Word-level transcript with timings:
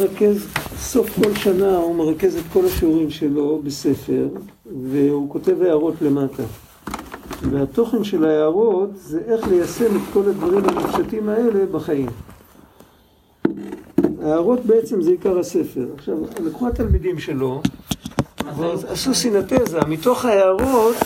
מרכז, 0.00 0.46
סוף 0.76 1.10
כל 1.24 1.34
שנה 1.34 1.76
הוא 1.76 1.96
מרכז 1.96 2.36
את 2.36 2.44
כל 2.52 2.66
השיעורים 2.66 3.10
שלו 3.10 3.60
בספר 3.64 4.28
והוא 4.90 5.30
כותב 5.30 5.62
הערות 5.62 5.94
למטה. 6.02 6.42
והתוכן 7.50 8.04
של 8.04 8.24
ההערות 8.24 8.90
זה 8.94 9.20
איך 9.26 9.48
ליישם 9.48 9.96
את 9.96 10.02
כל 10.12 10.28
הדברים 10.28 10.64
המופשטים 10.64 11.28
האלה 11.28 11.66
בחיים. 11.66 12.08
ההערות 14.22 14.60
בעצם 14.64 15.02
זה 15.02 15.10
עיקר 15.10 15.38
הספר. 15.38 15.86
עכשיו 15.96 16.16
לקחו 16.44 16.68
התלמידים 16.68 17.18
שלו 17.18 17.62
עשו 18.88 19.14
סינתזה. 19.14 19.80
מתוך 19.88 20.24
ההערות 20.24 20.96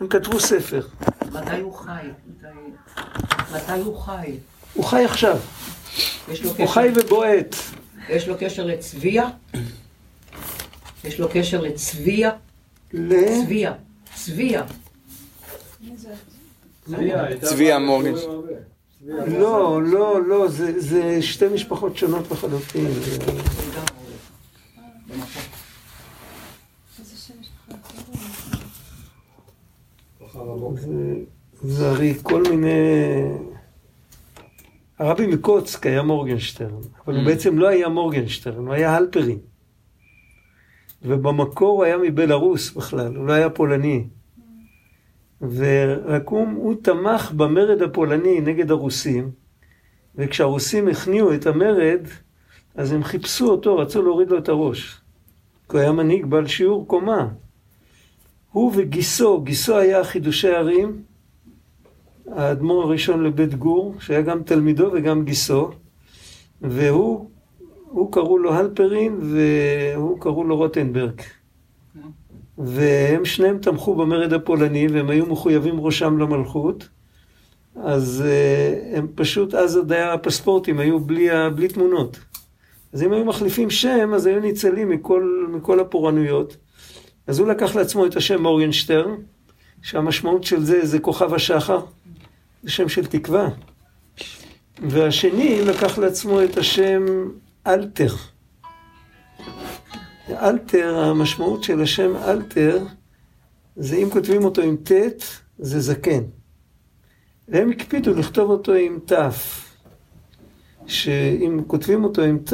הם 0.00 0.08
כתבו 0.08 0.40
ספר. 0.40 0.80
מתי 1.32 1.60
הוא 1.60 1.72
חי? 1.72 2.08
מתי 3.54 3.80
הוא 3.84 3.96
חי? 3.96 4.32
הוא 4.74 4.84
חי 4.84 5.04
עכשיו. 5.04 5.36
הוא 6.58 6.66
חי 6.66 6.88
ובועט 6.94 7.54
יש 8.08 8.28
לו 8.28 8.34
קשר 8.38 8.66
לצביה? 8.66 9.30
יש 11.04 11.20
לו 11.20 11.28
קשר 11.32 11.60
לצביה? 11.60 12.30
ל... 12.92 13.14
צביה. 13.44 13.72
צביה. 14.14 14.64
צביה 17.40 17.78
מורגן. 17.78 18.12
לא, 19.06 19.82
לא, 19.82 20.22
לא, 20.22 20.48
זה, 20.48 20.80
זה 20.80 21.22
שתי 21.22 21.48
משפחות 21.48 21.96
שונות 21.96 22.30
לחלוטין. 22.30 22.90
זה, 30.76 31.14
זה 31.62 31.90
הרי 31.90 32.14
כל 32.22 32.42
מיני... 32.42 32.68
הרבי 34.98 35.26
מקוצק 35.26 35.86
היה 35.86 36.02
מורגנשטרן, 36.02 36.80
אבל 37.06 37.16
הוא 37.16 37.24
בעצם 37.24 37.58
לא 37.58 37.68
היה 37.68 37.88
מורגנשטרן, 37.88 38.66
הוא 38.66 38.74
היה 38.74 38.96
הלפרין. 38.96 39.38
ובמקור 41.02 41.76
הוא 41.76 41.84
היה 41.84 41.98
מבלארוס 41.98 42.72
בכלל, 42.72 43.16
הוא 43.16 43.26
לא 43.26 43.32
היה 43.32 43.50
פולני. 43.50 44.04
ורק 45.40 46.28
הוא, 46.28 46.46
הוא 46.56 46.74
תמך 46.82 47.32
במרד 47.36 47.82
הפולני 47.82 48.40
נגד 48.40 48.70
הרוסים, 48.70 49.30
וכשהרוסים 50.14 50.88
הכניעו 50.88 51.34
את 51.34 51.46
המרד, 51.46 52.00
אז 52.74 52.92
הם 52.92 53.04
חיפשו 53.04 53.50
אותו, 53.50 53.76
רצו 53.76 54.02
להוריד 54.02 54.30
לו 54.30 54.38
את 54.38 54.48
הראש. 54.48 55.00
כי 55.68 55.76
הוא 55.76 55.80
היה 55.80 55.92
מנהיג 55.92 56.26
בעל 56.26 56.46
שיעור 56.46 56.88
קומה. 56.88 57.28
הוא 58.52 58.72
וגיסו, 58.76 59.40
גיסו 59.40 59.78
היה 59.78 60.04
חידושי 60.04 60.48
ערים, 60.48 61.02
האדמו"ר 62.32 62.82
הראשון 62.82 63.24
לבית 63.24 63.54
גור, 63.54 63.94
שהיה 64.00 64.22
גם 64.22 64.42
תלמידו 64.42 64.90
וגם 64.92 65.24
גיסו, 65.24 65.70
והוא, 66.62 67.28
הוא 67.84 68.12
קראו 68.12 68.38
לו 68.38 68.54
הלפרין 68.54 69.18
והוא 69.20 70.20
קראו 70.20 70.44
לו 70.44 70.56
רוטנברג. 70.56 71.20
והם 72.58 73.24
שניהם 73.24 73.58
תמכו 73.58 73.94
במרד 73.94 74.32
הפולני 74.32 74.88
והם 74.88 75.10
היו 75.10 75.26
מחויבים 75.26 75.80
ראשם 75.80 76.18
למלכות. 76.18 76.88
אז 77.82 78.24
הם 78.92 79.06
פשוט, 79.14 79.54
אז 79.54 79.76
עוד 79.76 79.92
היה 79.92 80.12
הפספורטים, 80.12 80.78
היו 80.78 81.00
בלי, 81.00 81.28
בלי 81.54 81.68
תמונות. 81.68 82.18
אז 82.92 83.02
אם 83.02 83.12
היו 83.12 83.24
מחליפים 83.24 83.70
שם, 83.70 84.14
אז 84.14 84.26
היו 84.26 84.40
ניצלים 84.40 84.90
מכל, 84.90 85.46
מכל 85.52 85.80
הפורענויות. 85.80 86.56
אז 87.26 87.38
הוא 87.38 87.48
לקח 87.48 87.76
לעצמו 87.76 88.06
את 88.06 88.16
השם 88.16 88.42
מורגנשטרן, 88.42 89.14
שהמשמעות 89.82 90.44
של 90.44 90.64
זה 90.64 90.86
זה 90.86 90.98
כוכב 90.98 91.34
השחר, 91.34 91.80
זה 92.62 92.70
שם 92.70 92.88
של 92.88 93.06
תקווה. 93.06 93.48
והשני 94.88 95.62
לקח 95.64 95.98
לעצמו 95.98 96.42
את 96.44 96.56
השם 96.56 97.04
אלתר. 97.66 98.14
אלתר, 100.30 100.98
המשמעות 100.98 101.62
של 101.62 101.82
השם 101.82 102.16
אלתר, 102.16 102.84
זה 103.76 103.96
אם 103.96 104.10
כותבים 104.10 104.44
אותו 104.44 104.62
עם 104.62 104.76
ט', 104.76 104.92
זה 105.58 105.80
זקן. 105.80 106.22
והם 107.48 107.70
הקפידו 107.70 108.14
לכתוב 108.14 108.50
אותו 108.50 108.72
עם 108.72 108.98
ת', 109.06 109.12
שאם 110.86 111.60
כותבים 111.66 112.04
אותו 112.04 112.22
עם 112.22 112.38
ת', 112.38 112.52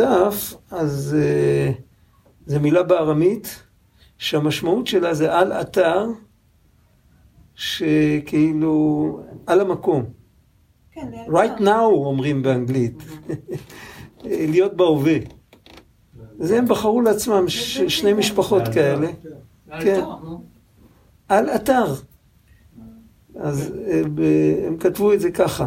אז 0.70 1.16
uh, 1.18 1.72
זה 2.46 2.58
מילה 2.58 2.82
בארמית, 2.82 3.62
שהמשמעות 4.18 4.86
שלה 4.86 5.14
זה 5.14 5.38
על 5.38 5.52
אתר, 5.52 6.06
שכאילו 7.54 9.20
על 9.46 9.60
המקום. 9.60 10.04
כן, 10.92 11.08
right 11.28 11.60
now 11.60 11.68
אומרים 11.82 12.42
באנגלית, 12.42 13.02
להיות 14.24 14.74
בהווה. 14.76 15.16
זה 16.38 16.58
הם 16.58 16.66
בחרו 16.68 17.00
לעצמם 17.00 17.44
ש- 17.48 17.78
שני 17.82 18.12
משפחות 18.12 18.62
כאלה, 18.74 19.06
כן, 19.80 20.00
על 21.28 21.48
אתר. 21.50 21.94
אז 23.36 23.72
אה, 23.86 24.02
ב- 24.14 24.64
הם 24.66 24.76
כתבו 24.76 25.12
את 25.12 25.20
זה 25.20 25.30
ככה. 25.30 25.66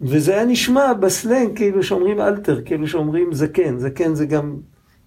וזה 0.00 0.32
היה 0.34 0.44
נשמע 0.44 0.92
בסלנג 0.92 1.56
כאילו 1.56 1.82
שאומרים 1.82 2.20
אלתר, 2.20 2.62
כאילו 2.64 2.86
שאומרים 2.88 3.32
זקן, 3.32 3.78
זקן 3.78 4.14
זה 4.14 4.26
גם, 4.26 4.56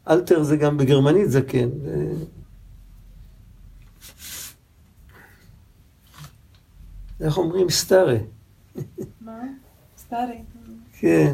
אלתר 0.09 0.43
זה 0.43 0.57
גם 0.57 0.77
בגרמנית 0.77 1.31
זקן. 1.31 1.69
איך 7.21 7.37
אומרים 7.37 7.69
סטארה? 7.69 8.17
מה? 9.21 9.41
סטארי. 9.97 10.37
כן. 10.99 11.33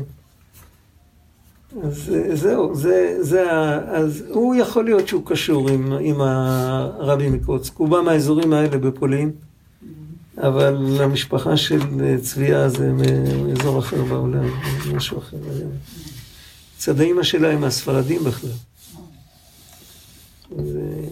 אז 1.84 2.14
אה, 2.14 2.36
זהו, 2.36 2.76
זה, 2.76 3.18
זה, 3.20 3.52
אז 3.88 4.24
הוא 4.30 4.56
יכול 4.56 4.86
להיות 4.86 5.08
שהוא 5.08 5.26
קשור 5.26 5.70
עם, 5.70 5.94
עם 6.02 6.22
הרבי 6.22 7.30
מקוצק. 7.30 7.76
הוא 7.78 7.90
בא 7.90 8.02
מהאזורים 8.02 8.54
האלה 8.54 8.78
בפולין, 8.78 9.32
אבל 10.38 11.02
המשפחה 11.02 11.58
של 11.58 11.80
אה, 12.04 12.16
צביה 12.22 12.70
זה 12.70 12.92
מאזור 12.94 13.80
אחר 13.80 14.04
בעולם, 14.04 14.50
משהו 14.94 15.18
אחר. 15.18 15.38
צד 16.78 17.00
האימא 17.00 17.24
שלה 17.24 17.52
הם 17.52 17.62
מהספרדים 17.62 18.24
בכלל. 18.24 18.50
אז, 20.60 20.76
אה, 20.76 21.08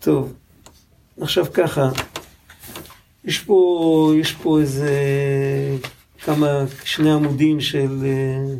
טוב, 0.00 0.32
עכשיו 1.20 1.46
ככה, 1.54 1.90
יש 3.24 3.38
פה, 3.38 4.12
יש 4.16 4.32
פה 4.32 4.60
איזה 4.60 4.90
כמה, 6.24 6.64
שני 6.84 7.12
עמודים 7.12 7.60
של 7.60 7.98
אה, 8.04 8.54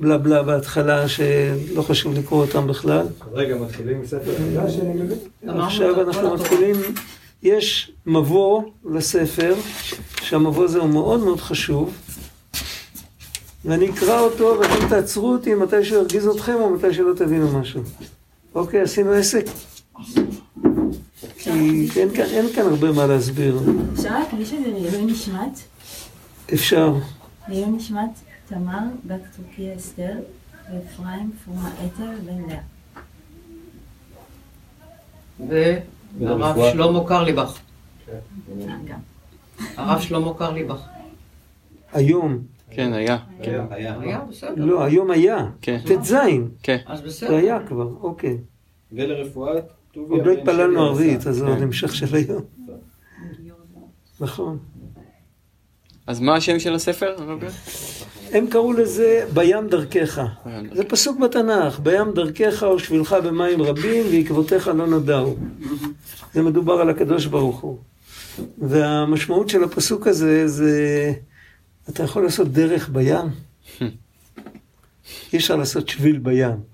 בלה 0.00 0.18
בלה 0.18 0.42
בהתחלה, 0.42 1.08
שלא 1.08 1.82
חשוב 1.82 2.18
לקרוא 2.18 2.40
אותם 2.40 2.66
בכלל. 2.66 3.06
רגע, 3.32 3.56
מתחילים 3.56 4.00
מספר 4.00 4.34
חדש, 4.36 4.78
אני 4.78 5.02
מבין? 5.02 5.18
אמרנו 5.44 5.64
עכשיו 5.64 6.00
אנחנו 6.00 6.34
מתחילים, 6.34 6.76
יש 7.42 7.92
מבוא 8.06 8.62
לספר, 8.84 9.54
שהמבוא 10.22 10.64
הזה 10.64 10.78
הוא 10.78 10.88
מאוד 10.88 11.20
מאוד 11.20 11.40
חשוב, 11.40 11.94
ואני 13.64 13.90
אקרא 13.90 14.20
אותו 14.20 14.56
ואתם 14.60 14.88
תעצרו 14.88 15.32
אותי 15.32 15.54
מתי 15.54 15.84
שהוא 15.84 15.98
ירגיז 15.98 16.26
אתכם 16.28 16.54
או 16.54 16.70
מתי 16.70 16.94
שלא 16.94 17.12
תבינו 17.16 17.60
משהו. 17.60 17.80
אוקיי, 18.54 18.80
עשינו 18.80 19.12
עסק? 19.12 19.44
כי 21.44 22.00
אין 22.00 22.14
כאן, 22.14 22.24
אין 22.24 22.46
כאן 22.54 22.62
הרבה 22.66 22.92
מה 22.92 23.06
להסביר. 23.06 23.60
אפשר 23.92 24.18
להקדיש 24.18 24.52
את 24.52 24.64
זה 24.64 24.70
לעילוי 24.70 25.04
נשמת? 25.04 25.58
אפשר. 26.54 26.94
לעילוי 27.48 27.70
נשמת 27.70 28.10
תמר, 28.48 28.78
בת 29.06 29.20
טורקיה 29.36 29.76
אסתר, 29.76 30.12
ואפרים 30.72 31.32
פרומה 31.44 31.70
אתר 31.86 32.10
בן 32.24 32.42
לאה. 32.48 32.60
והרב 36.18 36.56
שלמה 36.72 37.04
קרליבך. 37.08 37.58
אה, 38.08 38.14
גם. 38.84 38.98
הרב 39.76 40.00
שלמה 40.00 40.34
קרליבך. 40.34 40.80
היום. 41.92 42.38
כן, 42.70 42.92
היה. 42.92 43.18
כן. 43.42 43.60
היה 43.70 44.20
בסדר. 44.30 44.64
לא, 44.64 44.84
היום 44.84 45.10
היה. 45.10 45.46
כן. 45.60 45.78
ט"ז. 45.86 46.14
כן. 46.62 46.78
אז 46.86 46.98
זה 46.98 47.04
בסדר. 47.04 47.34
היה 47.34 47.58
כבר, 47.66 47.88
אוקיי. 48.02 48.38
ולרפואת. 48.92 49.83
עוד 49.96 50.26
לא 50.26 50.32
התפללנו 50.32 50.82
ערבית. 50.82 51.26
אז 51.26 51.36
זה 51.36 51.46
עוד 51.46 51.56
כן. 51.56 51.62
המשך 51.62 51.94
של 51.94 52.16
היום. 52.16 52.42
נכון. 54.20 54.58
אז 56.06 56.20
מה 56.20 56.36
השם 56.36 56.58
של 56.58 56.74
הספר? 56.74 57.16
הם 58.32 58.46
קראו 58.46 58.72
לזה 58.72 59.26
בים 59.34 59.68
דרכך. 59.68 60.20
זה 60.72 60.84
פסוק 60.84 61.18
בתנ"ך, 61.20 61.80
בים 61.80 62.12
דרכך 62.14 62.64
ושבילך 62.76 63.16
במים 63.24 63.62
רבים 63.62 64.06
ועקבותיך 64.10 64.68
לא 64.68 64.86
נודעו. 64.86 65.36
זה 66.32 66.42
מדובר 66.42 66.72
על 66.72 66.90
הקדוש 66.90 67.26
ברוך 67.26 67.60
הוא. 67.60 67.78
והמשמעות 68.58 69.48
של 69.48 69.64
הפסוק 69.64 70.06
הזה 70.06 70.48
זה, 70.48 71.12
אתה 71.88 72.02
יכול 72.02 72.22
לעשות 72.22 72.48
דרך 72.48 72.88
בים. 72.88 73.26
אי 75.32 75.38
אפשר 75.38 75.56
לעשות 75.56 75.88
שביל 75.88 76.18
בים. 76.18 76.73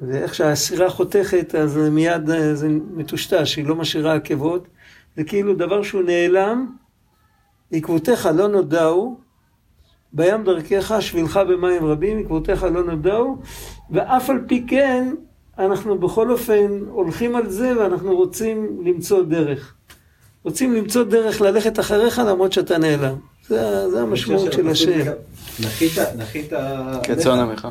ואיך 0.00 0.34
שהסירה 0.34 0.90
חותכת, 0.90 1.54
אז 1.54 1.76
מיד 1.76 2.30
אה, 2.30 2.54
זה 2.54 2.68
מטושטש, 2.68 3.56
היא 3.56 3.66
לא 3.66 3.74
משאירה 3.76 4.14
עקבות. 4.14 4.68
זה 5.16 5.24
כאילו 5.24 5.54
דבר 5.54 5.82
שהוא 5.82 6.02
נעלם, 6.02 6.66
עקבותיך 7.72 8.28
לא 8.34 8.48
נודעו, 8.48 9.20
בים 10.12 10.44
דרכך, 10.44 10.96
שבילך 11.00 11.36
במים 11.36 11.84
רבים, 11.84 12.18
עקבותיך 12.18 12.62
לא 12.62 12.84
נודעו, 12.84 13.38
ואף 13.90 14.30
על 14.30 14.44
פי 14.46 14.64
כן, 14.68 15.14
אנחנו 15.58 15.98
בכל 15.98 16.30
אופן 16.30 16.80
הולכים 16.88 17.36
על 17.36 17.50
זה 17.50 17.78
ואנחנו 17.78 18.16
רוצים 18.16 18.80
למצוא 18.84 19.22
דרך. 19.22 19.74
רוצים 20.44 20.74
למצוא 20.74 21.04
דרך 21.04 21.40
ללכת 21.40 21.80
אחריך 21.80 22.18
למרות 22.18 22.52
שאתה 22.52 22.78
נעלם. 22.78 23.14
זה, 23.48 23.90
זה 23.90 24.00
המשמעות 24.00 24.52
של 24.52 24.68
השם. 24.68 25.10
נחית, 25.60 25.92
נחית... 26.16 26.52
כצאן 27.02 27.38
עמך. 27.38 27.68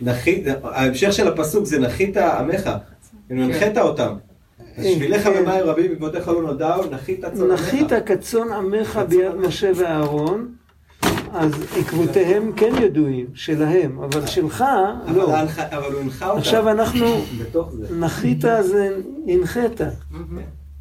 נחית, 0.00 0.44
ההמשך 0.62 1.12
של 1.12 1.28
הפסוק 1.28 1.64
זה 1.64 1.78
נחית 1.78 2.16
עמך. 2.16 2.70
אם 3.30 3.38
הנחית 3.38 3.78
אותם. 3.78 4.14
אז 4.76 4.84
שבילך 4.84 5.22
כן. 5.22 5.44
במים 5.44 5.64
רבים 5.64 5.92
עקבותיך 5.92 6.28
לא 6.28 6.42
נודעו, 6.42 6.90
נחית 6.90 7.20
צאן 7.20 7.50
עמך. 7.50 7.52
נחית 7.52 7.92
כצאן 8.06 8.52
עמך 8.52 9.00
ביד 9.08 9.34
משה 9.34 9.70
ואהרון, 9.76 10.48
אז 11.32 11.52
עקבותיהם 11.76 12.52
כן 12.56 12.72
ידועים, 12.82 13.26
שלהם, 13.34 13.98
אבל 14.02 14.26
שלך 14.26 14.64
לא. 15.14 15.40
אבל 15.70 15.92
הוא 15.92 16.00
הנחה 16.00 16.28
אותם. 16.28 16.38
עכשיו 16.38 16.70
אנחנו. 16.70 17.06
נחית 17.90 18.40
זה 18.60 18.96
הנחית, 19.28 19.80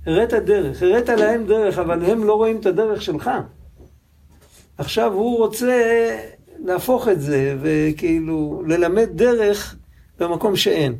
הראת 0.06 0.34
דרך, 0.34 0.82
הראת 0.82 1.10
להם 1.10 1.46
דרך, 1.46 1.78
אבל 1.78 2.06
הם 2.06 2.24
לא 2.24 2.34
רואים 2.34 2.58
את 2.58 2.66
הדרך 2.66 3.02
שלך. 3.02 3.30
עכשיו 4.78 5.14
הוא 5.14 5.38
רוצה 5.38 6.10
להפוך 6.66 7.08
את 7.08 7.22
זה, 7.22 7.58
וכאילו 7.62 8.64
ללמד 8.68 9.10
דרך 9.16 9.76
במקום 10.20 10.56
שאין. 10.56 10.96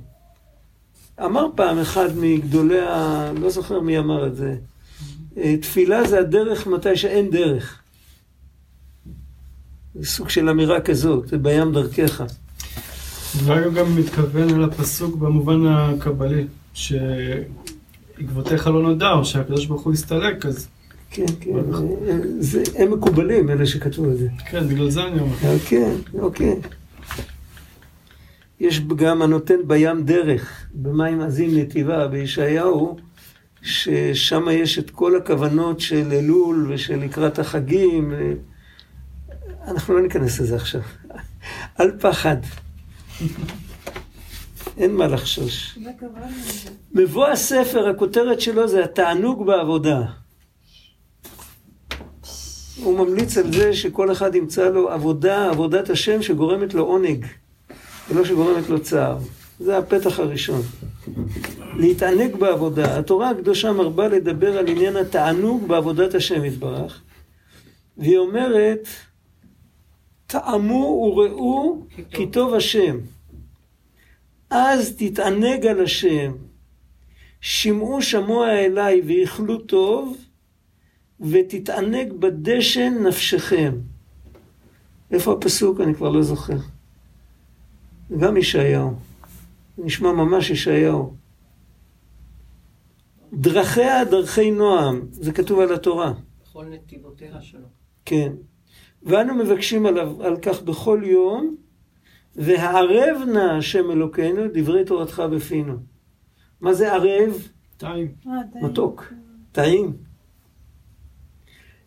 אמר 1.26 1.48
פעם 1.56 1.80
אחד 1.80 2.10
מגדולי 2.18 2.80
ה... 2.80 3.32
לא 3.42 3.50
זוכר 3.50 3.80
מי 3.80 3.98
אמר 3.98 4.28
את 4.28 4.36
זה. 4.36 4.56
אה, 5.38 5.58
תפילה 5.58 6.08
זה 6.08 6.20
הדרך 6.20 6.68
מתי 6.68 6.96
שאין 6.96 7.30
דרך. 7.30 7.80
זה 9.96 10.06
סוג 10.06 10.30
של 10.30 10.50
אמירה 10.50 10.82
כזאת, 10.82 11.28
זה 11.28 11.38
בים 11.38 11.72
דרכך. 11.72 12.24
אולי 13.46 13.64
הוא 13.64 13.74
גם 13.74 13.96
מתכוון 13.96 14.50
אל 14.50 14.64
הפסוק 14.64 15.16
במובן 15.16 15.68
הקבלי, 15.68 16.46
שעקבותיך 18.18 18.68
לא 18.68 18.82
נודעו, 18.82 19.26
שהקדוש 19.26 19.66
ברוך 19.66 19.82
הוא 19.82 19.94
הסתלק, 19.94 20.46
אז 20.46 20.68
כן, 21.10 21.26
כן, 21.40 21.52
זה, 22.40 22.64
הם 22.76 22.94
מקובלים, 22.94 23.50
אלה 23.50 23.66
שכתבו 23.66 24.12
את 24.12 24.18
זה. 24.18 24.28
כן, 24.50 24.68
בגלל 24.68 24.90
זה 24.90 25.04
אני 25.04 25.20
אומר. 25.20 25.36
אה, 25.44 25.56
כן, 25.68 25.96
אוקיי. 26.20 26.56
יש 28.60 28.82
גם 28.96 29.22
הנותן 29.22 29.56
בים 29.68 30.06
דרך, 30.06 30.66
במים 30.74 31.22
עזים 31.22 31.58
נתיבה, 31.58 32.08
בישעיהו, 32.08 32.98
ששם 33.62 34.46
יש 34.52 34.80
את 34.80 34.90
כל 34.90 35.18
הכוונות 35.18 35.80
של 35.80 36.12
אלול 36.12 36.72
ושל 36.74 37.00
לקראת 37.00 37.40
החגים. 37.40 38.14
אה, 38.14 38.34
אנחנו 39.68 39.94
לא 39.94 40.02
ניכנס 40.02 40.40
לזה 40.40 40.56
עכשיו. 40.56 40.82
אל 41.80 41.92
פחד. 42.00 42.38
אין 44.78 44.96
מה 44.96 45.08
לחשוש. 45.08 45.80
מבוא 46.94 47.28
הספר, 47.28 47.90
הכותרת 47.90 48.42
שלו 48.42 48.68
זה 48.68 48.84
התענוג 48.84 49.46
בעבודה. 49.46 50.02
הוא 52.84 52.98
ממליץ 52.98 53.38
על 53.38 53.54
זה 53.54 53.74
שכל 53.74 54.12
אחד 54.12 54.36
ימצא 54.36 54.70
לו 54.70 54.90
עבודה, 54.90 55.50
עבודת 55.50 55.90
השם 55.90 56.22
שגורמת 56.22 56.74
לו 56.74 56.84
עונג, 56.84 57.26
ולא 58.10 58.26
שגורמת 58.26 58.70
לו 58.70 58.82
צער. 58.82 59.18
זה 59.60 59.78
הפתח 59.78 60.20
הראשון. 60.20 60.62
להתענג 61.76 62.36
בעבודה. 62.36 63.00
התורה 63.00 63.30
הקדושה 63.30 63.72
מרבה 63.72 64.08
לדבר 64.08 64.58
על 64.58 64.68
עניין 64.68 64.96
התענוג 64.96 65.68
בעבודת 65.68 66.16
השם 66.16 66.46
יתברך, 66.46 67.02
והיא 67.98 68.18
אומרת, 68.18 68.88
טעמו 70.28 71.14
וראו 71.16 71.82
כי 72.12 72.28
טוב 72.28 72.54
השם. 72.54 72.98
אז 74.56 74.96
תתענג 74.98 75.66
על 75.66 75.84
השם. 75.84 76.32
שמעו 77.42 78.02
שמוע 78.02 78.52
אליי 78.52 79.02
ואיכלו 79.06 79.58
טוב, 79.58 80.18
ותתענג 81.20 82.14
בדשן 82.14 82.94
נפשכם. 83.08 83.74
איפה 85.12 85.34
הפסוק? 85.34 85.80
אני 85.82 85.96
כבר 85.96 86.10
לא 86.10 86.22
זוכר. 86.22 86.58
גם 88.20 88.38
ישעיהו. 88.38 88.94
נשמע 89.78 90.12
ממש 90.12 90.50
ישעיהו. 90.50 91.14
דרכיה 93.34 94.06
דרכי 94.06 94.52
נועם, 94.52 95.02
זה 95.12 95.32
כתוב 95.32 95.60
על 95.60 95.74
התורה. 95.74 96.14
בכל 96.42 96.66
נתיבותיה 96.66 97.42
שלו. 97.42 97.68
כן. 98.06 98.32
ואנו 99.04 99.36
מבקשים 99.36 99.86
עליו, 99.86 100.24
על 100.24 100.38
כך 100.38 100.62
בכל 100.62 101.02
יום, 101.06 101.56
והערב 102.36 103.22
נא 103.34 103.40
השם 103.58 103.92
אלוקינו 103.92 104.42
דברי 104.54 104.86
תורתך 104.86 105.24
בפינו. 105.32 105.74
מה 106.62 106.74
זה 106.74 106.94
ערב? 106.94 107.48
טעים. 107.78 108.12
אה, 108.28 108.32
די. 108.54 108.60
מתוק, 108.66 109.14
טעים. 109.52 109.94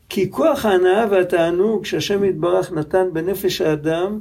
כי 0.08 0.30
כוח 0.30 0.64
ההנאה 0.66 1.06
והתענוג 1.10 1.84
שהשם 1.84 2.24
יתברך 2.24 2.72
נתן 2.72 3.06
בנפש 3.12 3.60
האדם 3.60 4.20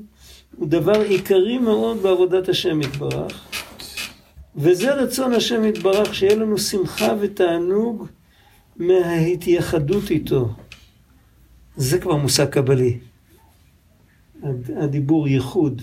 הוא 0.56 0.68
דבר 0.68 1.02
עיקרי 1.02 1.58
מאוד 1.58 1.98
בעבודת 1.98 2.50
השם 2.50 2.82
יתברך. 2.82 3.48
וזה 4.56 4.94
רצון 4.94 5.34
השם 5.34 5.66
יתברך, 5.66 6.16
שיהיה 6.16 6.36
לנו 6.36 6.58
שמחה 6.58 7.14
ותענוג 7.20 8.08
מההתייחדות 8.76 10.12
איתו. 10.12 10.50
זה 11.78 12.00
כבר 12.00 12.16
מושג 12.16 12.46
קבלי. 12.50 13.00
הד- 14.44 14.72
הדיבור 14.78 15.28
ייחוד. 15.28 15.82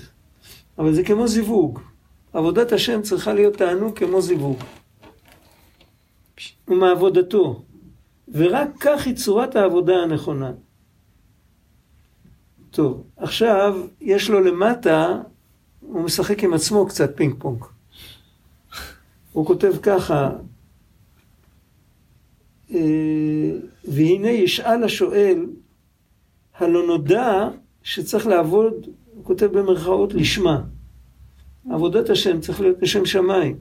אבל 0.78 0.94
זה 0.94 1.02
כמו 1.02 1.28
זיווג. 1.28 1.80
עבודת 2.32 2.72
השם 2.72 3.02
צריכה 3.02 3.32
להיות 3.32 3.56
תענוג 3.56 3.98
כמו 3.98 4.20
זיווג. 4.20 4.58
ומעבודתו. 6.68 7.62
ורק 8.28 8.68
כך 8.80 9.06
היא 9.06 9.14
צורת 9.14 9.56
העבודה 9.56 9.94
הנכונה. 9.96 10.52
טוב, 12.70 13.04
עכשיו 13.16 13.86
יש 14.00 14.30
לו 14.30 14.40
למטה, 14.40 15.20
הוא 15.80 16.02
משחק 16.02 16.44
עם 16.44 16.54
עצמו 16.54 16.86
קצת 16.86 17.16
פינג 17.16 17.34
פונג. 17.38 17.64
הוא 19.32 19.46
כותב 19.46 19.72
ככה, 19.82 20.30
אה, 22.70 23.50
והנה 23.84 24.30
ישאל 24.30 24.84
השואל, 24.84 25.46
הלא 26.58 26.86
נודע 26.86 27.48
שצריך 27.82 28.26
לעבוד, 28.26 28.74
הוא 29.14 29.24
כותב 29.24 29.46
במרכאות, 29.46 30.14
לשמה. 30.14 30.62
עבודת 31.70 32.10
השם 32.10 32.40
צריך 32.40 32.60
להיות 32.60 32.82
לשם 32.82 33.04
שמיים. 33.04 33.56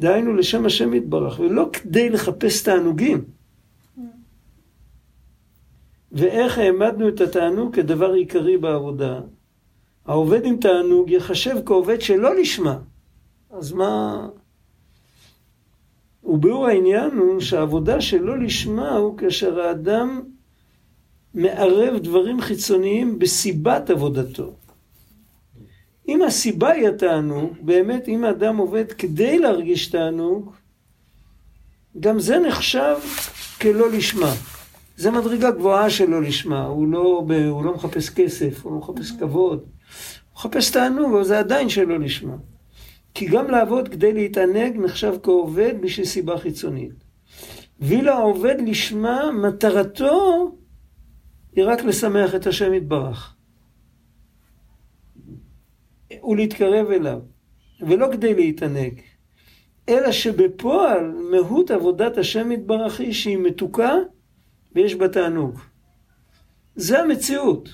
דהיינו 0.00 0.34
לשם 0.34 0.66
השם 0.66 0.94
יתברך, 0.94 1.40
ולא 1.40 1.68
כדי 1.72 2.10
לחפש 2.10 2.62
תענוגים. 2.62 3.24
ואיך 6.12 6.58
העמדנו 6.58 7.08
את 7.08 7.20
התענוג 7.20 7.74
כדבר 7.74 8.12
עיקרי 8.12 8.56
בעבודה? 8.56 9.20
העובד 10.06 10.44
עם 10.44 10.56
תענוג 10.56 11.10
יחשב 11.10 11.56
כעובד 11.66 12.00
שלא 12.00 12.36
לשמה. 12.36 12.78
אז 13.50 13.72
מה... 13.72 14.28
וביאור 16.24 16.66
העניין 16.66 17.10
הוא 17.10 17.40
שהעבודה 17.40 18.00
שלא 18.00 18.38
לשמה 18.38 18.96
הוא 18.96 19.18
כאשר 19.18 19.60
האדם 19.60 20.22
מערב 21.38 21.98
דברים 21.98 22.40
חיצוניים 22.40 23.18
בסיבת 23.18 23.90
עבודתו. 23.90 24.52
אם 26.08 26.22
הסיבה 26.22 26.70
היא 26.70 26.88
התענוג, 26.88 27.52
באמת 27.60 28.08
אם 28.08 28.24
האדם 28.24 28.56
עובד 28.56 28.92
כדי 28.92 29.38
להרגיש 29.38 29.86
תענוג, 29.86 30.52
גם 32.00 32.20
זה 32.20 32.38
נחשב 32.38 32.96
כלא 33.60 33.90
לשמה. 33.90 34.34
זה 34.96 35.10
מדרגה 35.10 35.50
גבוהה 35.50 35.90
שלא 35.90 36.22
לשמה, 36.22 36.64
הוא 36.64 36.88
לא, 36.88 37.24
הוא 37.48 37.64
לא 37.64 37.74
מחפש 37.74 38.10
כסף, 38.10 38.64
הוא 38.64 38.72
לא 38.72 38.78
מחפש 38.78 39.10
כבוד, 39.10 39.58
הוא 39.58 39.68
מחפש 40.34 40.70
תענוג, 40.70 41.14
אבל 41.14 41.24
זה 41.24 41.38
עדיין 41.38 41.68
שלא 41.68 41.98
לשמה. 41.98 42.36
כי 43.14 43.26
גם 43.26 43.50
לעבוד 43.50 43.88
כדי 43.88 44.12
להתענג 44.12 44.76
נחשב 44.76 45.14
כעובד 45.22 45.74
בשביל 45.80 46.06
סיבה 46.06 46.38
חיצונית. 46.38 46.94
ואילו 47.80 48.12
העובד 48.12 48.56
לשמה, 48.66 49.32
מטרתו 49.32 50.52
היא 51.58 51.64
רק 51.66 51.84
לשמח 51.84 52.34
את 52.34 52.46
השם 52.46 52.74
יתברך. 52.74 53.34
ולהתקרב 56.24 56.90
אליו, 56.90 57.18
ולא 57.80 58.06
כדי 58.12 58.34
להתענג, 58.34 59.00
אלא 59.88 60.12
שבפועל 60.12 61.14
מהות 61.30 61.70
עבודת 61.70 62.18
השם 62.18 62.52
יתברך 62.52 63.00
היא 63.00 63.12
שהיא 63.12 63.38
מתוקה 63.38 63.92
ויש 64.74 64.94
בה 64.94 65.08
תענוג. 65.08 65.60
זה 66.76 67.00
המציאות. 67.00 67.68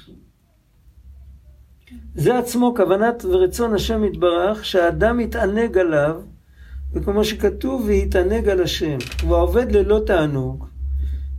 זה 2.14 2.38
עצמו 2.38 2.74
כוונת 2.76 3.24
ורצון 3.24 3.74
השם 3.74 4.04
יתברך, 4.04 4.64
שהאדם 4.64 5.20
יתענג 5.20 5.78
עליו, 5.78 6.20
וכמו 6.92 7.24
שכתוב, 7.24 7.84
ויתענג 7.84 8.48
על 8.48 8.62
השם. 8.62 8.98
והעובד 9.28 9.72
ללא 9.72 10.00
תענוג, 10.06 10.73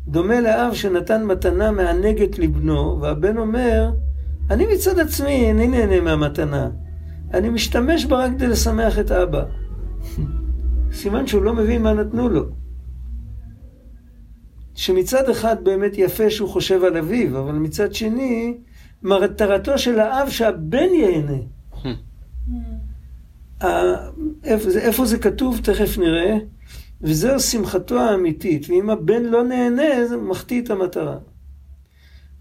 דומה 0.08 0.42
לאב 0.42 0.74
שנתן 0.74 1.24
מתנה 1.24 1.72
מענגת 1.72 2.40
לבנו, 2.40 3.02
והבן 3.02 3.38
אומר, 3.38 3.92
אני 4.50 4.66
מצד 4.74 5.00
עצמי 5.00 5.48
איני 5.48 5.68
נהנה 5.68 6.02
מהמתנה. 6.02 6.70
אני 7.34 7.50
משתמש 7.50 8.06
בה 8.06 8.18
רק 8.18 8.32
כדי 8.32 8.48
לשמח 8.48 9.00
את 9.00 9.12
אבא. 9.12 9.44
סימן 11.00 11.28
שהוא 11.28 11.44
לא 11.44 11.54
מבין 11.54 11.84
מה 11.84 11.94
נתנו 11.94 12.30
לו. 12.30 12.46
שמצד 14.76 15.30
אחד 15.30 15.64
באמת 15.64 15.92
יפה 15.98 16.30
שהוא 16.30 16.50
חושב 16.50 16.84
על 16.84 16.98
אביו, 16.98 17.40
אבל 17.40 17.54
מצד 17.54 17.94
שני, 17.94 18.58
מטרתו 19.04 19.78
של 19.78 20.00
האב 20.00 20.30
שהבן 20.30 20.90
ייהנה. 20.94 21.38
איפה 24.76 25.06
זה 25.06 25.18
כתוב? 25.18 25.60
תכף 25.64 25.98
נראה. 25.98 26.38
וזו 27.06 27.40
שמחתו 27.40 28.00
האמיתית, 28.00 28.70
ואם 28.70 28.90
הבן 28.90 29.24
לא 29.24 29.44
נהנה, 29.44 30.06
זה 30.06 30.18
מחטיא 30.18 30.62
את 30.62 30.70
המטרה. 30.70 31.18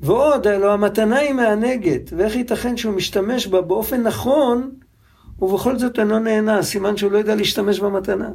ועוד, 0.00 0.47
הלוא 0.47 0.73
המתנה 0.73 1.16
היא 1.16 1.33
מהנגד, 1.33 1.99
ואיך 2.16 2.37
ייתכן 2.37 2.76
שהוא 2.76 2.94
משתמש 2.94 3.47
בה 3.47 3.61
באופן 3.61 4.02
נכון, 4.02 4.71
ובכל 5.38 5.78
זאת 5.78 5.99
אינו 5.99 6.18
נהנה, 6.18 6.62
סימן 6.62 6.97
שהוא 6.97 7.12
לא 7.12 7.18
יודע 7.18 7.35
להשתמש 7.35 7.80
במתנה. 7.80 8.30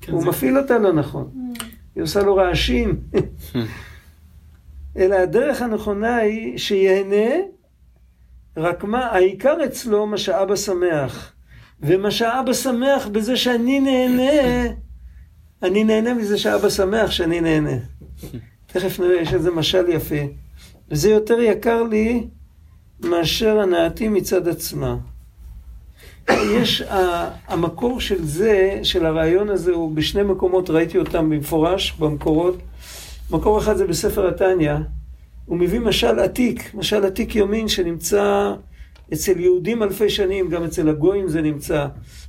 כן, 0.00 0.12
הוא 0.12 0.20
זה- 0.20 0.26
מפעיל 0.28 0.58
אותה 0.58 0.78
לא 0.78 0.92
נכון. 0.92 1.30
היא 1.94 2.02
עושה 2.02 2.22
לו 2.22 2.36
רעשים. 2.36 3.00
אלא 4.98 5.14
הדרך 5.14 5.62
הנכונה 5.62 6.16
היא 6.16 6.58
שיהנה, 6.58 7.34
רק 8.56 8.84
מה, 8.84 8.98
העיקר 9.06 9.56
אצלו 9.64 10.06
מה 10.06 10.18
שאבא 10.18 10.56
שמח. 10.56 11.32
ומה 11.80 12.10
שאבא 12.10 12.52
שמח 12.52 13.06
בזה 13.12 13.36
שאני 13.36 13.80
נהנה, 13.80 14.72
אני 15.64 15.84
נהנה 15.84 16.14
מזה 16.14 16.38
שאבא 16.38 16.68
שמח 16.68 17.10
שאני 17.10 17.40
נהנה. 17.40 17.76
תכף 18.66 19.00
נראה, 19.00 19.20
יש 19.20 19.34
איזה 19.34 19.50
משל 19.50 19.88
יפה. 19.88 20.14
וזה 20.90 21.10
יותר 21.10 21.40
יקר 21.40 21.82
לי 21.82 22.26
מאשר 23.00 23.60
הנאתי 23.60 24.08
מצד 24.08 24.48
עצמה. 24.48 24.96
יש, 26.30 26.82
המקור 27.48 28.00
של 28.00 28.24
זה, 28.24 28.80
של 28.82 29.06
הרעיון 29.06 29.50
הזה, 29.50 29.72
הוא 29.72 29.94
בשני 29.94 30.22
מקומות, 30.22 30.70
ראיתי 30.70 30.98
אותם 30.98 31.30
במפורש, 31.30 31.92
במקורות. 31.98 32.56
מקור 33.30 33.58
אחד 33.58 33.76
זה 33.76 33.86
בספר 33.86 34.28
התניא, 34.28 34.74
הוא 35.46 35.58
מביא 35.58 35.80
משל 35.80 36.18
עתיק, 36.18 36.74
משל 36.74 37.04
עתיק 37.04 37.34
יומין 37.34 37.68
שנמצא 37.68 38.54
אצל 39.12 39.40
יהודים 39.40 39.82
אלפי 39.82 40.10
שנים, 40.10 40.48
גם 40.48 40.64
אצל 40.64 40.88
הגויים 40.88 41.28
זה 41.28 41.42
נמצא. 41.42 41.86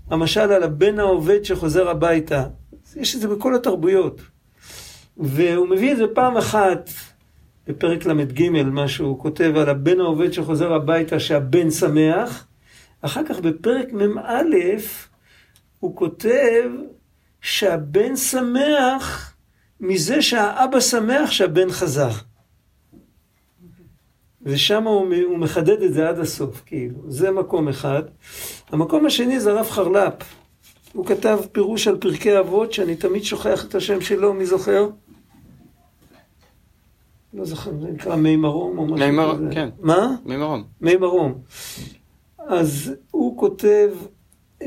המשל 0.09 0.39
על 0.39 0.63
הבן 0.63 0.99
העובד 0.99 1.45
שחוזר 1.45 1.89
הביתה. 1.89 2.43
יש 2.95 3.15
את 3.15 3.21
זה 3.21 3.27
בכל 3.27 3.55
התרבויות. 3.55 4.21
והוא 5.17 5.67
מביא 5.67 5.91
את 5.91 5.97
זה 5.97 6.03
פעם 6.15 6.37
אחת, 6.37 6.89
בפרק 7.67 8.05
ל"ג, 8.05 8.49
מה 8.65 8.87
שהוא 8.87 9.19
כותב 9.19 9.53
על 9.55 9.69
הבן 9.69 9.99
העובד 9.99 10.33
שחוזר 10.33 10.73
הביתה, 10.73 11.19
שהבן 11.19 11.71
שמח. 11.71 12.47
אחר 13.01 13.21
כך 13.29 13.39
בפרק 13.39 13.93
מ"א 13.93 14.41
הוא 15.79 15.95
כותב 15.95 16.69
שהבן 17.41 18.15
שמח 18.15 19.35
מזה 19.79 20.21
שהאבא 20.21 20.79
שמח 20.79 21.31
שהבן 21.31 21.71
חזר. 21.71 22.11
ושם 24.41 24.83
הוא, 24.83 25.15
הוא 25.25 25.37
מחדד 25.37 25.81
את 25.81 25.93
זה 25.93 26.09
עד 26.09 26.19
הסוף, 26.19 26.61
כאילו. 26.65 26.99
זה 27.07 27.31
מקום 27.31 27.67
אחד. 27.67 28.03
המקום 28.69 29.05
השני 29.05 29.39
זה 29.39 29.51
הרב 29.51 29.69
חרל"פ. 29.69 30.13
הוא 30.95 31.05
כתב 31.05 31.39
פירוש 31.51 31.87
על 31.87 31.97
פרקי 31.97 32.39
אבות, 32.39 32.73
שאני 32.73 32.95
תמיד 32.95 33.23
שוכח 33.23 33.65
את 33.65 33.75
השם 33.75 34.01
שלו, 34.01 34.33
מי 34.33 34.45
זוכר? 34.45 34.87
לא 37.33 37.45
זוכר, 37.45 37.71
זה 37.81 37.87
נקרא 37.91 38.15
מי 38.15 38.35
מרום 38.35 38.77
או 38.77 38.85
משהו 38.85 39.05
מי 39.07 39.11
מר- 39.11 39.35
כזה. 39.37 39.49
כן. 39.51 39.69
מה? 39.81 40.15
ממרום. 40.25 40.63
מי 40.81 40.95
מרום. 40.95 41.33
אז 42.47 42.93
הוא 43.11 43.37
כותב 43.37 43.89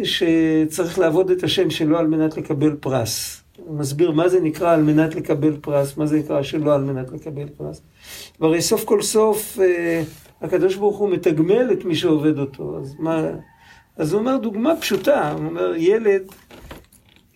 שצריך 0.02 0.98
לעבוד 0.98 1.30
את 1.30 1.42
השם 1.44 1.70
שלו 1.70 1.98
על 1.98 2.06
מנת 2.06 2.36
לקבל 2.36 2.76
פרס. 2.80 3.42
הוא 3.66 3.78
מסביר 3.78 4.10
מה 4.10 4.28
זה 4.28 4.40
נקרא 4.40 4.72
על 4.72 4.82
מנת 4.82 5.14
לקבל 5.14 5.56
פרס, 5.60 5.96
מה 5.96 6.06
זה 6.06 6.18
נקרא 6.18 6.42
שלא 6.42 6.74
על 6.74 6.82
מנת 6.84 7.12
לקבל 7.12 7.48
פרס. 7.56 7.80
והרי 8.40 8.62
סוף 8.62 8.84
כל 8.84 9.02
סוף 9.02 9.58
אה, 9.60 10.02
הקדוש 10.42 10.76
ברוך 10.76 10.96
הוא 10.98 11.10
מתגמל 11.10 11.72
את 11.72 11.84
מי 11.84 11.94
שעובד 11.94 12.38
אותו. 12.38 12.78
אז 12.78 12.94
מה... 12.98 13.22
אז 13.98 14.12
הוא 14.12 14.20
אומר 14.20 14.36
דוגמה 14.36 14.76
פשוטה, 14.76 15.32
הוא 15.32 15.46
אומר 15.46 15.74
ילד 15.76 16.22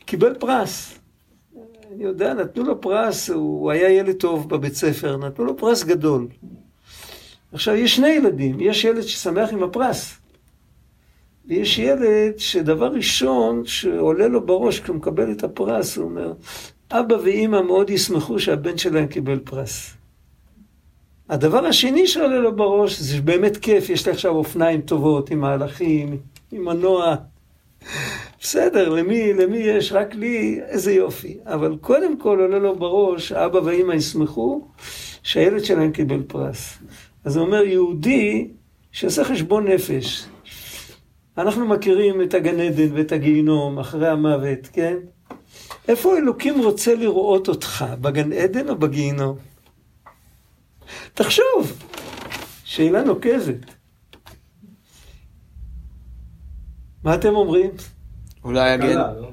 קיבל 0.04 0.34
פרס. 0.34 0.98
אני 1.92 2.04
יודע, 2.04 2.34
נתנו 2.34 2.64
לו 2.64 2.80
פרס, 2.80 3.30
הוא 3.30 3.70
היה 3.70 3.90
ילד 3.90 4.16
טוב 4.16 4.48
בבית 4.48 4.74
ספר, 4.74 5.16
נתנו 5.16 5.44
לו 5.44 5.56
פרס 5.56 5.84
גדול. 5.84 6.28
עכשיו, 7.52 7.74
יש 7.74 7.96
שני 7.96 8.08
ילדים, 8.08 8.60
יש 8.60 8.84
ילד 8.84 9.02
ששמח 9.02 9.52
עם 9.52 9.62
הפרס, 9.62 10.18
ויש 11.46 11.78
ילד 11.78 12.38
שדבר 12.38 12.92
ראשון 12.92 13.62
שעולה 13.66 14.28
לו 14.28 14.46
בראש 14.46 14.80
כשהוא 14.80 14.96
מקבל 14.96 15.32
את 15.32 15.44
הפרס, 15.44 15.96
הוא 15.96 16.04
אומר, 16.04 16.32
אבא 16.90 17.14
ואימא 17.14 17.62
מאוד 17.62 17.90
ישמחו 17.90 18.38
שהבן 18.38 18.78
שלהם 18.78 19.06
קיבל 19.06 19.38
פרס. 19.38 19.90
הדבר 21.28 21.66
השני 21.66 22.06
שעולה 22.06 22.38
לו 22.38 22.56
בראש 22.56 23.00
זה 23.00 23.16
שבאמת 23.16 23.56
כיף, 23.56 23.90
יש 23.90 24.06
לי 24.06 24.12
עכשיו 24.12 24.32
אופניים 24.32 24.80
טובות 24.80 25.30
עם 25.30 25.40
מהלכים, 25.40 26.18
עם 26.52 26.64
מנוע. 26.64 27.14
בסדר, 28.40 28.88
למי, 28.88 29.32
למי 29.32 29.56
יש? 29.56 29.92
רק 29.92 30.14
לי, 30.14 30.60
איזה 30.68 30.92
יופי. 30.92 31.38
אבל 31.44 31.76
קודם 31.80 32.18
כל 32.18 32.40
עולה 32.40 32.58
לו 32.58 32.76
בראש, 32.76 33.32
אבא 33.32 33.58
ואימא 33.64 33.92
ישמחו 33.92 34.68
שהילד 35.22 35.64
שלהם 35.64 35.92
קיבל 35.92 36.22
פרס. 36.22 36.78
אז 37.24 37.36
הוא 37.36 37.46
אומר, 37.46 37.62
יהודי 37.62 38.48
שעושה 38.92 39.24
חשבון 39.24 39.68
נפש. 39.68 40.24
אנחנו 41.38 41.66
מכירים 41.66 42.22
את 42.22 42.34
הגן 42.34 42.60
עדן 42.60 42.96
ואת 42.96 43.12
הגיהינום 43.12 43.78
אחרי 43.78 44.08
המוות, 44.08 44.68
כן? 44.72 44.96
איפה 45.88 46.16
אלוקים 46.16 46.60
רוצה 46.60 46.94
לראות 46.94 47.48
אותך? 47.48 47.84
בגן 48.00 48.32
עדן 48.32 48.68
או 48.68 48.76
בגיהינום? 48.76 49.36
תחשוב, 51.14 51.72
שאלה 52.64 53.04
נוקבת. 53.04 53.81
מה 57.04 57.14
אתם 57.14 57.34
אומרים? 57.34 57.70
אולי 58.44 58.70
הגן... 58.70 58.96
לא? 58.96 59.30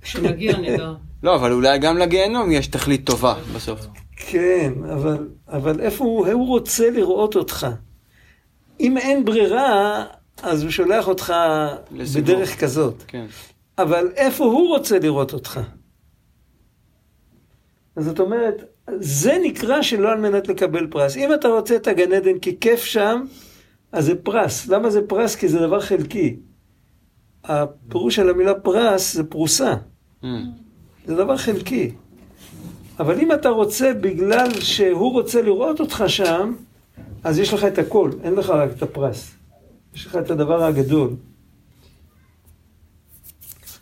כשנגיע 0.00 0.58
נדע. 0.58 0.92
לא, 1.22 1.36
אבל 1.36 1.52
אולי 1.52 1.78
גם 1.78 1.98
לגיהנום 1.98 2.52
יש 2.52 2.66
תכלית 2.66 3.06
טובה 3.06 3.34
בסוף. 3.54 3.86
כן, 4.16 4.72
אבל, 4.92 5.28
אבל 5.48 5.80
איפה 5.80 6.04
הוא, 6.04 6.26
הוא 6.26 6.48
רוצה 6.48 6.90
לראות 6.90 7.36
אותך? 7.36 7.66
אם 8.80 8.98
אין 8.98 9.24
ברירה, 9.24 10.04
אז 10.42 10.62
הוא 10.62 10.70
שולח 10.70 11.08
אותך 11.08 11.34
לסיבוב. 11.92 12.30
בדרך 12.30 12.60
כזאת. 12.60 13.02
כן. 13.06 13.26
אבל 13.78 14.10
איפה 14.16 14.44
הוא 14.44 14.68
רוצה 14.68 14.98
לראות 14.98 15.32
אותך? 15.32 15.60
אז 17.96 18.04
זאת 18.04 18.20
אומרת, 18.20 18.64
זה 18.98 19.38
נקרא 19.44 19.82
שלא 19.82 20.12
על 20.12 20.20
מנת 20.20 20.48
לקבל 20.48 20.86
פרס. 20.86 21.16
אם 21.16 21.34
אתה 21.34 21.48
רוצה 21.48 21.76
את 21.76 21.86
הגן 21.86 22.12
עדן 22.12 22.38
כי 22.38 22.60
כיף 22.60 22.84
שם, 22.84 23.24
אז 23.92 24.04
זה 24.04 24.14
פרס. 24.14 24.66
למה 24.66 24.90
זה 24.90 25.00
פרס? 25.06 25.36
כי 25.36 25.48
זה 25.48 25.58
דבר 25.58 25.80
חלקי. 25.80 26.36
הפירוש 27.50 28.16
של 28.16 28.30
המילה 28.30 28.54
פרס 28.54 29.14
זה 29.14 29.24
פרוסה. 29.24 29.74
Mm. 30.22 30.26
זה 31.06 31.16
דבר 31.16 31.36
חלקי. 31.36 31.92
אבל 32.98 33.20
אם 33.20 33.32
אתה 33.32 33.48
רוצה 33.48 33.92
בגלל 33.94 34.60
שהוא 34.60 35.12
רוצה 35.12 35.42
לראות 35.42 35.80
אותך 35.80 36.04
שם, 36.06 36.54
אז 37.24 37.38
יש 37.38 37.52
לך 37.52 37.64
את 37.64 37.78
הכל, 37.78 38.10
אין 38.22 38.34
לך 38.34 38.50
רק 38.50 38.70
את 38.76 38.82
הפרס. 38.82 39.34
יש 39.94 40.06
לך 40.06 40.16
את 40.16 40.30
הדבר 40.30 40.64
הגדול. 40.64 41.10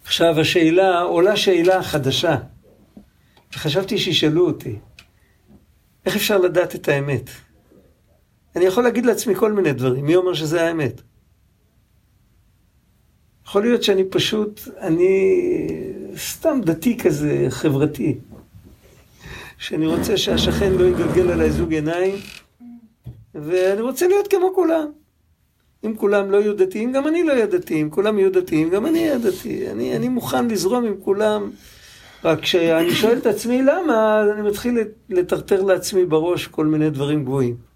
עכשיו 0.05 0.41
השאלה, 0.41 1.01
עולה 1.01 1.37
שאלה 1.37 1.83
חדשה. 1.83 2.37
חשבתי 3.55 3.99
שישאלו 3.99 4.47
אותי, 4.47 4.79
איך 6.07 6.17
אפשר 6.17 6.39
לדעת 6.39 6.75
את 6.75 6.89
האמת? 6.89 7.31
אני 8.57 8.65
יכול 8.65 8.85
להגיד 8.85 9.07
לעצמי 9.07 9.35
כל 9.35 9.53
מיני 9.53 9.73
דברים, 9.73 10.07
מי 10.07 10.17
אומר 10.17 10.35
שזה 10.35 10.69
האמת? 10.69 11.01
יכול 13.49 13.63
להיות 13.63 13.83
שאני 13.83 14.05
פשוט, 14.05 14.61
אני 14.81 15.35
סתם 16.17 16.61
דתי 16.65 16.99
כזה, 16.99 17.47
חברתי. 17.49 18.19
שאני 19.59 19.87
רוצה 19.87 20.17
שהשכן 20.17 20.73
לא 20.73 20.85
יגלגל 20.85 21.31
עליי 21.31 21.51
זוג 21.51 21.73
עיניים, 21.73 22.15
ואני 23.35 23.81
רוצה 23.81 24.09
להיות 24.09 24.29
כמו 24.29 24.53
כולם. 24.55 24.87
אם 25.85 25.97
כולם 25.97 26.31
לא 26.31 26.37
יהיו 26.37 26.57
דתיים, 26.57 26.93
גם 26.93 27.09
אני 27.09 27.25
לא 27.25 27.33
אהיה 27.33 27.47
דתי. 27.47 27.83
אם 27.83 27.91
כולם 27.91 28.19
יהיו 28.19 28.33
דתיים, 28.33 28.71
גם 28.71 28.87
אני 28.87 29.09
אהיה 29.09 29.19
דתי. 29.19 29.71
אני, 29.71 29.97
אני 29.97 30.09
מוכן 30.09 30.49
לזרום 30.49 30.85
עם 30.85 30.95
כולם. 31.05 31.51
רק 32.25 32.41
כשאני 32.41 32.91
שואל 32.91 33.19
את 33.19 33.27
עצמי 33.27 33.63
למה, 33.63 34.21
אז 34.21 34.31
אני 34.31 34.49
מתחיל 34.49 34.79
לטרטר 35.09 35.63
לעצמי 35.63 36.05
בראש 36.05 36.47
כל 36.47 36.67
מיני 36.67 36.91
דברים 36.91 37.25
גבוהים. 37.25 37.68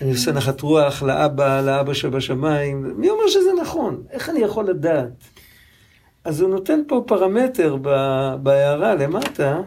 אני 0.00 0.10
עושה 0.10 0.32
נחת 0.32 0.60
רוח 0.60 1.02
לאבא, 1.02 1.60
לאבא 1.60 1.94
שבשמיים. 1.94 2.92
מי 2.96 3.10
אומר 3.10 3.28
שזה 3.28 3.50
נכון? 3.62 4.02
איך 4.10 4.30
אני 4.30 4.40
יכול 4.40 4.68
לדעת? 4.68 5.12
אז 6.24 6.40
הוא 6.40 6.50
נותן 6.50 6.80
פה 6.88 7.04
פרמטר 7.06 7.76
בהערה 8.42 8.94
למטה, 8.94 9.60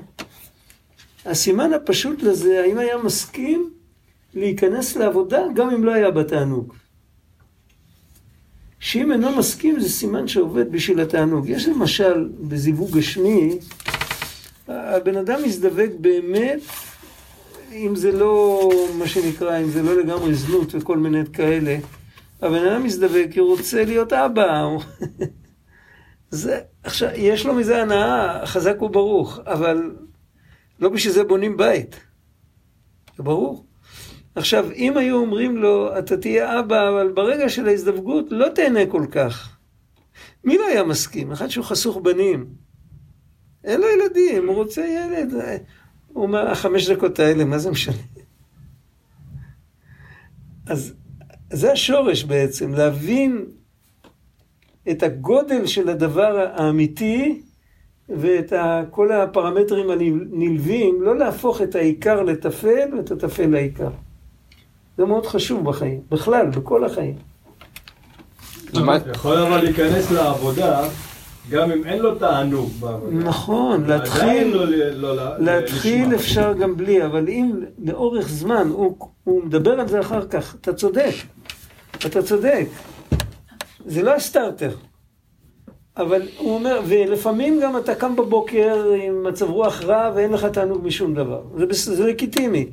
הסימן 1.25 1.73
הפשוט 1.73 2.23
לזה, 2.23 2.61
האם 2.61 2.77
היה 2.77 2.97
מסכים 2.97 3.69
להיכנס 4.33 4.95
לעבודה 4.95 5.41
גם 5.55 5.69
אם 5.69 5.83
לא 5.83 5.93
היה 5.93 6.11
בתענוג. 6.11 6.73
שאם 8.79 9.11
אינו 9.11 9.37
מסכים 9.37 9.79
זה 9.79 9.89
סימן 9.89 10.27
שעובד 10.27 10.71
בשביל 10.71 10.99
התענוג. 10.99 11.49
יש 11.49 11.67
למשל 11.67 12.29
בזיווג 12.39 12.97
גשמי, 12.97 13.59
הבן 14.67 15.17
אדם 15.17 15.43
מזדווג 15.43 15.91
באמת, 15.99 16.59
אם 17.71 17.95
זה 17.95 18.11
לא, 18.11 18.69
מה 18.97 19.07
שנקרא, 19.07 19.59
אם 19.59 19.69
זה 19.69 19.83
לא 19.83 19.97
לגמרי 19.97 20.33
זנות 20.33 20.75
וכל 20.75 20.97
מיני 20.97 21.19
כאלה, 21.33 21.77
הבן 22.41 22.65
אדם 22.65 22.83
מזדווג 22.83 23.31
כי 23.31 23.39
הוא 23.39 23.57
רוצה 23.57 23.85
להיות 23.85 24.13
אבא. 24.13 24.67
זה, 26.29 26.59
עכשיו, 26.83 27.09
יש 27.15 27.45
לו 27.45 27.53
מזה 27.53 27.81
הנאה, 27.81 28.45
חזק 28.45 28.81
וברוך, 28.81 29.39
אבל 29.45 29.95
לא 30.79 30.89
בשביל 30.89 31.13
זה 31.13 31.23
בונים 31.23 31.57
בית. 31.57 31.99
זה 33.17 33.23
ברור. 33.23 33.65
עכשיו, 34.35 34.71
אם 34.71 34.97
היו 34.97 35.17
אומרים 35.17 35.57
לו, 35.57 35.99
אתה 35.99 36.17
תהיה 36.17 36.59
אבא, 36.59 36.89
אבל 36.89 37.11
ברגע 37.11 37.49
של 37.49 37.67
ההזדווגות 37.67 38.25
לא 38.29 38.47
תהנה 38.55 38.85
כל 38.85 39.05
כך. 39.11 39.57
מי 40.43 40.57
לא 40.57 40.65
היה 40.65 40.83
מסכים? 40.83 41.31
אחד 41.31 41.47
שהוא 41.47 41.65
חסוך 41.65 41.97
בנים. 41.97 42.45
אין 43.63 43.81
לו 43.81 43.87
ילדים, 43.87 44.47
הוא 44.47 44.55
רוצה 44.55 44.81
ילד. 44.81 45.33
הוא 46.13 46.23
אומר, 46.23 46.51
החמש 46.51 46.89
דקות 46.89 47.19
האלה, 47.19 47.45
מה 47.45 47.57
זה 47.57 47.71
משנה? 47.71 47.95
אז 50.67 50.93
זה 51.51 51.71
השורש 51.71 52.23
בעצם, 52.23 52.73
להבין 52.73 53.45
את 54.91 55.03
הגודל 55.03 55.65
של 55.67 55.89
הדבר 55.89 56.47
האמיתי 56.55 57.41
ואת 58.09 58.53
ה, 58.53 58.81
כל 58.91 59.11
הפרמטרים 59.11 59.89
הנלווים, 59.89 61.01
לא 61.01 61.17
להפוך 61.17 61.61
את 61.61 61.75
העיקר 61.75 62.23
לטפל 62.23 62.89
ואת 62.97 63.11
הטפל 63.11 63.47
לעיקר. 63.47 63.89
זה 64.97 65.05
מאוד 65.05 65.25
חשוב 65.25 65.65
בחיים, 65.69 66.01
בכלל, 66.09 66.49
בכל 66.49 66.85
החיים. 66.85 67.15
יכול 69.11 69.37
אבל 69.37 69.63
להיכנס 69.63 70.11
לעבודה, 70.11 70.89
גם 71.49 71.71
אם 71.71 71.85
אין 71.85 71.99
לו 71.99 72.15
תענוג 72.15 72.71
בעבודה. 72.79 73.15
נכון, 73.15 73.83
להתחיל, 73.87 74.57
לא 74.57 75.15
לא 75.15 75.39
להתחיל 75.39 76.05
לשמה. 76.05 76.15
אפשר 76.15 76.53
גם 76.53 76.77
בלי, 76.77 77.05
אבל 77.05 77.29
אם 77.29 77.51
לאורך 77.83 78.29
זמן, 78.29 78.67
הוא, 78.71 78.97
הוא 79.23 79.43
מדבר 79.45 79.79
על 79.79 79.87
זה 79.87 79.99
אחר 79.99 80.27
כך, 80.27 80.55
אתה 80.61 80.73
צודק, 80.73 81.13
אתה 82.05 82.21
צודק, 82.23 82.65
זה 83.85 84.03
לא 84.03 84.13
הסטארטר. 84.13 84.71
אבל 85.97 86.21
הוא 86.37 86.55
אומר, 86.55 86.81
ולפעמים 86.87 87.59
גם 87.63 87.77
אתה 87.77 87.95
קם 87.95 88.15
בבוקר 88.15 88.91
עם 89.03 89.23
מצב 89.23 89.49
רוח 89.49 89.83
רע 89.83 90.11
ואין 90.15 90.31
לך 90.31 90.45
תענוג 90.45 90.81
משום 90.83 91.13
דבר. 91.13 91.41
זה, 91.57 91.95
זה 91.95 92.07
לגיטימי. 92.07 92.65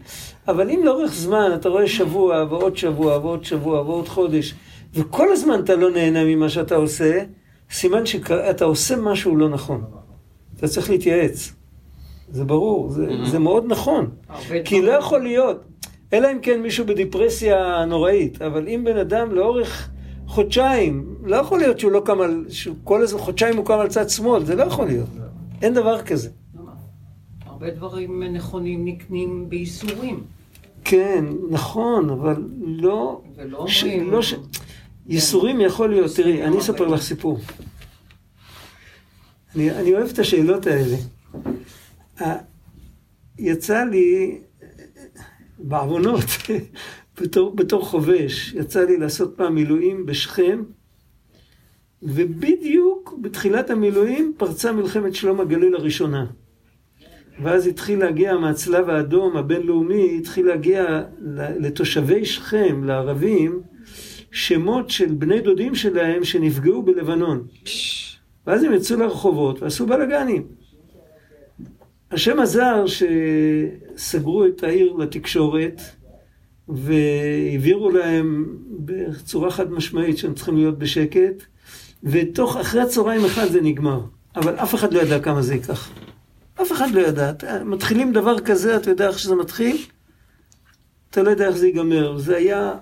אבל 0.49 0.71
אם 0.71 0.81
לאורך 0.85 1.13
זמן 1.13 1.51
אתה 1.55 1.69
רואה 1.69 1.87
שבוע 1.87 2.45
ועוד 2.51 2.77
שבוע 2.77 3.19
ועוד 3.19 3.45
שבוע 3.45 3.81
ועוד 3.81 4.09
חודש, 4.09 4.55
וכל 4.95 5.33
הזמן 5.33 5.61
אתה 5.61 5.75
לא 5.75 5.91
נהנה 5.91 6.25
ממה 6.25 6.49
שאתה 6.49 6.75
עושה, 6.75 7.21
סימן 7.71 8.07
שאתה 8.07 8.65
עושה 8.65 8.97
משהו 8.97 9.37
לא 9.37 9.49
נכון. 9.49 9.85
אתה 10.57 10.69
צריך 10.69 10.91
להתייעץ. 10.91 11.53
זה 12.31 12.45
ברור, 12.45 12.91
זה, 12.91 13.07
זה 13.31 13.39
מאוד 13.39 13.65
נכון. 13.69 14.11
כי 14.65 14.83
לא. 14.83 14.93
יכול 14.93 15.23
להיות, 15.23 15.65
אלא 16.13 16.33
אם 16.33 16.39
כן 16.43 16.63
מישהו 16.63 16.87
בדיפרסיה 16.87 17.85
נוראית, 17.85 18.43
אבל 18.43 18.69
אם 18.69 18.83
בן 18.85 18.97
אדם 18.97 19.33
לאורך 19.33 19.91
חודשיים, 20.27 21.15
לא 21.25 21.37
יכול 21.37 21.59
להיות 21.59 21.81
שהוא 21.81 21.93
לא 21.93 22.03
קם 22.05 22.21
על, 22.21 22.45
שהוא 22.49 22.77
כל 22.85 23.03
איזה 23.03 23.19
חודשיים 23.19 23.57
הוא 23.57 23.65
קם 23.65 23.79
על 23.79 23.89
צד 23.89 24.09
שמאל, 24.09 24.45
זה 24.45 24.55
לא 24.55 24.63
יכול 24.63 24.87
להיות. 24.87 25.09
אין 25.63 25.75
דבר 25.75 26.03
כזה. 26.03 26.29
הרבה 27.47 27.71
דברים 27.71 28.23
נכונים 28.23 28.85
נקנים 28.85 29.47
בייסורים. 29.49 30.23
כן, 30.85 31.25
נכון, 31.51 32.11
אבל 32.11 32.37
לא... 32.61 33.21
ולא 33.37 33.67
ש... 33.67 33.85
אומרים... 33.85 34.11
לא 34.11 34.23
ש... 34.23 34.35
ייסורים 35.09 35.61
יכול 35.61 35.91
להיות, 35.91 36.11
תראי, 36.17 36.45
אני 36.45 36.59
אספר 36.59 36.87
לך 36.87 37.03
סיפור. 37.03 37.39
אני, 39.55 39.71
אני 39.71 39.95
אוהב 39.95 40.09
את 40.09 40.19
השאלות 40.19 40.67
האלה. 40.67 40.97
יצא 43.39 43.85
לי, 43.85 44.39
בעוונות, 45.59 46.25
בתור, 47.21 47.57
בתור 47.57 47.85
חובש, 47.85 48.53
יצא 48.55 48.85
לי 48.85 48.97
לעשות 48.97 49.37
פעם 49.37 49.55
מילואים 49.55 50.07
בשכם, 50.07 50.63
ובדיוק 52.03 53.15
בתחילת 53.21 53.71
המילואים 53.71 54.33
פרצה 54.37 54.73
מלחמת 54.73 55.15
שלום 55.15 55.41
הגליל 55.41 55.75
הראשונה. 55.75 56.27
ואז 57.43 57.67
התחיל 57.67 57.99
להגיע 57.99 58.37
מהצלב 58.37 58.91
האדום 58.91 59.37
הבינלאומי, 59.37 60.19
התחיל 60.19 60.47
להגיע 60.47 61.03
לתושבי 61.61 62.25
שכם, 62.25 62.85
לערבים, 62.85 63.63
שמות 64.31 64.91
של 64.91 65.15
בני 65.15 65.41
דודים 65.41 65.75
שלהם 65.75 66.25
שנפגעו 66.25 66.83
בלבנון. 66.83 67.47
ואז 68.47 68.63
הם 68.63 68.73
יצאו 68.73 68.97
לרחובות 68.97 69.63
ועשו 69.63 69.87
בלאגנים. 69.87 70.47
השם 72.11 72.41
עזר 72.41 72.85
שסגרו 72.87 74.47
את 74.47 74.63
העיר 74.63 74.93
לתקשורת 74.93 75.81
והבהירו 76.69 77.91
להם 77.91 78.59
בצורה 78.71 79.51
חד 79.51 79.73
משמעית 79.73 80.19
שהם 80.19 80.35
צריכים 80.35 80.57
להיות 80.57 80.79
בשקט, 80.79 81.43
ותוך 82.03 82.57
אחרי 82.57 82.81
הצהריים 82.81 83.25
אחד 83.25 83.47
זה 83.47 83.61
נגמר. 83.61 84.01
אבל 84.37 84.55
אף 84.55 84.75
אחד 84.75 84.93
לא 84.93 85.01
ידע 85.01 85.21
כמה 85.21 85.43
זה 85.43 85.55
ייקח. 85.55 85.91
אף 86.63 86.73
אחד 86.73 86.91
לא 86.91 87.01
ידע. 87.01 87.33
מתחילים 87.65 88.13
דבר 88.13 88.41
כזה, 88.41 88.77
אתה 88.77 88.91
יודע 88.91 89.09
איך 89.09 89.19
שזה 89.19 89.35
מתחיל? 89.35 89.77
אתה 91.11 91.23
לא 91.23 91.31
יודע 91.31 91.49
איך 91.49 91.57
זה 91.57 91.67
ייגמר. 91.67 92.19
זה 92.19 92.37
היה, 92.37 92.75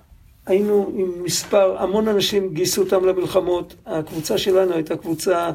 היינו 0.47 0.93
עם 0.95 1.23
מספר, 1.23 1.77
המון 1.79 2.09
אנשים 2.09 2.55
גייסו 2.55 2.83
אותם 2.83 3.05
למלחמות. 3.05 3.75
הקבוצה 3.87 4.39
שלנו 4.39 4.75
הייתה 4.75 4.97
קבוצה 4.97 5.51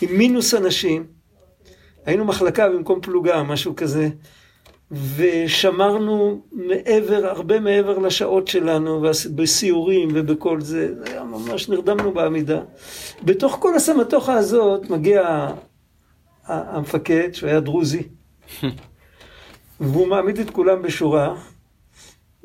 עם 0.00 0.16
מינוס 0.16 0.54
אנשים. 0.54 1.06
היינו 2.06 2.24
מחלקה 2.24 2.68
במקום 2.68 3.00
פלוגה, 3.00 3.42
משהו 3.42 3.76
כזה. 3.76 4.08
ושמרנו 5.16 6.42
מעבר, 6.52 7.26
הרבה 7.26 7.60
מעבר 7.60 7.98
לשעות 7.98 8.48
שלנו, 8.48 9.04
בסיורים 9.34 10.08
ובכל 10.14 10.60
זה, 10.60 10.94
זה 10.94 11.12
היה 11.12 11.24
ממש 11.24 11.68
נרדמנו 11.68 12.12
בעמידה. 12.12 12.60
בתוך 13.24 13.56
כל 13.60 13.74
הסמטוחה 13.74 14.34
הזאת 14.34 14.90
מגיע 14.90 15.48
המפקד, 16.46 17.28
שהוא 17.32 17.48
היה 17.48 17.60
דרוזי, 17.60 18.02
והוא 19.80 20.06
מעמיד 20.06 20.38
את 20.38 20.50
כולם 20.50 20.82
בשורה, 20.82 21.34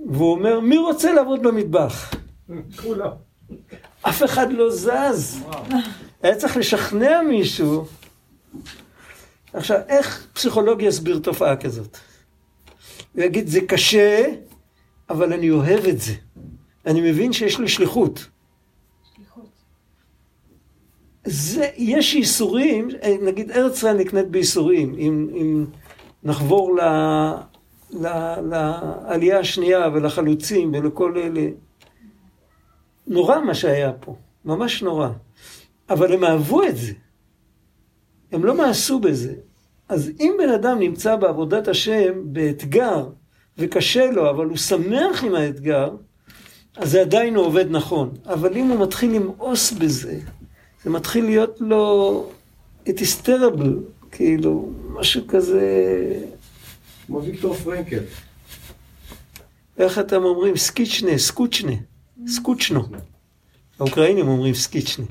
והוא 0.05 0.31
אומר, 0.31 0.59
מי 0.59 0.77
רוצה 0.77 1.13
לעבוד 1.13 1.43
במטבח? 1.43 2.13
כולם. 2.81 3.09
אף 4.01 4.23
אחד 4.23 4.53
לא 4.53 4.69
זז. 4.69 5.43
היה 6.23 6.35
צריך 6.35 6.57
לשכנע 6.57 7.21
מישהו. 7.21 7.85
עכשיו, 9.53 9.79
איך 9.87 10.27
פסיכולוג 10.33 10.81
יסביר 10.81 11.19
תופעה 11.19 11.55
כזאת? 11.55 11.97
הוא 13.13 13.23
יגיד, 13.23 13.47
זה 13.47 13.61
קשה, 13.61 14.25
אבל 15.09 15.33
אני 15.33 15.49
אוהב 15.49 15.85
את 15.85 16.01
זה. 16.01 16.13
אני 16.85 17.11
מבין 17.11 17.33
שיש 17.33 17.59
לי 17.59 17.67
שליחות. 17.67 18.25
זה, 21.25 21.69
יש 21.77 22.13
ייסורים, 22.13 22.87
נגיד 23.21 23.51
ארץ 23.51 23.77
ישראל 23.77 23.97
נקנית 23.97 24.27
בייסורים, 24.27 24.95
אם, 24.97 25.29
אם 25.33 25.65
נחבור 26.23 26.75
ל, 26.75 26.81
לעלייה 27.91 29.39
השנייה 29.39 29.89
ולחלוצים 29.93 30.71
ולכל 30.73 31.17
אלה. 31.17 31.47
נורא 33.07 33.39
מה 33.39 33.53
שהיה 33.53 33.93
פה, 33.93 34.15
ממש 34.45 34.83
נורא. 34.83 35.09
אבל 35.89 36.13
הם 36.13 36.23
אהבו 36.23 36.63
את 36.63 36.77
זה. 36.77 36.93
הם 38.31 38.45
לא 38.45 38.57
מאסו 38.57 38.99
בזה. 38.99 39.33
אז 39.89 40.11
אם 40.19 40.33
בן 40.37 40.49
אדם 40.49 40.79
נמצא 40.79 41.15
בעבודת 41.15 41.67
השם 41.67 42.13
באתגר, 42.23 43.07
וקשה 43.57 44.11
לו, 44.11 44.29
אבל 44.29 44.45
הוא 44.45 44.57
שמח 44.57 45.23
עם 45.23 45.35
האתגר, 45.35 45.89
אז 46.77 46.91
זה 46.91 47.01
עדיין 47.01 47.33
לא 47.33 47.41
עובד 47.41 47.65
נכון. 47.69 48.09
אבל 48.25 48.57
אם 48.57 48.67
הוא 48.67 48.79
מתחיל 48.79 49.15
למאוס 49.15 49.71
בזה, 49.71 50.19
זה 50.83 50.89
מתחיל 50.89 51.25
להיות 51.25 51.61
לו, 51.61 52.25
it 52.85 52.97
is 52.97 53.25
terrible, 53.25 54.01
כאילו, 54.11 54.69
משהו 54.89 55.21
כזה, 55.27 55.61
כמו 57.07 57.23
ויקטור 57.23 57.53
פרנקל. 57.53 57.99
איך 59.77 59.99
אתם 59.99 60.23
אומרים? 60.23 60.57
סקיצ'נה, 60.57 61.17
סקוצ'נה, 61.17 61.73
סקוצ'נו. 62.27 62.83
האוקראינים 63.79 64.27
אומרים 64.27 64.53
סקיצ'נה. 64.53 65.05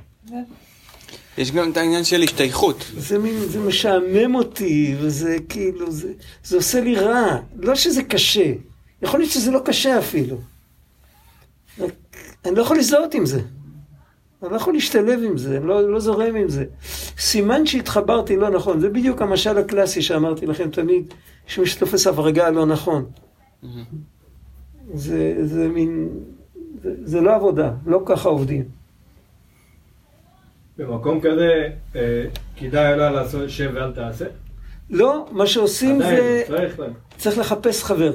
יש 1.39 1.51
גם 1.51 1.71
את 1.71 1.77
העניין 1.77 2.05
של 2.05 2.23
השתייכות. 2.23 2.85
זה 2.99 3.19
מין, 3.19 3.35
זה 3.49 3.61
משעמם 3.61 4.35
אותי, 4.35 4.95
וזה 5.01 5.37
כאילו, 5.49 5.93
זה, 5.93 6.13
זה 6.45 6.57
עושה 6.57 6.81
לי 6.81 6.95
רע. 6.95 7.41
לא 7.57 7.75
שזה 7.75 8.03
קשה, 8.03 8.53
יכול 9.03 9.21
להיות 9.21 9.33
שזה 9.33 9.51
לא 9.51 9.61
קשה 9.65 9.99
אפילו. 9.99 10.41
רק 11.79 11.93
אני 12.45 12.55
לא 12.55 12.63
יכול 12.63 12.77
להזדהות 12.77 13.15
עם 13.15 13.27
זה. 13.27 13.41
אני 14.47 14.53
לא 14.53 14.57
יכול 14.57 14.75
להשתלב 14.75 15.21
עם 15.25 15.39
זה, 15.39 15.57
אני 15.57 15.67
לא, 15.67 15.93
לא 15.93 16.01
זורם 16.01 16.37
עם 16.37 16.49
זה. 16.49 16.65
סימן 17.19 17.67
שהתחברתי 17.67 18.37
לא 18.37 18.51
נכון, 18.51 18.81
זה 18.81 18.89
בדיוק 18.89 19.23
המשל 19.23 19.59
הקלאסי 19.59 20.03
שאמרתי 20.03 20.47
לכם 20.47 20.71
תמיד, 20.71 21.15
שמי 21.47 21.67
שתופס 21.67 22.07
הברגה 22.07 22.51
לא 22.51 22.67
נכון. 22.67 23.05
זה, 24.95 25.35
זה 25.47 25.69
מין, 25.69 26.09
זה, 26.83 26.95
זה 27.05 27.21
לא 27.21 27.35
עבודה, 27.35 27.73
לא 27.87 28.03
ככה 28.07 28.29
עובדים. 28.29 28.65
במקום 30.79 31.21
כזה, 31.21 31.69
אה, 31.97 32.25
כדאי 32.57 32.97
לה 32.97 33.11
לעשות 33.11 33.51
שב 33.51 33.71
ואל 33.75 33.93
תעשה? 33.93 34.25
לא, 34.91 35.27
מה 35.31 35.47
שעושים 35.47 36.03
עדיין, 36.03 36.17
זה, 36.17 36.43
צריך 36.47 36.81
להם. 36.81 36.93
צריך 37.17 37.39
לחפש 37.39 37.85
חבר. 37.85 38.13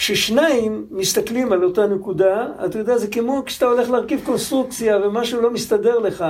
כששניים 0.00 0.86
מסתכלים 0.90 1.52
על 1.52 1.64
אותה 1.64 1.86
נקודה, 1.86 2.48
אתה 2.64 2.78
יודע, 2.78 2.98
זה 2.98 3.06
כמו 3.06 3.42
כשאתה 3.46 3.66
הולך 3.66 3.90
להרכיב 3.90 4.20
קונסטרוקציה 4.24 4.96
ומשהו 4.96 5.40
לא 5.40 5.50
מסתדר 5.50 5.98
לך, 5.98 6.24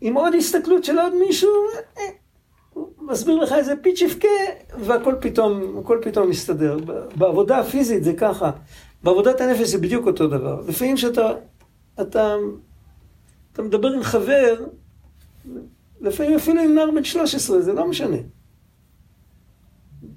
עם 0.00 0.14
עוד 0.14 0.34
הסתכלות 0.34 0.84
של 0.84 0.98
עוד 0.98 1.14
מישהו, 1.14 1.50
אה, 1.98 2.02
הוא 2.72 2.88
מסביר 3.00 3.36
לך 3.36 3.52
איזה 3.52 3.74
פיץ' 3.82 4.00
יבכה, 4.00 4.28
והכל 4.78 5.14
פתאום, 5.20 5.78
הכל 5.78 5.98
פתאום 6.02 6.30
מסתדר. 6.30 6.78
בעבודה 7.16 7.58
הפיזית 7.58 8.04
זה 8.04 8.12
ככה, 8.12 8.50
בעבודת 9.02 9.40
הנפש 9.40 9.68
זה 9.68 9.78
בדיוק 9.78 10.06
אותו 10.06 10.26
דבר. 10.26 10.60
לפעמים 10.68 10.96
שאתה, 10.96 11.32
אתה, 12.00 12.36
אתה 13.52 13.62
מדבר 13.62 13.88
עם 13.88 14.02
חבר, 14.02 14.64
לפעמים 16.00 16.36
אפילו 16.36 16.62
עם 16.62 16.74
נער 16.74 16.90
בן 16.90 17.04
13, 17.04 17.60
זה 17.60 17.72
לא 17.72 17.86
משנה. 17.86 18.16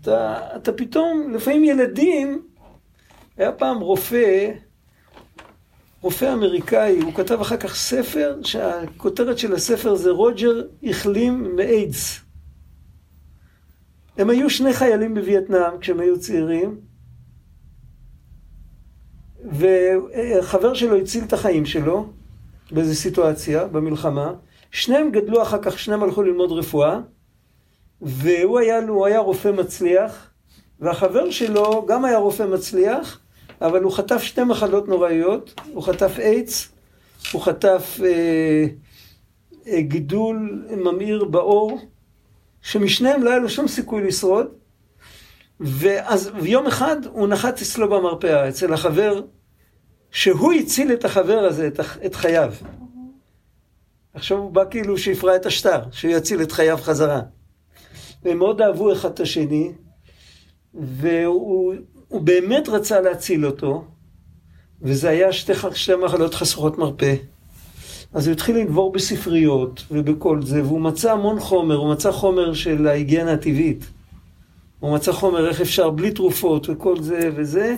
אתה, 0.01 0.39
אתה 0.55 0.73
פתאום, 0.73 1.33
לפעמים 1.33 1.63
ילדים, 1.63 2.41
היה 3.37 3.51
פעם 3.51 3.79
רופא, 3.79 4.51
רופא 6.01 6.33
אמריקאי, 6.33 6.99
הוא 6.99 7.13
כתב 7.13 7.41
אחר 7.41 7.57
כך 7.57 7.75
ספר, 7.75 8.39
שהכותרת 8.43 9.37
של 9.37 9.53
הספר 9.53 9.95
זה 9.95 10.11
רוג'ר 10.11 10.61
החלים 10.83 11.55
מאיידס. 11.55 12.19
הם 14.17 14.29
היו 14.29 14.49
שני 14.49 14.73
חיילים 14.73 15.13
בווייטנאם 15.13 15.79
כשהם 15.79 15.99
היו 15.99 16.19
צעירים, 16.19 16.79
וחבר 19.51 20.73
שלו 20.73 20.97
הציל 20.97 21.23
את 21.23 21.33
החיים 21.33 21.65
שלו 21.65 22.05
באיזו 22.71 22.95
סיטואציה, 22.95 23.67
במלחמה. 23.67 24.33
שניהם 24.71 25.11
גדלו 25.11 25.41
אחר 25.41 25.61
כך, 25.61 25.79
שניהם 25.79 26.03
הלכו 26.03 26.21
ללמוד 26.21 26.51
רפואה, 26.51 26.99
והוא 28.01 28.59
היה, 28.59 28.79
הוא 28.87 29.05
היה 29.05 29.19
רופא 29.19 29.47
מצליח, 29.49 30.29
והחבר 30.79 31.31
שלו 31.31 31.85
גם 31.87 32.05
היה 32.05 32.17
רופא 32.17 32.43
מצליח, 32.43 33.19
אבל 33.61 33.83
הוא 33.83 33.91
חטף 33.91 34.21
שתי 34.21 34.43
מחלות 34.43 34.87
נוראיות, 34.87 35.61
הוא 35.73 35.83
חטף 35.83 36.19
איידס, 36.19 36.69
הוא 37.31 37.41
חטף 37.41 37.99
אה, 38.03 38.65
אה, 39.67 39.81
גידול 39.81 40.65
ממאיר 40.77 41.25
בעור, 41.25 41.79
שמשניהם 42.61 43.23
לא 43.23 43.29
היה 43.29 43.39
לו 43.39 43.49
שום 43.49 43.67
סיכוי 43.67 44.07
לשרוד, 44.07 44.47
ואז 45.59 46.31
ויום 46.41 46.67
אחד 46.67 47.05
הוא 47.05 47.27
נחת 47.27 47.61
אצלו 47.61 47.89
במרפאה, 47.89 48.49
אצל 48.49 48.73
החבר, 48.73 49.21
שהוא 50.11 50.53
הציל 50.53 50.93
את 50.93 51.05
החבר 51.05 51.39
הזה, 51.39 51.67
את, 51.67 51.79
את 52.05 52.15
חייו. 52.15 52.53
עכשיו 54.13 54.37
הוא 54.37 54.51
בא 54.51 54.63
כאילו 54.69 54.97
שיפרע 54.97 55.35
את 55.35 55.45
השטר, 55.45 55.81
שהוא 55.91 56.11
יציל 56.11 56.41
את 56.41 56.51
חייו 56.51 56.77
חזרה. 56.77 57.21
והם 58.23 58.37
מאוד 58.37 58.61
אהבו 58.61 58.93
אחד 58.93 59.09
את 59.09 59.19
השני, 59.19 59.71
והוא 60.73 61.73
הוא 62.11 62.21
באמת 62.21 62.69
רצה 62.69 63.01
להציל 63.01 63.45
אותו, 63.45 63.83
וזה 64.81 65.09
היה 65.09 65.33
שתי, 65.33 65.53
שתי 65.73 65.95
מחלות 65.95 66.33
חסרות 66.33 66.77
מרפא. 66.77 67.15
אז 68.13 68.27
הוא 68.27 68.33
התחיל 68.33 68.57
לנבור 68.57 68.91
בספריות 68.91 69.83
ובכל 69.91 70.41
זה, 70.41 70.63
והוא 70.63 70.81
מצא 70.81 71.11
המון 71.11 71.39
חומר, 71.39 71.75
הוא 71.75 71.91
מצא 71.91 72.11
חומר 72.11 72.53
של 72.53 72.87
ההיגיינה 72.87 73.33
הטבעית. 73.33 73.85
הוא 74.79 74.95
מצא 74.95 75.11
חומר 75.11 75.49
איך 75.49 75.61
אפשר 75.61 75.89
בלי 75.89 76.11
תרופות 76.11 76.69
וכל 76.69 77.01
זה 77.01 77.29
וזה, 77.35 77.75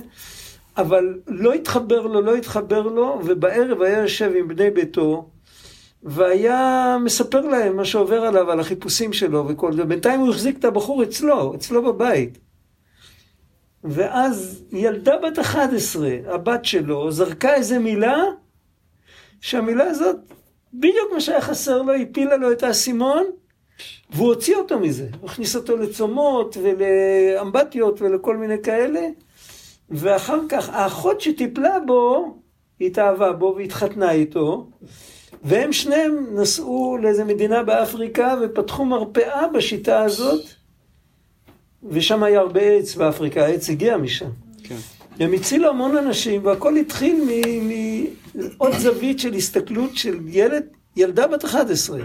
אבל 0.77 1.19
לא 1.27 1.53
התחבר 1.53 2.01
לו, 2.01 2.21
לא 2.21 2.35
התחבר 2.35 2.81
לו, 2.81 3.21
ובערב 3.25 3.81
היה 3.81 3.97
יושב 3.97 4.31
עם 4.39 4.47
בני 4.47 4.69
ביתו, 4.69 5.29
והיה 6.03 6.97
מספר 7.03 7.41
להם 7.41 7.77
מה 7.77 7.85
שעובר 7.85 8.21
עליו, 8.21 8.51
על 8.51 8.59
החיפושים 8.59 9.13
שלו 9.13 9.45
וכל 9.47 9.73
זה. 9.73 9.83
בינתיים 9.83 10.19
הוא 10.19 10.29
החזיק 10.29 10.59
את 10.59 10.65
הבחור 10.65 11.03
אצלו, 11.03 11.55
אצלו 11.55 11.83
בבית. 11.83 12.37
ואז 13.83 14.63
ילדה 14.71 15.17
בת 15.17 15.39
11, 15.39 16.09
הבת 16.27 16.65
שלו, 16.65 17.11
זרקה 17.11 17.55
איזה 17.55 17.79
מילה, 17.79 18.23
שהמילה 19.41 19.83
הזאת, 19.83 20.15
בדיוק 20.73 21.11
מה 21.13 21.21
שהיה 21.21 21.41
חסר 21.41 21.81
לו, 21.81 21.93
הפילה 21.93 22.37
לו 22.37 22.51
את 22.51 22.63
האסימון, 22.63 23.23
והוא 24.09 24.27
הוציא 24.27 24.55
אותו 24.55 24.79
מזה. 24.79 25.07
הוא 25.21 25.29
הכניס 25.29 25.55
אותו 25.55 25.77
לצומות 25.77 26.57
ולאמבטיות 26.63 28.01
ולכל 28.01 28.37
מיני 28.37 28.61
כאלה, 28.63 29.07
ואחר 29.89 30.39
כך 30.49 30.69
האחות 30.69 31.21
שטיפלה 31.21 31.79
בו, 31.87 32.35
התאהבה 32.81 33.31
בו 33.31 33.55
והתחתנה 33.57 34.11
איתו, 34.11 34.69
והם 35.43 35.73
שניהם 35.73 36.27
נסעו 36.31 36.97
לאיזה 37.01 37.23
מדינה 37.23 37.63
באפריקה 37.63 38.35
ופתחו 38.41 38.85
מרפאה 38.85 39.47
בשיטה 39.47 40.01
הזאת, 40.01 40.41
ושם 41.89 42.23
היה 42.23 42.39
הרבה 42.39 42.61
עץ 42.61 42.95
באפריקה, 42.95 43.45
העץ 43.45 43.69
הגיע 43.69 43.97
משם. 43.97 44.29
כן. 44.63 44.75
הם 45.19 45.33
הצילו 45.33 45.69
המון 45.69 45.97
אנשים, 45.97 46.45
והכל 46.45 46.75
התחיל 46.75 47.23
מעוד 48.57 48.73
זווית 48.73 49.19
של 49.19 49.33
הסתכלות 49.33 49.95
של 49.95 50.19
ילד, 50.27 50.63
ילדה 50.95 51.27
בת 51.27 51.45
11. 51.45 51.99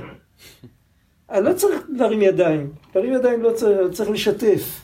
אני 1.31 1.45
לא 1.45 1.53
צריך 1.53 1.83
להרים 1.89 2.23
ידיים, 2.23 2.71
להרים 2.95 3.13
ידיים 3.13 3.43
לא 3.43 3.51
צריך, 3.51 3.79
צריך 3.93 4.11
לשתף. 4.11 4.81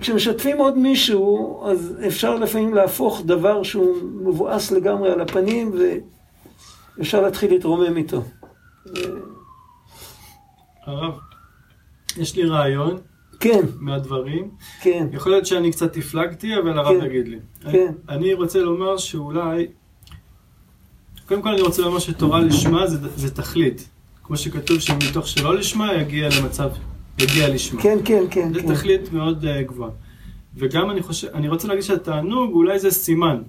כשמשתפים 0.00 0.58
עוד 0.58 0.78
מישהו, 0.78 1.60
אז 1.64 1.94
אפשר 2.06 2.34
לפעמים 2.36 2.74
להפוך 2.74 3.22
דבר 3.24 3.62
שהוא 3.62 3.96
מבואס 4.02 4.70
לגמרי 4.70 5.12
על 5.12 5.20
הפנים, 5.20 5.72
ואפשר 6.98 7.20
להתחיל 7.20 7.50
להתרומם 7.50 7.96
איתו. 7.96 8.22
הרב, 10.86 11.14
יש 12.16 12.36
לי 12.36 12.44
רעיון 12.44 12.98
כן, 13.40 13.60
מהדברים. 13.80 14.50
כן, 14.82 15.06
יכול 15.12 15.32
להיות 15.32 15.46
שאני 15.46 15.70
קצת 15.70 15.96
הפלגתי, 15.96 16.58
אבל 16.58 16.78
הרב 16.78 17.00
כן. 17.00 17.06
יגיד 17.06 17.28
לי. 17.28 17.38
כן. 17.60 17.92
אני, 18.08 18.16
אני 18.16 18.34
רוצה 18.34 18.58
לומר 18.58 18.96
שאולי... 18.96 19.66
קודם 21.28 21.42
כל 21.42 21.48
אני 21.48 21.60
רוצה 21.60 21.82
לומר 21.82 21.98
שתורה 21.98 22.40
לשמה 22.40 22.86
זה, 22.86 23.08
זה 23.16 23.34
תכלית. 23.34 23.88
כמו 24.24 24.36
שכתוב 24.36 24.80
שמתוך 24.80 25.28
שלא 25.28 25.54
לשמה 25.54 25.94
יגיע 25.94 26.28
למצב, 26.40 26.70
יגיע 27.18 27.48
לשמה. 27.48 27.82
כן, 27.82 27.98
כן, 28.04 28.24
כן. 28.30 28.52
זה 28.52 28.60
כן. 28.60 28.74
תכלית 28.74 29.12
מאוד 29.12 29.44
uh, 29.44 29.62
גבוהה. 29.62 29.90
וגם 30.56 30.90
אני 30.90 31.02
חושב, 31.02 31.28
אני 31.34 31.48
רוצה 31.48 31.68
להגיד 31.68 31.82
שהתענוג 31.82 32.52
אולי 32.52 32.78
זה 32.78 32.90
סימן. 32.90 33.42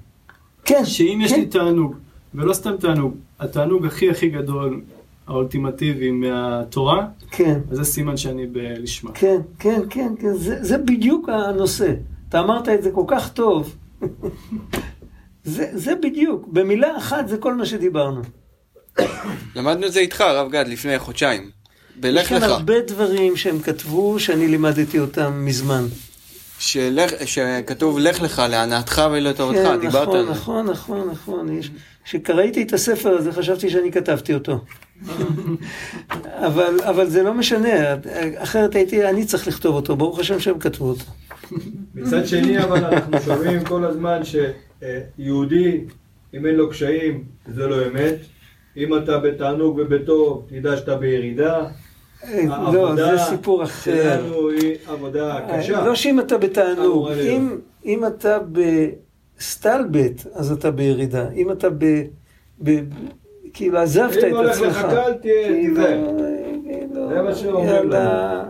כן, 0.66 0.86
שאם 0.86 1.20
יש 1.24 1.32
כן. 1.32 1.40
לי 1.40 1.46
תענוג, 1.46 1.96
ולא 2.36 2.54
סתם 2.54 2.78
תענוג, 2.78 3.16
התענוג 3.40 3.86
הכי 3.86 4.10
הכי 4.10 4.30
גדול, 4.30 4.82
האולטימטיבי 5.28 6.12
מהתורה, 6.12 7.08
כן. 7.32 7.60
אז 7.72 7.78
זה 7.78 7.84
סימן 7.84 8.18
שאני 8.18 8.48
בלשמה. 8.48 9.12
כן, 9.12 9.38
כן, 9.60 9.82
כן, 9.90 10.14
כן, 10.20 10.34
זה, 10.34 10.64
זה 10.64 10.78
בדיוק 10.78 11.30
הנושא. 11.30 11.94
אתה 12.30 12.40
אמרת 12.40 12.70
את 12.70 12.84
זה 12.84 12.92
כל 12.92 13.04
כך 13.08 13.34
טוב. 13.34 13.76
זה, 15.44 15.70
זה 15.74 15.96
בדיוק, 15.96 16.48
במילה 16.48 16.98
אחת 16.98 17.28
זה 17.28 17.38
כל 17.38 17.54
מה 17.54 17.66
שדיברנו. 17.66 18.22
למדנו 19.56 19.88
את 19.88 19.94
זה 19.94 20.00
איתך, 20.00 20.22
הרב 20.22 20.52
גד, 20.52 20.66
לפני 20.68 21.00
חודשיים. 21.00 21.50
בלך 22.00 22.22
יש 22.22 22.30
כאן 22.30 22.38
לך. 22.38 22.44
הרבה 22.44 22.82
דברים 22.88 23.38
שהם 23.38 23.60
כתבו 23.60 24.20
שאני 24.20 24.48
לימדתי 24.48 25.00
אותם 25.00 25.46
מזמן. 25.46 25.84
שלך- 26.68 27.28
שכתוב 27.28 28.00
לך 28.00 28.22
לך 28.22 28.42
להנאתך 28.50 29.02
ולטובתך, 29.12 29.58
כן, 29.64 29.80
דיברת 29.80 30.08
נכון, 30.08 30.18
על 30.20 30.26
זה. 30.26 30.32
נכון, 30.32 30.70
נכון, 30.70 31.10
נכון. 31.12 31.58
יש- 31.60 31.72
כשקראתי 32.04 32.62
את 32.64 32.74
הספר 32.74 33.10
הזה 33.10 33.32
חשבתי 33.32 33.70
שאני 33.70 33.92
כתבתי 33.92 34.34
אותו. 34.34 34.60
אבל, 36.48 36.80
אבל 36.90 37.10
זה 37.10 37.24
לא 37.24 37.34
משנה, 37.34 37.70
אחרת 38.38 38.76
הייתי, 38.76 39.10
אני 39.10 39.26
צריך 39.26 39.48
לכתוב 39.48 39.76
אותו, 39.76 39.96
ברוך 39.96 40.20
השם 40.20 40.40
שהם 40.40 40.60
כתבו 40.60 40.86
אותו. 40.90 41.06
מצד 41.96 42.28
שני, 42.28 42.64
אבל 42.64 42.86
אנחנו 42.86 43.18
שומעים 43.26 43.64
כל 43.66 43.86
הזמן 43.86 44.22
שיהודי, 44.24 45.82
אם 46.34 46.46
אין 46.46 46.56
לו 46.56 46.70
קשיים, 46.70 47.24
זה 47.48 47.68
לא 47.68 47.88
אמת. 47.88 48.16
אם 48.78 48.98
אתה 48.98 49.18
בתענוג 49.18 49.80
ובטוב, 49.82 50.46
תדע 50.50 50.78
שאתה 50.78 50.96
בירידה. 50.96 51.66
לא, 52.48 52.96
זה 52.96 53.18
סיפור 53.30 53.64
אחר. 53.64 54.20
שלנו 54.20 54.50
היא 54.50 54.76
עבודה 54.88 55.40
קשה. 55.54 55.86
לא 55.86 55.96
שאם 55.96 56.20
אתה 56.20 56.38
בתענוג. 56.38 57.08
אם, 57.12 57.58
אם 57.86 58.06
אתה 58.06 58.38
בסטלבט, 59.38 60.28
אז 60.34 60.52
אתה 60.52 60.72
בירידה. 60.72 61.32
אם 61.32 61.52
אתה 61.52 61.70
ב... 61.70 62.04
ב 62.64 62.80
כאילו 63.54 63.78
עזבת 63.78 64.18
את 64.18 64.24
אם 64.24 64.36
הולך 64.36 64.56
עצמך. 64.58 64.78
לך 64.78 64.82
קל, 64.82 65.14
תהיה, 65.14 65.48
כאילו, 65.48 65.76
תיזהר. 65.76 66.18
כאילו, 66.64 67.10
זה 67.10 67.22
מה 67.22 67.36
שאומרים 67.36 67.68
יאללה, 67.68 68.44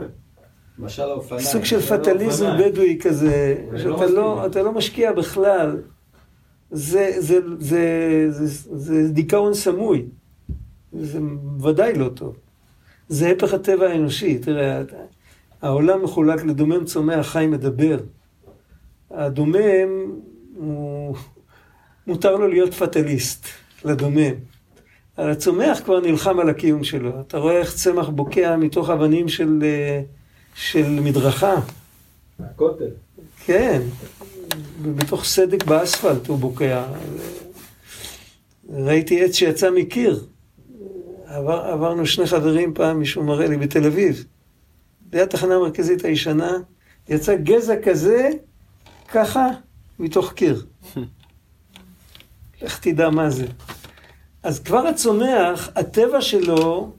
משל 0.80 1.02
האופניים. 1.02 1.44
סוג 1.44 1.64
של 1.64 1.80
זה 1.80 1.96
לא 1.98 2.02
פטליזם. 2.02 2.50
בדואי 2.60 2.98
כזה, 3.02 3.56
לא 3.72 3.80
שאתה 3.80 4.06
לא. 4.06 4.46
אתה 4.46 4.64
לא 4.64 4.72
משקיע 4.72 5.12
בכלל. 5.12 5.78
זה, 6.72 7.12
זה, 7.18 7.40
זה, 7.60 8.26
זה, 8.30 8.46
זה 8.78 9.10
דיכאון 9.10 9.54
סמוי. 9.54 10.06
זה 10.94 11.20
ודאי 11.64 11.94
לא 11.94 12.10
טוב. 12.10 12.36
זה 13.10 13.32
הפך 13.32 13.54
הטבע 13.54 13.88
האנושי. 13.90 14.40
תראה, 14.40 14.82
העולם 15.62 16.04
מחולק 16.04 16.44
לדומם, 16.44 16.86
צומח, 16.86 17.28
חי, 17.28 17.48
מדבר. 17.48 17.98
הדומם, 19.12 20.12
הוא... 20.56 21.16
מותר 22.08 22.36
לו 22.36 22.48
להיות 22.48 22.74
פטליסט, 22.74 23.48
לדומם. 23.86 24.34
אבל 25.18 25.30
הצומח 25.32 25.82
כבר 25.84 26.00
נלחם 26.00 26.40
על 26.40 26.50
הקיום 26.50 26.84
שלו. 26.84 27.22
אתה 27.22 27.38
רואה 27.38 27.58
איך 27.58 27.76
צמח 27.76 28.10
בוקע 28.10 28.56
מתוך 28.56 28.90
אבנים 28.90 29.30
של, 29.30 29.64
של 30.56 31.00
מדרכה. 31.02 31.56
הכותל. 32.40 32.90
כן, 33.46 33.82
מתוך 34.86 35.26
סדק 35.26 35.64
באספלט 35.66 36.28
הוא 36.28 36.38
בוקע. 36.38 36.86
ראיתי 38.70 39.24
עץ 39.24 39.36
שיצא 39.36 39.72
מקיר. 39.72 40.26
עבר, 41.34 41.66
עברנו 41.66 42.06
שני 42.06 42.28
חברים 42.28 42.74
פעם, 42.74 43.00
מישהו 43.00 43.24
מראה 43.24 43.48
לי 43.48 43.58
בתל 43.58 43.86
אביב. 43.86 44.26
ליד 45.14 45.22
התחנה 45.22 45.56
המרכזית 45.56 46.06
הישנה, 46.06 46.52
יצא 47.10 47.36
גזע 47.36 47.82
כזה, 47.84 48.30
ככה, 49.08 49.48
מתוך 50.00 50.34
קיר. 50.34 50.66
לך 52.62 52.80
תדע 52.80 53.10
מה 53.10 53.30
זה. 53.30 53.46
אז 54.44 54.60
כבר 54.60 54.88
הצומח, 54.88 55.70
הטבע 55.76 56.22
שלו 56.22 56.92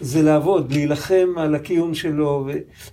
זה 0.00 0.22
לעבוד, 0.22 0.72
להילחם 0.72 1.28
על 1.36 1.54
הקיום 1.54 1.94
שלו, 1.94 2.48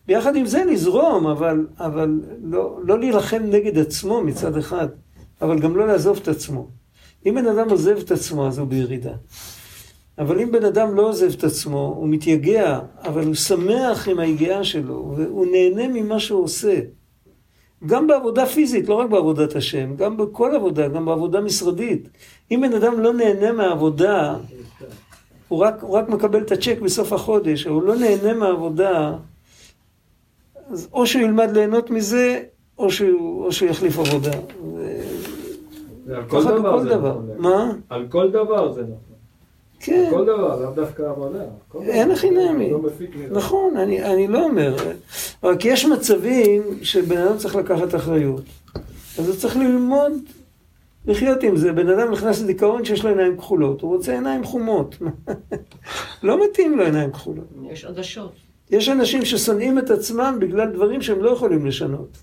וביחד 0.05 0.35
עם 0.35 0.45
זה 0.45 0.63
לזרום, 0.65 1.27
אבל, 1.27 1.67
אבל 1.79 2.21
לא, 2.43 2.79
לא 2.83 2.99
להילחם 2.99 3.43
נגד 3.43 3.77
עצמו 3.77 4.21
מצד 4.21 4.57
אחד, 4.57 4.87
אבל 5.41 5.59
גם 5.59 5.77
לא 5.77 5.87
לעזוב 5.87 6.19
את 6.21 6.27
עצמו. 6.27 6.67
אם 7.25 7.35
בן 7.35 7.47
אדם 7.47 7.69
עוזב 7.69 7.97
את 7.97 8.11
עצמו, 8.11 8.47
אז 8.47 8.57
הוא 8.57 8.67
בירידה. 8.67 9.13
אבל 10.17 10.39
אם 10.39 10.51
בן 10.51 10.65
אדם 10.65 10.95
לא 10.95 11.09
עוזב 11.09 11.33
את 11.37 11.43
עצמו, 11.43 11.93
הוא 11.97 12.09
מתייגע, 12.09 12.79
אבל 13.03 13.25
הוא 13.25 13.33
שמח 13.35 14.07
עם 14.07 14.19
היגיעה 14.19 14.63
שלו, 14.63 15.13
והוא 15.15 15.45
נהנה 15.51 15.87
ממה 15.87 16.19
שהוא 16.19 16.43
עושה. 16.43 16.79
גם 17.85 18.07
בעבודה 18.07 18.45
פיזית, 18.45 18.89
לא 18.89 18.95
רק 18.95 19.09
בעבודת 19.09 19.55
השם, 19.55 19.95
גם 19.95 20.17
בכל 20.17 20.55
עבודה, 20.55 20.87
גם 20.87 21.05
בעבודה 21.05 21.41
משרדית. 21.41 22.09
אם 22.51 22.61
בן 22.61 22.73
אדם 22.73 22.99
לא 22.99 23.13
נהנה 23.13 23.51
מהעבודה, 23.51 24.35
הוא 25.47 25.59
רק, 25.59 25.81
הוא 25.81 25.91
רק 25.91 26.09
מקבל 26.09 26.41
את 26.41 26.51
הצ'ק 26.51 26.77
בסוף 26.81 27.13
החודש, 27.13 27.63
הוא 27.63 27.83
לא 27.83 27.95
נהנה 27.95 28.33
מהעבודה, 28.33 29.13
אז 30.69 30.89
או 30.93 31.07
שהוא 31.07 31.21
ילמד 31.21 31.51
ליהנות 31.51 31.89
מזה, 31.89 32.43
או 32.77 32.91
שהוא, 32.91 33.45
או 33.45 33.51
שהוא 33.51 33.69
יחליף 33.69 33.99
עבודה. 33.99 34.31
זה 36.05 36.17
על 36.17 36.23
כל 36.29 36.43
דבר 36.43 36.79
זה 36.83 36.89
דבר. 36.89 37.11
נכון. 37.11 37.37
מה? 37.37 37.73
על 37.89 38.07
כל 38.09 38.31
דבר 38.31 38.71
זה 38.71 38.81
נכון. 38.81 39.10
כן. 39.83 40.07
כל 40.09 40.25
דבר, 40.25 40.61
לאו 40.61 40.71
דווקא 40.71 41.01
עבודה. 41.01 41.43
אין. 41.81 42.11
הכי 42.11 42.29
נעמי. 42.29 42.71
לא 42.71 42.79
מזה. 42.79 43.05
נכון, 43.31 43.77
אני, 43.77 44.03
אני 44.03 44.27
לא 44.27 44.43
אומר. 44.43 44.75
רק 45.43 45.65
יש 45.65 45.85
מצבים 45.85 46.61
שבן 46.81 47.17
אדם 47.17 47.37
צריך 47.37 47.55
לקחת 47.55 47.95
אחריות. 47.95 48.43
אז 49.19 49.27
הוא 49.27 49.35
צריך 49.35 49.57
ללמוד 49.57 50.13
לחיות 51.05 51.43
עם 51.43 51.57
זה. 51.57 51.71
בן 51.71 51.89
אדם 51.89 52.11
נכנס 52.11 52.41
לדיכאון 52.41 52.85
שיש 52.85 53.03
לו 53.03 53.09
עיניים 53.09 53.37
כחולות, 53.37 53.81
הוא 53.81 53.95
רוצה 53.95 54.13
עיניים 54.13 54.43
חומות. 54.43 54.97
לא 56.23 56.45
מתאים 56.45 56.77
לו 56.77 56.83
עיניים 56.83 57.11
כחולות. 57.11 57.47
יש 57.69 57.85
עדשות. 57.85 58.31
יש 58.71 58.89
אנשים 58.89 59.25
ששונאים 59.25 59.79
את 59.79 59.89
עצמם 59.89 60.37
בגלל 60.41 60.71
דברים 60.71 61.01
שהם 61.01 61.23
לא 61.23 61.29
יכולים 61.29 61.65
לשנות. 61.65 62.17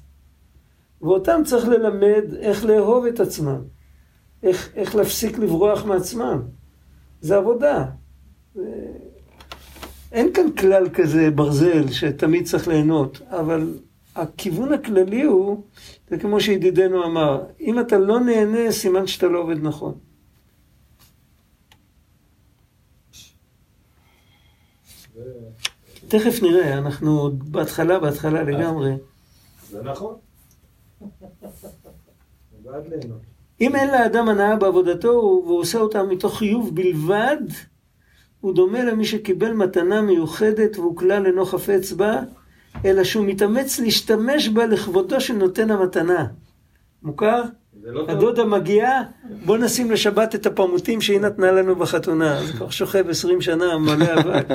ואותם 1.03 1.41
צריך 1.45 1.69
ללמד 1.69 2.35
איך 2.41 2.65
לאהוב 2.65 3.07
את 3.07 3.21
עצמם. 3.21 3.61
איך, 4.43 4.71
איך 4.75 4.97
להפסיק 4.97 5.39
לברוח 5.39 5.85
מעצמם. 5.85 6.43
זה 7.21 7.37
עבודה. 7.37 7.85
זה- 8.55 8.93
אין 10.13 10.33
כאן 10.35 10.53
כלל 10.59 10.89
כזה 10.95 11.31
ברזל 11.31 11.89
שתמיד 11.93 12.47
צריך 12.47 12.69
ליהנות, 12.69 13.21
אבל 13.31 13.79
הכיוון 14.15 14.73
הכללי 14.73 15.23
הוא, 15.23 15.63
זה 16.11 16.19
כמו 16.19 16.41
שידידנו 16.41 17.05
אמר, 17.05 17.45
אם 17.61 17.81
אתה 17.81 17.99
לא 17.99 18.21
נהנה, 18.21 18.73
סימן 18.73 19.07
שאתה 19.07 19.27
לא 19.27 19.39
עובד 19.39 19.63
נכון. 19.63 19.95
תכף 26.09 26.43
נראה, 26.43 26.79
אנחנו 26.79 27.21
עוד 27.21 27.53
בהתחלה, 27.53 27.99
בהתחלה 27.99 28.43
לגמרי. 28.43 28.91
זה 29.71 29.83
נכון. 29.83 30.17
אני 31.01 31.09
בעד 32.63 32.87
ליהנות. 32.87 33.21
אם 33.61 33.77
אין 33.77 33.91
לאדם 33.91 34.29
הנאה 34.29 34.57
בעבודתו 34.57 35.43
והוא 35.47 35.61
עושה 35.61 35.79
אותה 35.79 36.03
מתוך 36.03 36.39
חיוב 36.39 36.75
בלבד, 36.75 37.37
הוא 38.41 38.55
דומה 38.55 38.85
למי 38.85 39.05
שקיבל 39.05 39.53
מתנה 39.53 40.03
מיוחדת 40.03 40.79
והוא 40.79 40.97
כלל 40.97 41.27
אינו 41.27 41.47
חפץ 41.47 41.93
בה, 41.93 42.21
אלא 42.85 43.05
שהוא 43.05 43.27
מתאמץ 43.27 43.79
להשתמש 43.81 44.49
בה 44.49 44.67
לכבודו 44.67 45.21
של 45.21 45.35
נותן 45.35 45.71
המתנה. 45.71 46.27
מוכר? 47.03 47.43
לא 47.83 48.01
טוב. 48.01 48.11
הדודה 48.11 48.45
מגיעה, 48.45 49.03
בוא 49.45 49.57
נשים 49.59 49.91
לשבת 49.91 50.35
את 50.35 50.47
הפרמוטים 50.47 51.01
שהיא 51.01 51.21
נתנה 51.21 51.53
לנו 51.53 51.77
בחתונה. 51.77 52.43
זה 52.47 52.53
כבר 52.53 52.71
שוכב 52.71 53.09
עשרים 53.09 53.41
שנה, 53.41 53.79
מלא 53.79 54.07
אבק. 54.21 54.47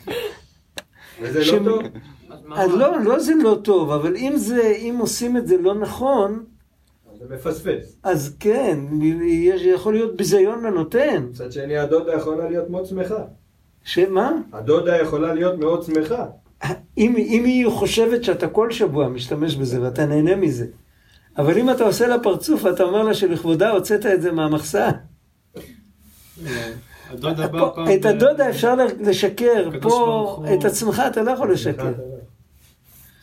וזה 1.20 1.44
ש- 1.44 1.48
לא 1.48 1.64
טוב. 1.64 1.82
אז 2.54 2.74
לא, 2.74 3.00
לא 3.00 3.18
זה 3.18 3.32
לא 3.42 3.58
טוב, 3.62 3.90
אבל 3.90 4.16
אם 4.16 4.32
זה, 4.36 4.66
אם 4.76 4.96
עושים 5.00 5.36
את 5.36 5.46
זה 5.46 5.56
לא 5.58 5.74
נכון, 5.74 6.44
זה 7.20 7.34
מפספס. 7.34 7.96
אז 8.02 8.36
כן, 8.40 8.78
יש, 9.22 9.62
יכול 9.62 9.92
להיות 9.94 10.16
ביזיון 10.16 10.64
לנותן. 10.64 11.26
מצד 11.30 11.52
שני, 11.52 11.78
הדודה 11.78 12.12
יכולה 12.14 12.48
להיות 12.48 12.70
מאוד 12.70 12.86
שמחה. 12.86 13.24
שמה? 13.84 14.32
הדודה 14.52 14.96
יכולה 14.96 15.34
להיות 15.34 15.58
מאוד 15.58 15.82
שמחה. 15.82 16.26
אם, 16.98 17.14
אם 17.16 17.44
היא 17.44 17.66
חושבת 17.70 18.24
שאתה 18.24 18.48
כל 18.48 18.70
שבוע 18.70 19.08
משתמש 19.08 19.56
בזה 19.56 19.82
ואתה 19.82 20.06
נהנה 20.06 20.36
מזה, 20.36 20.66
אבל 21.38 21.58
אם 21.58 21.70
אתה 21.70 21.84
עושה 21.84 22.06
לה 22.06 22.18
פרצוף 22.18 22.64
ואתה 22.64 22.82
אומר 22.82 23.02
לה 23.02 23.14
שלכבודה 23.14 23.70
הוצאת 23.70 24.06
את 24.06 24.22
זה 24.22 24.32
מהמחסה. 24.32 24.90
את 27.94 28.04
הדודה 28.04 28.50
אפשר 28.50 28.74
לשקר, 29.00 29.70
פה 29.82 30.44
את 30.54 30.64
עצמך 30.64 31.02
אתה 31.06 31.22
לא 31.22 31.30
יכול 31.30 31.52
לשקר. 31.52 31.92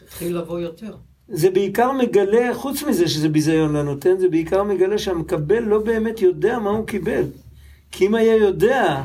תתחיל 0.06 0.38
לבוא 0.38 0.60
יותר. 0.60 0.96
זה 1.30 1.50
בעיקר 1.50 1.92
מגלה, 1.92 2.54
חוץ 2.54 2.84
מזה 2.84 3.08
שזה 3.08 3.30
ביזיון 3.30 3.76
לנותן, 3.76 4.18
זה 4.20 4.30
בעיקר 4.30 4.63
מגלה 4.63 4.98
שהמקבל 4.98 5.60
לא 5.60 5.80
באמת 5.80 6.22
יודע 6.22 6.60
מה 6.60 6.70
הוא 6.70 6.88
קיבל. 6.88 7.24
כי 7.92 8.08
אם 8.08 8.16
היה 8.16 8.36
יודע, 8.36 9.04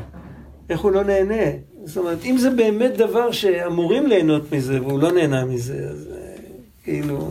איך 0.69 0.79
הוא 0.79 0.91
לא 0.91 1.03
נהנה. 1.03 1.43
זאת 1.85 1.97
אומרת, 1.97 2.25
אם 2.25 2.37
זה 2.37 2.49
באמת 2.49 2.97
דבר 2.97 3.31
שאמורים 3.31 4.07
ליהנות 4.07 4.51
מזה, 4.51 4.81
והוא 4.81 4.99
לא 4.99 5.11
נהנה 5.11 5.45
מזה, 5.45 5.87
אז 5.89 6.09
אה, 6.11 6.35
כאילו... 6.83 7.29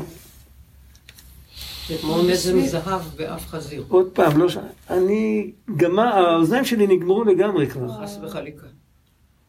זה 1.89 1.95
כמו 2.01 2.23
נזם 2.23 2.61
זהב 2.61 3.03
באף 3.17 3.47
חזיר. 3.47 3.85
עוד 3.89 4.09
פעם, 4.13 4.39
לא 4.39 4.49
ש... 4.49 4.57
אני... 4.91 5.51
גמר... 5.77 6.03
האוזניים 6.03 6.65
שלי 6.65 6.87
נגמרו 6.87 7.25
לגמרי 7.25 7.67
כבר. 7.67 8.03
חס 8.03 8.19
וחליקה. 8.23 8.67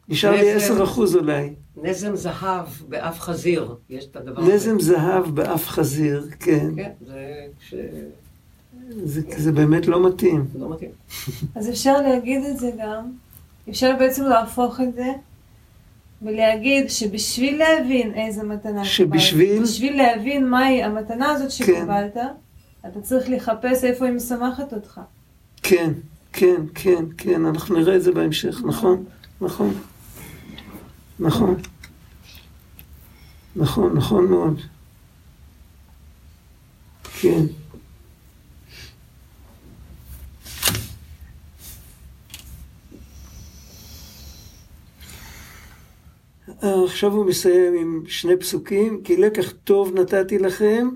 נשאר 0.08 0.30
לי. 0.30 0.52
10 0.52 0.84
אחוז 0.84 1.16
אולי. 1.16 1.50
נזם 1.82 2.16
זהב 2.16 2.66
באף 2.88 3.20
חזיר. 3.20 3.74
יש 3.90 4.04
את 4.04 4.16
הדבר 4.16 4.42
הזה. 4.42 4.54
נזם 4.54 4.80
זהב 4.80 5.34
באף 5.34 5.68
חזיר, 5.68 6.26
כן. 6.40 6.68
כן, 6.76 6.90
זה 7.06 7.46
כש... 7.60 7.74
זה, 9.04 9.20
זה 9.36 9.52
באמת 9.52 9.86
לא 9.86 10.08
מתאים. 10.08 10.44
לא 10.58 10.70
מתאים. 10.70 10.90
אז 11.56 11.68
אפשר 11.68 12.00
להגיד 12.00 12.44
את 12.44 12.58
זה 12.58 12.70
גם, 12.78 13.10
אפשר 13.70 13.96
בעצם 13.98 14.24
להפוך 14.24 14.80
את 14.80 14.94
זה 14.94 15.12
ולהגיד 16.22 16.90
שבשביל 16.90 17.58
להבין 17.58 18.14
איזה 18.14 18.42
מתנה 18.42 18.84
שבשביל? 18.84 19.48
קיבלת, 19.48 19.68
בשביל 19.68 19.96
להבין 19.96 20.48
מהי 20.48 20.82
המתנה 20.82 21.30
הזאת 21.30 21.46
כן. 21.46 21.50
שקיבלת, 21.50 22.16
אתה 22.86 23.00
צריך 23.00 23.28
לחפש 23.28 23.84
איפה 23.84 24.04
היא 24.04 24.14
משמחת 24.14 24.72
אותך. 24.72 25.00
כן, 25.62 25.90
כן, 26.32 26.62
כן, 26.74 27.04
כן, 27.18 27.46
אנחנו 27.46 27.76
נראה 27.76 27.96
את 27.96 28.02
זה 28.02 28.12
בהמשך, 28.12 28.60
נכון, 28.64 29.04
נכון, 29.40 29.74
נכון, 31.20 31.54
נכון, 33.56 33.96
נכון 33.96 34.26
מאוד. 34.26 34.60
כן. 37.20 37.44
עכשיו 46.64 47.12
הוא 47.12 47.26
מסיים 47.26 47.74
עם 47.74 48.02
שני 48.06 48.36
פסוקים, 48.36 49.02
כי 49.04 49.16
לקח 49.16 49.52
טוב 49.64 49.94
נתתי 49.94 50.38
לכם. 50.38 50.88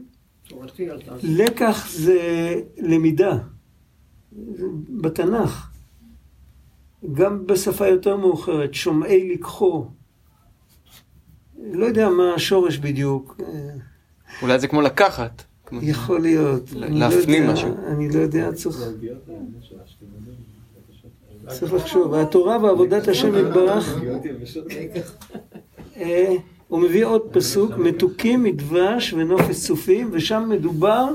לקח 1.23 1.89
זה 1.91 2.21
למידה, 2.79 3.39
בתנ"ך, 5.01 5.71
גם 7.13 7.47
בשפה 7.47 7.87
יותר 7.87 8.17
מאוחרת, 8.17 8.75
שומעי 8.75 9.33
לקחו. 9.33 9.87
לא 11.73 11.87
יודע 11.87 12.09
מה 12.09 12.35
השורש 12.35 12.79
בדיוק. 12.79 13.41
אולי 14.43 14.59
זה 14.59 14.69
כמו 14.69 14.81
לקחת. 14.83 15.43
יכול 15.83 16.21
להיות. 16.21 16.73
לא 16.73 16.87
להפנים 16.89 17.47
משהו. 17.47 17.75
אני 17.87 18.09
לא 18.11 18.19
יודע, 18.19 18.53
צריך... 18.53 18.77
צריך 21.49 21.73
לחשוב. 21.73 22.15
התורה 22.15 22.59
ועבודת 22.63 23.09
השם 23.09 23.35
יתברך, 23.39 23.99
אה, 25.97 26.35
הוא 26.69 26.81
מביא 26.81 27.05
עוד 27.05 27.23
פסוק, 27.33 27.79
מתוקים 27.79 28.43
מדבש 28.43 29.13
ונופש 29.13 29.67
צופים, 29.67 30.09
ושם 30.13 30.49
מדובר 30.49 31.07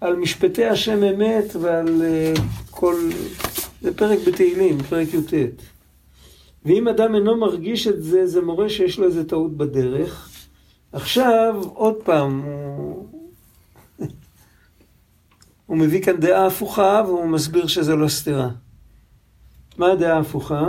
על 0.00 0.16
משפטי 0.16 0.64
השם 0.64 1.02
אמת 1.04 1.56
ועל 1.60 2.02
אה, 2.02 2.32
כל... 2.70 2.94
זה 3.82 3.94
פרק 3.96 4.18
בתהילים, 4.26 4.78
פרק 4.82 5.08
י"ט. 5.14 5.34
ואם 6.66 6.88
אדם 6.88 7.14
אינו 7.14 7.36
מרגיש 7.36 7.86
את 7.86 8.02
זה, 8.02 8.26
זה 8.26 8.42
מורה 8.42 8.68
שיש 8.68 8.98
לו 8.98 9.06
איזה 9.06 9.28
טעות 9.28 9.56
בדרך. 9.56 10.30
עכשיו, 10.92 11.62
עוד 11.74 11.94
פעם, 12.04 12.42
הוא... 12.42 13.08
הוא 15.66 15.76
מביא 15.76 16.02
כאן 16.02 16.16
דעה 16.20 16.46
הפוכה 16.46 17.02
והוא 17.06 17.26
מסביר 17.26 17.66
שזה 17.66 17.96
לא 17.96 18.08
סתירה. 18.08 18.48
מה 19.78 19.92
הדעה 19.92 20.16
ההפוכה? 20.16 20.64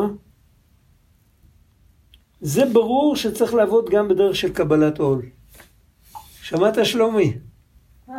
זה 2.41 2.65
ברור 2.73 3.15
שצריך 3.15 3.53
לעבוד 3.53 3.89
גם 3.89 4.07
בדרך 4.07 4.35
של 4.35 4.53
קבלת 4.53 4.99
עול. 4.99 5.21
שמעת 6.41 6.85
שלומי? 6.85 7.33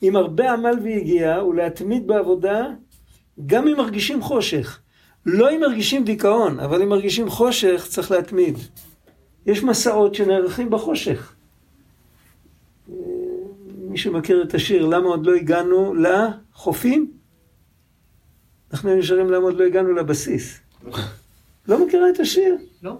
עם 0.00 0.16
הרבה 0.16 0.52
עמל 0.52 0.78
ויגיעה 0.82 1.46
ולהתמיד 1.46 2.06
בעבודה 2.06 2.66
גם 3.46 3.68
אם 3.68 3.76
מרגישים 3.76 4.22
חושך. 4.22 4.80
לא 5.26 5.50
אם 5.50 5.60
מרגישים 5.60 6.04
דיכאון, 6.04 6.60
אבל 6.60 6.82
אם 6.82 6.88
מרגישים 6.88 7.28
חושך 7.28 7.86
צריך 7.88 8.10
להתמיד. 8.10 8.58
יש 9.46 9.62
מסעות 9.64 10.14
שנערכים 10.14 10.70
בחושך. 10.70 11.34
מי 13.78 13.98
שמכיר 13.98 14.42
את 14.42 14.54
השיר, 14.54 14.86
למה 14.86 15.06
עוד 15.08 15.26
לא 15.26 15.34
הגענו 15.34 15.94
לחופים? 15.94 17.10
אנחנו 18.72 19.02
שרים 19.02 19.30
למה 19.30 19.44
עוד 19.44 19.58
לא 19.58 19.64
הגענו 19.64 19.92
לבסיס. 19.92 20.60
לא 21.68 21.86
מכירה 21.86 22.10
את 22.10 22.20
השיר? 22.20 22.56
לא. 22.82 22.98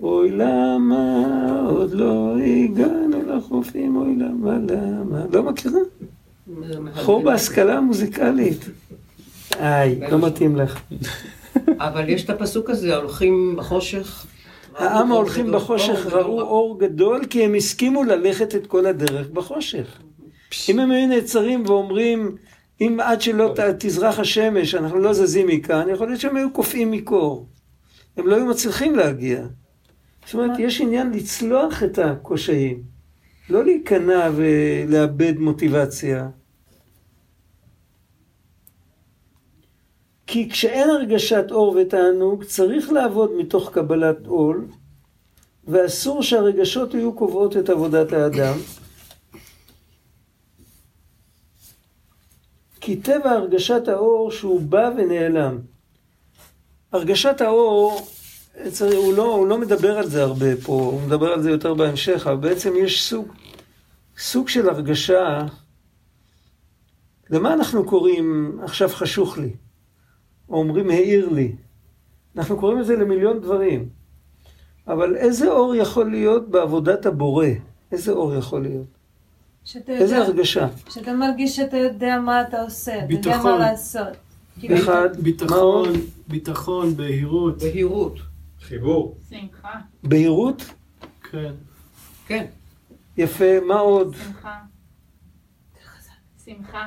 אוי 0.00 0.30
למה 0.30 1.22
עוד 1.70 1.92
לא 1.92 2.36
הגענו 2.38 3.22
לחופים, 3.26 3.96
אוי 3.96 4.16
למה, 4.16 4.58
למה. 4.58 5.24
לא 5.32 5.42
מכירה? 5.42 5.80
חור 6.94 7.22
בהשכלה 7.22 7.78
המוזיקלית. 7.78 8.64
איי, 9.60 10.00
לא 10.10 10.26
מתאים 10.26 10.56
לך. 10.56 10.80
אבל 11.78 12.08
יש 12.08 12.24
את 12.24 12.30
הפסוק 12.30 12.70
הזה, 12.70 12.96
הולכים 12.96 13.54
בחושך. 13.58 14.26
העם 14.74 15.12
ההולכים 15.12 15.52
בחושך 15.52 16.06
ראו. 16.06 16.40
אור 16.40 16.80
גדול 16.80 17.24
כי 17.30 17.44
הם 17.44 17.54
הסכימו 17.54 18.04
ללכת 18.04 18.54
את 18.54 18.66
כל 18.66 18.86
הדרך 18.86 19.28
בחושך. 19.28 20.00
אם 20.68 20.78
הם 20.78 20.90
היו 20.90 21.08
נעצרים 21.08 21.64
ואומרים, 21.66 22.36
אם 22.80 22.98
עד 23.02 23.20
שלא 23.20 23.54
תזרח 23.78 24.18
השמש 24.18 24.74
אנחנו 24.74 24.98
לא 24.98 25.12
זזים 25.12 25.46
מכאן, 25.46 25.88
יכול 25.92 26.06
להיות 26.06 26.20
שהם 26.20 26.36
היו 26.36 26.52
קופאים 26.52 26.90
מקור. 26.90 27.46
הם 28.16 28.26
לא 28.26 28.36
היו 28.36 28.46
מצליחים 28.46 28.94
להגיע. 28.94 29.46
זאת 30.24 30.34
אומרת, 30.34 30.58
יש 30.58 30.80
עניין 30.80 31.12
לצלוח 31.12 31.82
את 31.82 31.98
הקושיים. 31.98 32.95
לא 33.50 33.64
להיכנע 33.64 34.30
ולאבד 34.36 35.38
מוטיבציה. 35.38 36.28
כי 40.26 40.50
כשאין 40.50 40.90
הרגשת 40.90 41.44
אור 41.50 41.76
ותענוג, 41.76 42.44
צריך 42.44 42.90
לעבוד 42.92 43.32
מתוך 43.38 43.70
קבלת 43.72 44.26
עול, 44.26 44.66
ואסור 45.64 46.22
שהרגשות 46.22 46.94
יהיו 46.94 47.12
קובעות 47.12 47.56
את 47.56 47.68
עבודת 47.68 48.12
האדם. 48.12 48.54
כי 52.80 52.96
טבע 52.96 53.30
הרגשת 53.30 53.88
האור 53.88 54.30
שהוא 54.30 54.60
בא 54.60 54.90
ונעלם. 54.96 55.58
הרגשת 56.92 57.40
האור, 57.40 58.06
צריך, 58.70 58.96
הוא, 58.96 59.14
לא, 59.14 59.34
הוא 59.34 59.46
לא 59.46 59.58
מדבר 59.58 59.98
על 59.98 60.06
זה 60.06 60.22
הרבה 60.22 60.56
פה, 60.64 60.72
הוא 60.72 61.00
מדבר 61.02 61.32
על 61.32 61.42
זה 61.42 61.50
יותר 61.50 61.74
בהמשך, 61.74 62.26
אבל 62.26 62.36
בעצם 62.36 62.72
יש 62.76 63.08
סוג, 63.08 63.32
סוג 64.18 64.48
של 64.48 64.68
הרגשה, 64.68 65.46
למה 67.30 67.54
אנחנו 67.54 67.84
קוראים 67.84 68.58
עכשיו 68.62 68.88
חשוך 68.88 69.38
לי? 69.38 69.50
או 70.48 70.58
אומרים 70.58 70.90
העיר 70.90 71.28
לי. 71.28 71.52
אנחנו 72.36 72.56
קוראים 72.56 72.78
לזה 72.78 72.96
למיליון 72.96 73.40
דברים. 73.40 73.88
אבל 74.88 75.16
איזה 75.16 75.48
אור 75.48 75.74
יכול 75.74 76.10
להיות 76.10 76.48
בעבודת 76.48 77.06
הבורא? 77.06 77.46
איזה 77.92 78.12
אור 78.12 78.34
יכול 78.34 78.62
להיות? 78.62 78.86
שאתה 79.64 79.92
איזה 79.92 80.14
יודע, 80.14 80.26
הרגשה? 80.26 80.68
שאתה 80.88 81.12
מרגיש 81.12 81.56
שאתה 81.56 81.76
יודע 81.76 82.18
מה 82.24 82.42
אתה 82.42 82.62
עושה, 82.62 82.98
אתה 83.04 83.12
יודע 83.12 83.30
ביטחון. 83.30 83.52
מה 83.52 83.58
לעשות. 83.58 84.08
אחד, 84.74 85.08
מה 85.16 85.22
ביטחון, 85.22 85.88
עוד? 85.88 85.98
ביטחון, 86.28 86.96
בהירות. 86.96 87.58
בהירות. 87.58 88.18
חיבור. 88.60 89.18
שמחה, 89.30 89.72
בהירות? 90.02 90.64
כן. 91.30 91.52
כן. 92.26 92.46
יפה, 93.16 93.60
מה 93.66 93.78
עוד? 93.78 94.16
שמחה. 94.16 94.58
שמחה. 96.44 96.86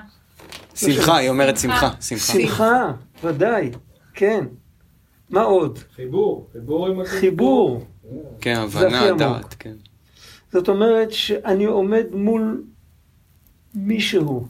שמחה, 0.75 1.17
היא 1.17 1.29
אומרת 1.29 1.57
שמחה, 1.57 1.91
שמחה. 2.01 2.91
ודאי, 3.23 3.71
כן. 4.13 4.45
מה 5.29 5.41
עוד? 5.41 5.79
חיבור. 5.95 6.49
חיבור 6.53 6.87
עם 6.87 6.99
הקדוש 6.99 7.19
חיבור. 7.19 7.85
כן, 8.41 8.55
הבנה. 8.55 9.11
דעת, 9.17 9.55
כן. 9.59 9.75
זאת 10.51 10.69
אומרת 10.69 11.11
שאני 11.11 11.65
עומד 11.65 12.05
מול 12.11 12.63
מישהו. 13.75 14.47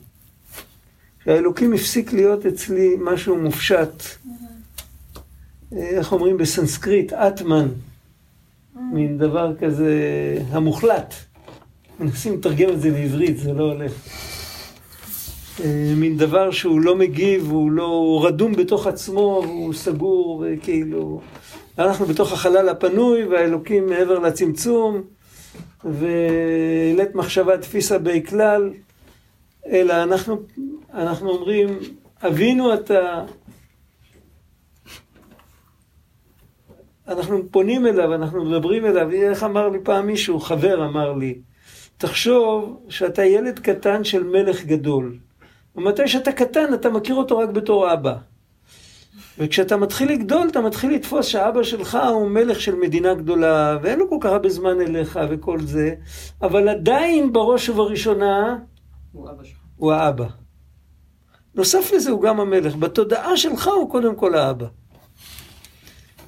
שהאלוקים 1.23 1.73
הפסיק 1.73 2.13
להיות 2.13 2.45
אצלי 2.45 2.95
משהו 2.99 3.36
מופשט. 3.36 4.03
איך 5.71 6.12
אומרים 6.12 6.38
בסנסקריט? 6.38 7.13
אטמן. 7.13 7.67
מין 8.75 9.17
דבר 9.17 9.55
כזה 9.55 9.93
המוחלט. 10.51 11.13
מנסים 11.99 12.34
לתרגם 12.34 12.69
את 12.69 12.82
זה 12.82 12.89
לעברית, 12.89 13.38
זה 13.38 13.53
לא 13.53 13.63
הולך. 13.63 13.93
אה, 15.63 15.93
מין 15.95 16.17
דבר 16.17 16.51
שהוא 16.51 16.82
לא 16.82 16.95
מגיב, 16.95 17.51
הוא 17.51 17.71
לא 17.71 17.86
הוא 17.86 18.27
רדום 18.27 18.53
בתוך 18.55 18.88
עצמו, 18.88 19.41
והוא 19.45 19.73
סגור, 19.73 20.45
וכאילו... 20.45 21.21
אנחנו 21.79 22.05
בתוך 22.05 22.34
החלל 22.34 22.69
הפנוי, 22.69 23.25
והאלוקים 23.25 23.86
מעבר 23.86 24.19
לצמצום, 24.19 25.01
ולית 25.86 27.15
מחשבה 27.15 27.58
תפיסה 27.58 27.97
בי 27.97 28.23
כלל, 28.25 28.69
אלא 29.69 30.03
אנחנו, 30.03 30.39
אנחנו 30.93 31.29
אומרים, 31.29 31.79
אבינו 32.27 32.73
אתה, 32.73 33.23
אנחנו 37.10 37.52
פונים 37.52 37.88
אליו, 37.88 38.15
אנחנו 38.15 38.45
מדברים 38.45 38.86
אליו, 38.86 39.12
איך 39.12 39.43
אמר 39.43 39.69
לי 39.69 39.80
פעם 39.84 40.08
מישהו, 40.08 40.39
חבר 40.39 40.86
אמר 40.86 41.13
לי, 41.13 41.41
תחשוב 41.98 42.80
שאתה 42.89 43.26
ילד 43.26 43.60
קטן 43.60 44.04
של 44.04 44.24
מלך 44.24 44.65
גדול, 44.65 45.17
ומתי 45.76 46.08
שאתה 46.08 46.32
קטן 46.32 46.74
אתה 46.74 46.89
מכיר 46.89 47.15
אותו 47.15 47.38
רק 47.38 47.50
בתור 47.50 47.93
אבא. 47.93 48.15
וכשאתה 49.39 49.78
מתחיל 49.78 50.12
לגדול, 50.12 50.48
אתה 50.52 50.62
מתחיל 50.62 50.91
לתפוס 50.93 51.26
שהאבא 51.28 51.63
שלך 51.63 51.98
הוא 52.12 52.28
מלך 52.28 52.62
של 52.62 52.76
מדינה 52.76 53.13
גדולה, 53.13 53.78
ואין 53.82 54.00
לו 54.00 54.10
כל 54.10 54.17
כך 54.22 54.30
הרבה 54.30 54.50
זמן 54.50 54.82
אליך 54.82 55.19
וכל 55.30 55.60
זה, 55.62 55.93
אבל 56.41 56.69
עדיין 56.69 57.34
בראש 57.34 57.69
ובראשונה 57.69 58.58
הוא 59.12 59.30
אבא 59.30 59.43
שלך. 59.43 59.58
הוא 59.78 59.91
האבא. 59.91 60.26
נוסף 61.56 61.93
לזה 61.93 62.12
הוא 62.12 62.22
גם 62.22 62.39
המלך. 62.39 62.76
בתודעה 62.76 63.38
שלך 63.38 63.67
הוא 63.67 63.89
קודם 63.91 64.15
כל 64.15 64.36
האבא. 64.36 64.65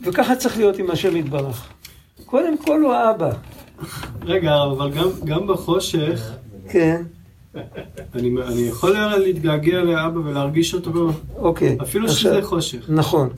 וככה 0.03 0.35
צריך 0.35 0.57
להיות 0.57 0.77
עם 0.77 0.91
השם 0.91 1.15
יתברך. 1.15 1.67
קודם 2.25 2.57
כל 2.57 2.81
הוא 2.81 2.93
האבא. 2.93 3.31
רגע, 4.21 4.63
אבל 4.63 4.91
גם, 4.91 5.07
גם 5.25 5.47
בחושך, 5.47 6.31
כן, 6.69 7.03
אני, 8.15 8.31
אני 8.47 8.61
יכול 8.61 8.91
להתגעגע 9.17 9.83
לאבא 9.83 10.19
ולהרגיש 10.19 10.73
אותו, 10.73 11.09
אוקיי. 11.35 11.77
אפילו 11.81 12.05
עכשיו- 12.05 12.17
שזה 12.33 12.41
חושך. 12.41 12.85
נכון. 12.89 13.29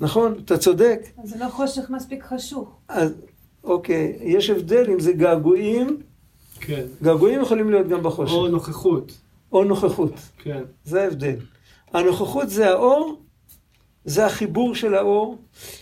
נכון, 0.00 0.34
אתה 0.44 0.58
צודק. 0.58 1.00
אז 1.22 1.30
זה 1.30 1.36
לא 1.40 1.48
חושך 1.48 1.82
מספיק 1.90 2.24
חשוך. 2.24 2.68
אז 2.88 3.12
אוקיי, 3.64 4.18
יש 4.22 4.50
הבדל 4.50 4.90
אם 4.92 5.00
זה 5.00 5.12
געגועים, 5.12 5.96
כן. 6.60 6.82
געגועים 7.02 7.40
יכולים 7.40 7.70
להיות 7.70 7.88
גם 7.88 8.02
בחושך. 8.02 8.34
או 8.34 8.48
נוכחות. 8.48 9.12
או 9.52 9.64
נוכחות. 9.64 10.12
כן. 10.42 10.62
זה 10.84 11.02
ההבדל. 11.02 11.36
הנוכחות 11.92 12.50
זה 12.50 12.70
האור, 12.70 13.18
זה 14.04 14.26
החיבור 14.26 14.74
של 14.74 14.94
האור. 14.94 15.38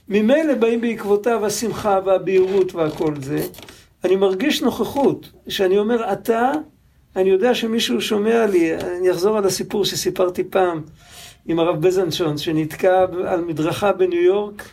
ממילא 0.09 0.55
באים 0.55 0.81
בעקבותיו 0.81 1.47
השמחה 1.47 2.01
והבהירות 2.05 2.75
והכל 2.75 3.14
זה. 3.21 3.47
אני 4.05 4.16
מרגיש 4.16 4.62
נוכחות. 4.62 5.33
כשאני 5.47 5.79
אומר 5.79 6.12
אתה, 6.12 6.53
אני 7.16 7.31
יודע 7.31 7.55
שמישהו 7.55 8.01
שומע 8.01 8.47
לי. 8.47 8.77
אני 8.77 9.11
אחזור 9.11 9.39
על 9.39 9.45
הסיפור 9.45 9.85
שסיפרתי 9.85 10.45
פעם 10.45 10.83
עם 11.47 11.59
הרב 11.59 11.87
בזנשון, 11.87 12.39
שנתקע 12.39 13.07
על 13.27 13.41
מדרכה 13.41 13.93
בניו 13.93 14.23
יורק, 14.23 14.69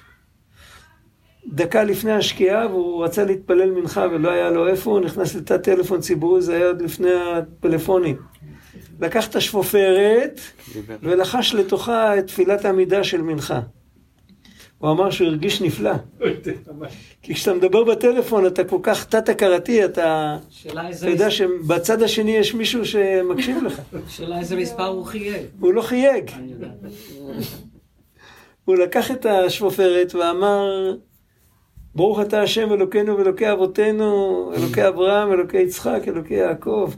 דקה 1.47 1.83
לפני 1.83 2.11
השקיעה, 2.11 2.67
והוא 2.67 3.05
רצה 3.05 3.23
להתפלל 3.23 3.71
מנחה 3.71 4.07
ולא 4.11 4.29
היה 4.29 4.49
לו 4.49 4.67
איפה, 4.67 4.91
הוא 4.91 4.99
נכנס 4.99 5.35
לתא 5.35 5.57
טלפון 5.57 6.01
ציבורי, 6.01 6.41
זה 6.41 6.55
היה 6.55 6.67
עוד 6.67 6.81
לפני 6.81 7.11
הפלאפונים. 7.13 8.15
לקח 8.99 9.27
את 9.27 9.35
השפופרת. 9.35 10.39
ולחש 11.01 11.53
לתוכה 11.53 12.19
את 12.19 12.27
תפילת 12.27 12.65
העמידה 12.65 13.03
של 13.03 13.21
מנחה. 13.21 13.59
הוא 14.77 14.91
אמר 14.91 15.11
שהוא 15.11 15.27
הרגיש 15.27 15.61
נפלא. 15.61 15.93
כי 17.21 17.33
כשאתה 17.33 17.53
מדבר 17.53 17.83
בטלפון 17.83 18.47
אתה 18.47 18.63
כל 18.63 18.79
כך 18.83 19.05
תת-הכרתי, 19.05 19.85
אתה, 19.85 20.37
שאלה 20.49 20.87
איזה 20.87 21.07
אתה 21.07 21.15
יודע 21.15 21.31
שבצד 21.31 22.01
השני 22.01 22.31
יש 22.31 22.53
מישהו 22.53 22.85
שמקשיב 22.85 23.63
לך. 23.63 23.81
שאלה 24.09 24.39
איזה 24.39 24.55
מספר 24.55 24.85
הוא 24.85 25.05
חייג. 25.05 25.45
הוא 25.59 25.73
לא 25.73 25.81
חייג. 25.81 26.31
הוא 28.65 28.75
לקח 28.75 29.11
את 29.11 29.25
השפופרת 29.25 30.15
ואמר, 30.15 30.95
ברוך 31.95 32.21
אתה 32.21 32.41
השם 32.41 32.73
אלוקינו 32.73 33.17
ואלוקי 33.17 33.51
אבותינו, 33.51 34.51
אלוקי 34.57 34.87
אברהם, 34.87 35.31
אלוקי 35.31 35.57
יצחק, 35.57 36.01
אלוקי 36.07 36.33
יעקב. 36.33 36.91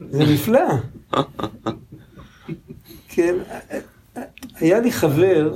זה 0.00 0.24
נפלא. 0.34 0.68
כן, 3.08 3.34
היה 4.54 4.80
לי 4.80 4.92
חבר, 4.92 5.54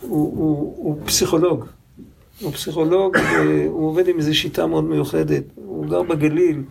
הוא, 0.00 0.38
הוא, 0.38 0.74
הוא 0.76 1.06
פסיכולוג. 1.06 1.64
הוא 2.40 2.52
פסיכולוג, 2.52 3.16
הוא 3.66 3.88
עובד 3.88 4.08
עם 4.08 4.18
איזו 4.18 4.38
שיטה 4.38 4.66
מאוד 4.66 4.84
מיוחדת. 4.84 5.44
הוא 5.54 5.86
גר 5.86 6.02
בגליל. 6.02 6.62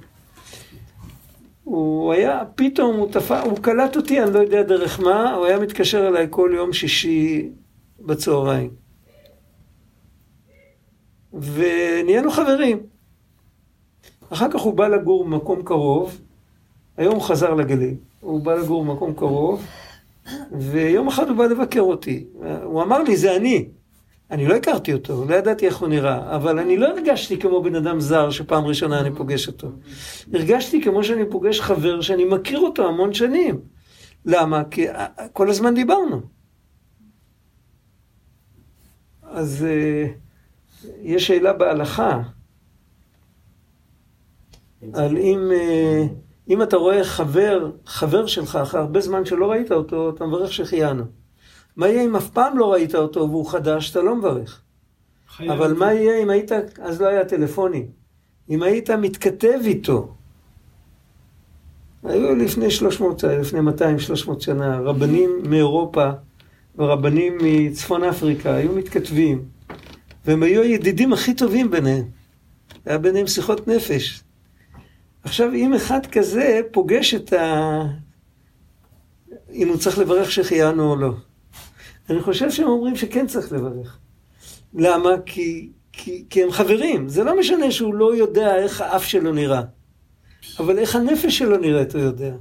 הוא 1.63 2.13
היה, 2.13 2.41
פתאום 2.55 2.95
הוא 2.95 3.11
תפס, 3.11 3.41
הוא 3.45 3.57
קלט 3.57 3.95
אותי, 3.95 4.23
אני 4.23 4.33
לא 4.33 4.39
יודע 4.39 4.63
דרך 4.63 4.99
מה, 4.99 5.33
הוא 5.33 5.45
היה 5.45 5.59
מתקשר 5.59 6.07
אליי 6.07 6.27
כל 6.29 6.51
יום 6.55 6.73
שישי 6.73 7.49
בצהריים. 7.99 8.69
ונהיינו 11.33 12.31
חברים. 12.31 12.79
אחר 14.29 14.51
כך 14.51 14.61
הוא 14.61 14.73
בא 14.73 14.87
לגור 14.87 15.25
במקום 15.25 15.63
קרוב, 15.63 16.19
היום 16.97 17.15
הוא 17.15 17.21
חזר 17.21 17.53
לגליל. 17.53 17.95
הוא 18.19 18.41
בא 18.41 18.55
לגור 18.55 18.85
במקום 18.85 19.13
קרוב, 19.13 19.65
ויום 20.51 21.07
אחד 21.07 21.29
הוא 21.29 21.37
בא 21.37 21.45
לבקר 21.45 21.81
אותי. 21.81 22.25
הוא 22.63 22.81
אמר 22.81 23.03
לי, 23.03 23.17
זה 23.17 23.35
אני. 23.35 23.65
אני 24.31 24.47
לא 24.47 24.55
הכרתי 24.55 24.93
אותו, 24.93 25.25
לא 25.25 25.35
ידעתי 25.35 25.65
איך 25.65 25.77
הוא 25.77 25.87
נראה, 25.87 26.35
אבל 26.35 26.59
אני 26.59 26.77
לא 26.77 26.87
הרגשתי 26.87 27.39
כמו 27.39 27.63
בן 27.63 27.75
אדם 27.75 27.99
זר 27.99 28.29
שפעם 28.29 28.65
ראשונה 28.65 28.99
אני 28.99 29.15
פוגש 29.15 29.47
אותו. 29.47 29.67
הרגשתי 30.33 30.81
כמו 30.81 31.03
שאני 31.03 31.29
פוגש 31.29 31.61
חבר 31.61 32.01
שאני 32.01 32.25
מכיר 32.25 32.59
אותו 32.59 32.87
המון 32.87 33.13
שנים. 33.13 33.59
למה? 34.25 34.63
כי 34.71 34.85
כל 35.33 35.49
הזמן 35.49 35.75
דיברנו. 35.75 36.21
אז 39.23 39.65
אה, 39.65 40.07
יש 41.01 41.27
שאלה 41.27 41.53
בהלכה, 41.53 42.21
על 44.93 45.17
אם, 45.17 45.39
אה, 45.51 46.03
אם 46.49 46.61
אתה 46.61 46.77
רואה 46.77 47.03
חבר, 47.03 47.71
חבר 47.85 48.25
שלך 48.25 48.55
אחרי 48.55 48.79
הרבה 48.79 49.01
זמן 49.01 49.25
שלא 49.25 49.51
ראית 49.51 49.71
אותו, 49.71 50.09
אתה 50.09 50.25
מברך 50.25 50.53
שהחיינו. 50.53 51.03
מה 51.75 51.87
יהיה 51.87 52.05
אם 52.05 52.15
אף 52.15 52.29
פעם 52.29 52.57
לא 52.57 52.73
ראית 52.73 52.95
אותו 52.95 53.29
והוא 53.29 53.49
חדש, 53.49 53.91
אתה 53.91 54.01
לא 54.01 54.15
מברך. 54.15 54.61
אבל 55.39 55.73
מה 55.73 55.93
יהיה 55.93 56.23
אם 56.23 56.29
היית, 56.29 56.51
אז 56.81 57.01
לא 57.01 57.07
היה 57.07 57.25
טלפונים, 57.25 57.87
אם 58.49 58.63
היית 58.63 58.89
מתכתב 58.89 59.59
איתו. 59.65 60.13
היו 62.03 62.35
לפני 62.35 62.71
300, 62.71 63.23
לפני 63.23 63.59
200-300 63.59 64.39
שנה, 64.39 64.79
רבנים 64.79 65.29
מאירופה 65.49 66.09
ורבנים 66.75 67.37
מצפון 67.41 68.03
אפריקה 68.03 68.55
היו 68.55 68.71
מתכתבים, 68.71 69.45
והם 70.25 70.43
היו 70.43 70.61
הידידים 70.61 71.13
הכי 71.13 71.33
טובים 71.33 71.71
ביניהם. 71.71 72.03
היה 72.85 72.97
ביניהם 72.97 73.27
שיחות 73.27 73.67
נפש. 73.67 74.23
עכשיו, 75.23 75.53
אם 75.53 75.73
אחד 75.73 76.05
כזה 76.05 76.61
פוגש 76.71 77.13
את 77.13 77.33
ה... 77.33 77.81
אם 79.51 79.67
הוא 79.67 79.77
צריך 79.77 79.99
לברך 79.99 80.31
שהחיינו 80.31 80.91
או 80.91 80.95
לא. 80.95 81.11
אני 82.09 82.21
חושב 82.21 82.51
שהם 82.51 82.67
אומרים 82.67 82.95
שכן 82.95 83.27
צריך 83.27 83.51
לברך. 83.51 83.97
למה? 84.73 85.09
כי, 85.25 85.69
כי, 85.93 86.25
כי 86.29 86.43
הם 86.43 86.51
חברים. 86.51 87.09
זה 87.09 87.23
לא 87.23 87.39
משנה 87.39 87.71
שהוא 87.71 87.93
לא 87.93 88.15
יודע 88.15 88.55
איך 88.55 88.81
האף 88.81 89.03
שלו 89.03 89.33
נראה, 89.33 89.61
אבל 90.59 90.79
איך 90.79 90.95
הנפש 90.95 91.37
שלו 91.37 91.57
נראית 91.57 91.95
הוא 91.95 92.01
יודע. 92.01 92.33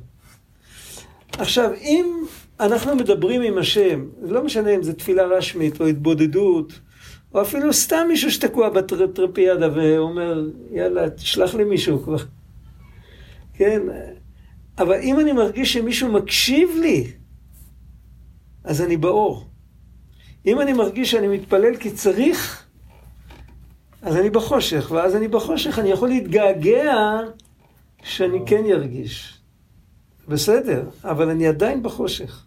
עכשיו, 1.32 1.70
אם 1.80 2.24
אנחנו 2.60 2.96
מדברים 2.96 3.42
עם 3.42 3.58
השם, 3.58 4.08
לא 4.22 4.44
משנה 4.44 4.70
אם 4.70 4.82
זו 4.82 4.92
תפילה 4.92 5.24
רשמית 5.24 5.80
או 5.80 5.86
התבודדות, 5.86 6.72
או 7.34 7.42
אפילו 7.42 7.72
סתם 7.72 8.04
מישהו 8.08 8.30
שתקוע 8.30 8.68
בטרפיאדה 8.68 9.68
ואומר, 9.74 10.48
יאללה, 10.70 11.10
תשלח 11.10 11.54
לי 11.54 11.64
מישהו 11.64 12.02
כבר. 12.02 12.16
כן? 13.54 13.80
אבל 14.78 15.00
אם 15.00 15.20
אני 15.20 15.32
מרגיש 15.32 15.72
שמישהו 15.72 16.12
מקשיב 16.12 16.70
לי, 16.80 17.06
אז 18.64 18.82
אני 18.82 18.96
באור. 18.96 19.46
אם 20.46 20.60
אני 20.60 20.72
מרגיש 20.72 21.10
שאני 21.10 21.28
מתפלל 21.28 21.76
כי 21.76 21.90
צריך, 21.90 22.66
אז 24.02 24.16
אני 24.16 24.30
בחושך, 24.30 24.90
ואז 24.90 25.16
אני 25.16 25.28
בחושך, 25.28 25.78
אני 25.78 25.90
יכול 25.90 26.08
להתגעגע 26.08 27.18
שאני 28.02 28.38
כן 28.46 28.64
ירגיש. 28.66 29.38
בסדר, 30.28 30.88
אבל 31.04 31.30
אני 31.30 31.46
עדיין 31.46 31.82
בחושך. 31.82 32.46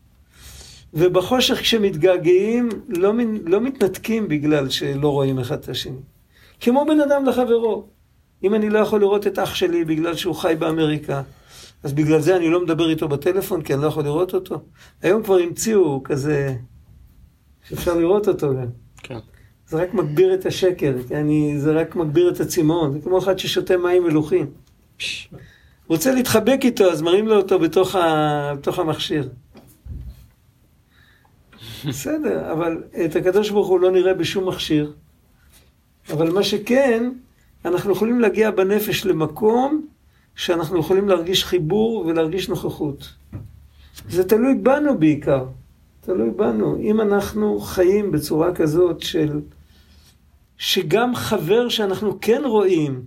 ובחושך 0.94 1.56
כשמתגעגעים, 1.56 2.70
לא, 2.88 3.14
לא 3.44 3.62
מתנתקים 3.62 4.28
בגלל 4.28 4.70
שלא 4.70 5.10
רואים 5.10 5.40
אחד 5.40 5.60
את 5.60 5.70
השני. 5.70 6.00
כמו 6.60 6.86
בן 6.88 7.02
אדם 7.02 7.26
לחברו. 7.26 7.95
אם 8.46 8.56
אני 8.56 8.70
לא 8.70 8.80
יכול 8.80 9.00
לראות 9.00 9.28
את 9.28 9.40
אח 9.40 9.56
שלי 9.56 9.86
בגלל 9.86 10.16
שהוא 10.16 10.36
חי 10.36 10.54
באמריקה, 10.60 11.22
אז 11.84 11.94
בגלל 11.94 12.20
זה 12.22 12.36
אני 12.36 12.50
לא 12.50 12.64
מדבר 12.64 12.90
איתו 12.90 13.08
בטלפון, 13.08 13.62
כי 13.62 13.74
אני 13.74 13.82
לא 13.82 13.88
יכול 13.88 14.04
לראות 14.04 14.34
אותו. 14.34 14.62
היום 15.02 15.24
כבר 15.24 15.38
המציאו 15.38 16.04
כזה, 16.04 16.56
שאפשר 17.70 17.98
לראות 17.98 18.28
אותו 18.28 18.54
גם. 18.54 18.68
כן. 19.04 19.18
זה 19.68 19.78
רק 19.78 19.94
מגביר 19.94 20.34
את 20.34 20.46
השקר, 20.46 20.94
כי 21.08 21.16
אני, 21.16 21.60
זה 21.60 21.72
רק 21.72 21.96
מגביר 21.96 22.30
את 22.30 22.40
הצמאון. 22.40 22.92
זה 22.92 23.00
כמו 23.04 23.18
אחד 23.20 23.40
ששותה 23.40 23.78
מים 23.78 24.04
מלוכים. 24.04 24.46
רוצה 25.88 26.12
להתחבק 26.12 26.60
איתו, 26.64 26.92
אז 26.92 27.02
מרים 27.02 27.28
לו 27.28 27.36
אותו 27.36 27.60
בתוך, 27.60 27.96
ה, 27.96 28.54
בתוך 28.58 28.80
המכשיר. 28.80 29.30
בסדר, 31.88 32.52
אבל 32.52 32.84
את 33.06 33.16
הקדוש 33.16 33.50
ברוך 33.50 33.68
הוא 33.68 33.80
לא 33.80 33.92
נראה 33.92 34.14
בשום 34.14 34.48
מכשיר. 34.48 34.94
אבל 36.12 36.32
מה 36.32 36.44
שכן, 36.44 37.10
אנחנו 37.66 37.92
יכולים 37.92 38.20
להגיע 38.20 38.52
בנפש 38.52 39.06
למקום 39.06 39.86
שאנחנו 40.36 40.80
יכולים 40.80 41.10
להרגיש 41.10 41.46
חיבור 41.46 42.06
ולהרגיש 42.08 42.50
נוכחות. 42.50 43.14
זה 44.10 44.24
תלוי 44.24 44.56
בנו 44.56 45.00
בעיקר. 45.00 45.46
תלוי 46.02 46.30
בנו. 46.32 46.78
אם 46.78 47.02
אנחנו 47.02 47.60
חיים 47.60 48.12
בצורה 48.12 48.56
כזאת 48.56 49.02
של... 49.02 49.40
שגם 50.58 51.16
חבר 51.16 51.70
שאנחנו 51.70 52.18
כן 52.22 52.42
רואים, 52.46 53.04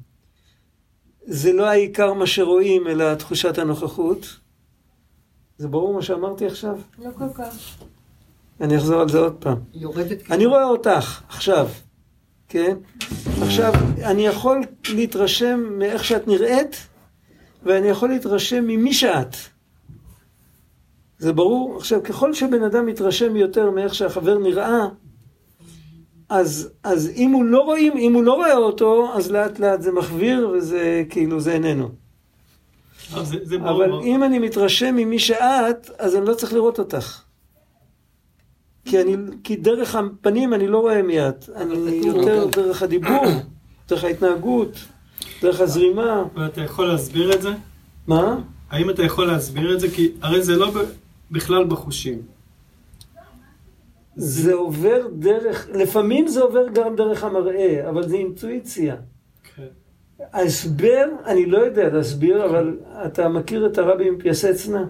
זה 1.25 1.53
לא 1.53 1.67
העיקר 1.67 2.13
מה 2.13 2.27
שרואים, 2.27 2.87
אלא 2.87 3.15
תחושת 3.15 3.59
הנוכחות. 3.59 4.37
זה 5.59 5.69
ברור 5.69 5.95
מה 5.95 6.03
שאמרתי 6.03 6.47
עכשיו? 6.47 6.79
לא 6.99 7.11
כל 7.19 7.29
כך. 7.35 7.77
אני 8.61 8.77
אחזור 8.77 9.01
על 9.01 9.09
זה 9.09 9.19
עוד 9.19 9.35
פעם. 9.35 9.57
יורדת 9.75 10.31
אני 10.31 10.47
רואה 10.47 10.65
אותך 10.65 11.23
עכשיו, 11.29 11.69
כן? 12.49 12.77
עכשיו, 13.43 13.73
אני 14.05 14.27
יכול 14.27 14.61
להתרשם 14.89 15.61
מאיך 15.71 16.05
שאת 16.05 16.29
נראית, 16.29 16.87
ואני 17.63 17.89
יכול 17.89 18.09
להתרשם 18.09 18.65
ממי 18.65 18.95
שאת. 18.95 19.37
זה 21.19 21.33
ברור? 21.33 21.77
עכשיו, 21.77 22.03
ככל 22.03 22.35
שבן 22.35 22.63
אדם 22.63 22.87
מתרשם 22.87 23.37
יותר 23.37 23.71
מאיך 23.71 23.95
שהחבר 23.95 24.39
נראה, 24.39 24.87
אז, 26.29 26.71
אז 26.85 27.11
אם 27.17 27.31
הוא 27.31 27.45
לא 27.45 27.61
רואים, 27.61 27.97
אם 27.97 28.15
הוא 28.15 28.23
לא 28.23 28.33
רואה 28.33 28.57
אותו, 28.57 29.13
אז 29.15 29.31
לאט 29.31 29.59
לאט 29.59 29.83
זה 29.83 29.93
מחוויר 29.93 30.49
וזה 30.49 31.05
כאילו, 31.11 31.41
זה 31.41 31.53
איננו. 31.53 31.89
אבל 33.13 33.25
זה, 33.25 33.37
זה 33.43 33.59
ברור. 33.59 33.85
אבל 33.85 33.93
אם 34.05 34.25
אני 34.25 34.39
מתרשם 34.39 34.97
ממי 34.97 35.19
שאת, 35.19 35.91
אז 35.99 36.17
אני 36.17 36.27
לא 36.27 36.35
צריך 36.35 36.53
לראות 36.53 36.79
אותך. 36.79 37.28
כי, 38.89 39.03
אני, 39.03 39.17
כי 39.45 39.57
דרך 39.57 39.95
הפנים 39.95 40.55
אני 40.55 40.69
לא 40.69 40.79
רואה 40.79 41.03
מי 41.03 41.29
את. 41.29 41.49
אני 41.57 42.01
יותר 42.05 42.47
דרך 42.47 42.83
הדיבור, 42.83 43.25
דרך 43.89 44.05
ההתנהגות, 44.05 44.79
דרך 45.43 45.61
הזרימה. 45.61 46.25
ואתה 46.35 46.61
יכול 46.61 46.87
להסביר 46.87 47.35
את 47.35 47.43
זה? 47.43 47.51
מה? 48.07 48.41
האם 48.71 48.91
אתה 48.91 49.03
יכול 49.03 49.27
להסביר 49.27 49.75
את 49.75 49.81
זה? 49.81 49.91
כי 49.91 50.13
הרי 50.23 50.43
זה 50.43 50.57
לא 50.57 50.71
ב- 50.71 50.93
בכלל 51.31 51.65
בחושים. 51.65 52.23
זה 54.17 54.55
עובר 54.55 55.07
דרך, 55.19 55.69
לפעמים 55.75 56.29
זה 56.29 56.41
עובר 56.41 56.69
גם 56.75 56.97
דרך 56.97 57.25
המראה, 57.25 57.89
אבל 57.89 58.09
זה 58.09 58.17
אינטואיציה. 58.17 58.97
כן. 59.57 59.67
ההסבר, 60.33 61.05
אני 61.27 61.47
לא 61.47 61.59
יודע 61.59 61.89
להסביר, 61.89 62.45
אבל 62.45 62.77
אתה 63.07 63.29
מכיר 63.29 63.67
את 63.67 63.79
הרבי 63.79 64.11
מפיאסצנה? 64.11 64.85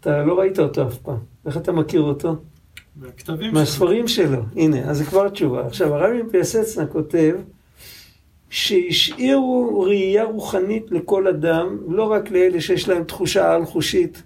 אתה 0.00 0.22
לא 0.22 0.38
ראית 0.38 0.58
אותו 0.58 0.86
אף 0.86 0.98
פעם. 0.98 1.18
איך 1.46 1.56
אתה 1.56 1.72
מכיר 1.72 2.00
אותו? 2.00 2.36
והכתבים 2.96 3.50
שלו. 3.50 3.60
מהספרים 3.60 4.08
שלו, 4.08 4.38
הנה, 4.56 4.90
אז 4.90 4.98
זה 4.98 5.04
כבר 5.04 5.28
תשובה. 5.28 5.66
עכשיו, 5.66 5.94
הרבי 5.94 6.22
מפיאסצנה 6.22 6.86
כותב 6.86 7.36
שהשאירו 8.50 9.80
ראייה 9.80 10.24
רוחנית 10.24 10.90
לכל 10.90 11.28
אדם, 11.28 11.78
לא 11.88 12.02
רק 12.12 12.30
לאלה 12.30 12.60
שיש 12.60 12.88
להם 12.88 13.04
תחושה 13.04 13.52
על-חושית. 13.54 14.22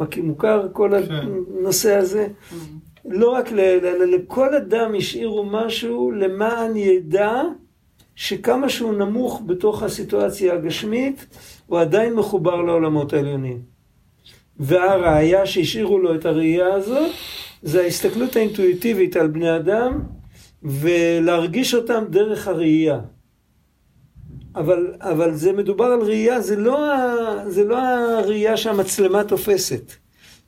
מכ- 0.00 0.18
מוכר 0.18 0.68
כל 0.72 0.90
כן. 1.08 1.14
הנושא 1.60 1.94
הזה? 1.96 2.26
לא 3.04 3.30
רק 3.30 3.52
ל- 3.52 3.60
ל- 3.60 4.02
ל- 4.02 4.14
לכל 4.14 4.54
אדם 4.54 4.92
השאירו 4.98 5.44
משהו 5.44 6.10
למען 6.10 6.76
ידע 6.76 7.42
שכמה 8.14 8.68
שהוא 8.68 8.94
נמוך 8.94 9.42
בתוך 9.46 9.82
הסיטואציה 9.82 10.54
הגשמית, 10.54 11.26
הוא 11.66 11.78
עדיין 11.80 12.14
מחובר 12.14 12.62
לעולמות 12.62 13.12
העליונים. 13.12 13.71
והראיה 14.62 15.46
שהשאירו 15.46 15.98
לו 15.98 16.14
את 16.14 16.26
הראייה 16.26 16.74
הזאת, 16.74 17.10
זה 17.62 17.82
ההסתכלות 17.82 18.36
האינטואיטיבית 18.36 19.16
על 19.16 19.26
בני 19.26 19.56
אדם, 19.56 20.00
ולהרגיש 20.62 21.74
אותם 21.74 22.04
דרך 22.10 22.48
הראייה. 22.48 23.00
אבל, 24.56 24.94
אבל 25.00 25.34
זה 25.34 25.52
מדובר 25.52 25.84
על 25.84 26.00
ראייה, 26.00 26.40
זה 26.40 26.56
לא, 26.56 26.92
ה, 26.92 27.50
זה 27.50 27.64
לא 27.64 27.78
הראייה 27.78 28.56
שהמצלמה 28.56 29.24
תופסת. 29.24 29.92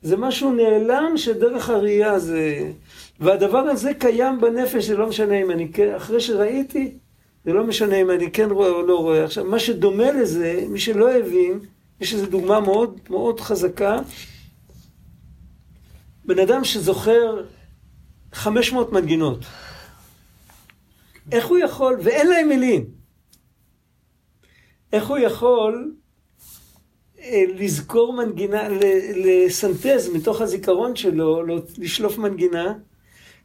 זה 0.01 0.17
משהו 0.17 0.53
נעלם 0.53 1.13
שדרך 1.17 1.69
הראייה 1.69 2.19
זה... 2.19 2.71
והדבר 3.19 3.57
הזה 3.57 3.93
קיים 3.93 4.41
בנפש, 4.41 4.85
זה 4.85 4.97
לא 4.97 5.07
משנה 5.07 5.41
אם 5.41 5.51
אני 5.51 5.71
כן, 5.71 5.93
אחרי 5.95 6.19
שראיתי, 6.19 6.91
זה 7.45 7.53
לא 7.53 7.63
משנה 7.63 7.95
אם 7.95 8.11
אני 8.11 8.31
כן 8.31 8.49
רואה 8.51 8.69
או 8.69 8.81
לא 8.81 8.99
רואה. 8.99 9.23
עכשיו, 9.23 9.45
מה 9.45 9.59
שדומה 9.59 10.11
לזה, 10.11 10.63
מי 10.69 10.79
שלא 10.79 11.11
הבין, 11.11 11.59
יש 12.01 12.13
איזו 12.13 12.25
דוגמה 12.25 12.59
מאוד 12.59 12.99
מאוד 13.09 13.39
חזקה. 13.39 13.97
בן 16.25 16.39
אדם 16.39 16.63
שזוכר 16.63 17.45
500 18.33 18.91
מנגינות. 18.91 19.39
איך 21.31 21.45
הוא 21.45 21.57
יכול, 21.57 21.97
ואין 22.03 22.27
להם 22.27 22.49
מילים, 22.49 22.85
איך 24.93 25.07
הוא 25.07 25.17
יכול 25.17 25.95
אה, 27.19 27.43
לזכור 27.57 28.13
מנגינה, 28.13 28.67
לסנטז 29.15 30.09
מתוך 30.09 30.41
הזיכרון 30.41 30.95
שלו, 30.95 31.43
לשלוף 31.77 32.17
מנגינה, 32.17 32.73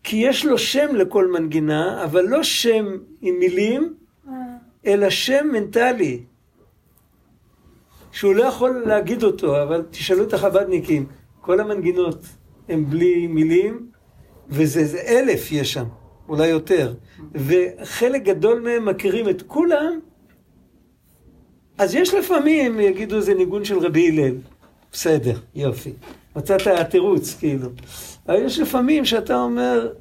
כי 0.03 0.16
יש 0.16 0.44
לו 0.44 0.59
שם 0.59 0.96
לכל 0.96 1.32
מנגינה, 1.32 2.05
אבל 2.05 2.24
לא 2.24 2.42
שם 2.42 2.86
עם 3.20 3.34
מילים, 3.38 3.94
אלא 4.86 5.11
שם 5.11 5.48
מנטלי, 5.53 6.22
שהוא 8.12 8.34
לא 8.34 8.42
יכול 8.42 8.82
להגיד 8.86 9.22
אותו, 9.22 9.62
אבל 9.62 9.84
תשאלו 9.90 10.24
את 10.24 10.34
החב"דניקים, 10.34 11.06
כל 11.40 11.61
המנגינות 11.61 12.24
הן 12.68 12.84
בלי 12.84 13.26
מילים, 13.26 13.86
וזה 14.48 14.84
זה 14.84 15.00
אלף 15.00 15.52
יש 15.52 15.72
שם, 15.72 15.84
אולי 16.28 16.46
יותר, 16.46 16.94
וחלק 17.34 18.22
גדול 18.22 18.61
מהם 18.61 18.84
מכירים 18.84 19.28
את 19.28 19.42
כולם, 19.42 20.00
אז 21.78 21.94
יש 21.94 22.14
לפעמים, 22.14 22.80
יגידו 22.80 23.20
זה 23.20 23.34
ניגון 23.34 23.64
של 23.64 23.78
רבי 23.78 24.08
הלל, 24.08 24.34
בסדר, 24.92 25.38
יופי, 25.54 25.92
מצאת 26.36 26.61
תירוץ, 26.90 27.34
כאילו. 27.34 27.68
אבל 28.28 28.42
יש 28.44 28.58
לפעמים 28.58 29.04
שאתה 29.04 29.36
אומר, 29.36 29.92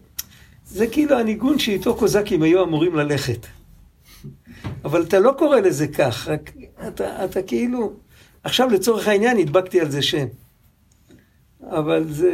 זה 0.66 0.88
כאילו 0.88 1.18
הניגון 1.18 1.60
שאיתו 1.60 1.96
קוזקים 1.96 2.44
היו 2.44 2.64
אמורים 2.64 2.96
ללכת. 2.96 3.48
אבל 4.86 5.04
אתה 5.04 5.20
לא 5.20 5.32
קורא 5.38 5.60
לזה 5.60 5.88
כך, 5.88 6.28
רק 6.28 6.52
אתה, 6.88 7.26
אתה 7.26 7.42
כאילו... 7.42 7.94
עכשיו 8.44 8.70
לצורך 8.70 9.08
העניין 9.08 9.38
הדבקתי 9.38 9.82
על 9.82 9.92
זה 9.92 10.02
שם. 10.02 10.26
אבל 11.64 12.06
זה... 12.10 12.32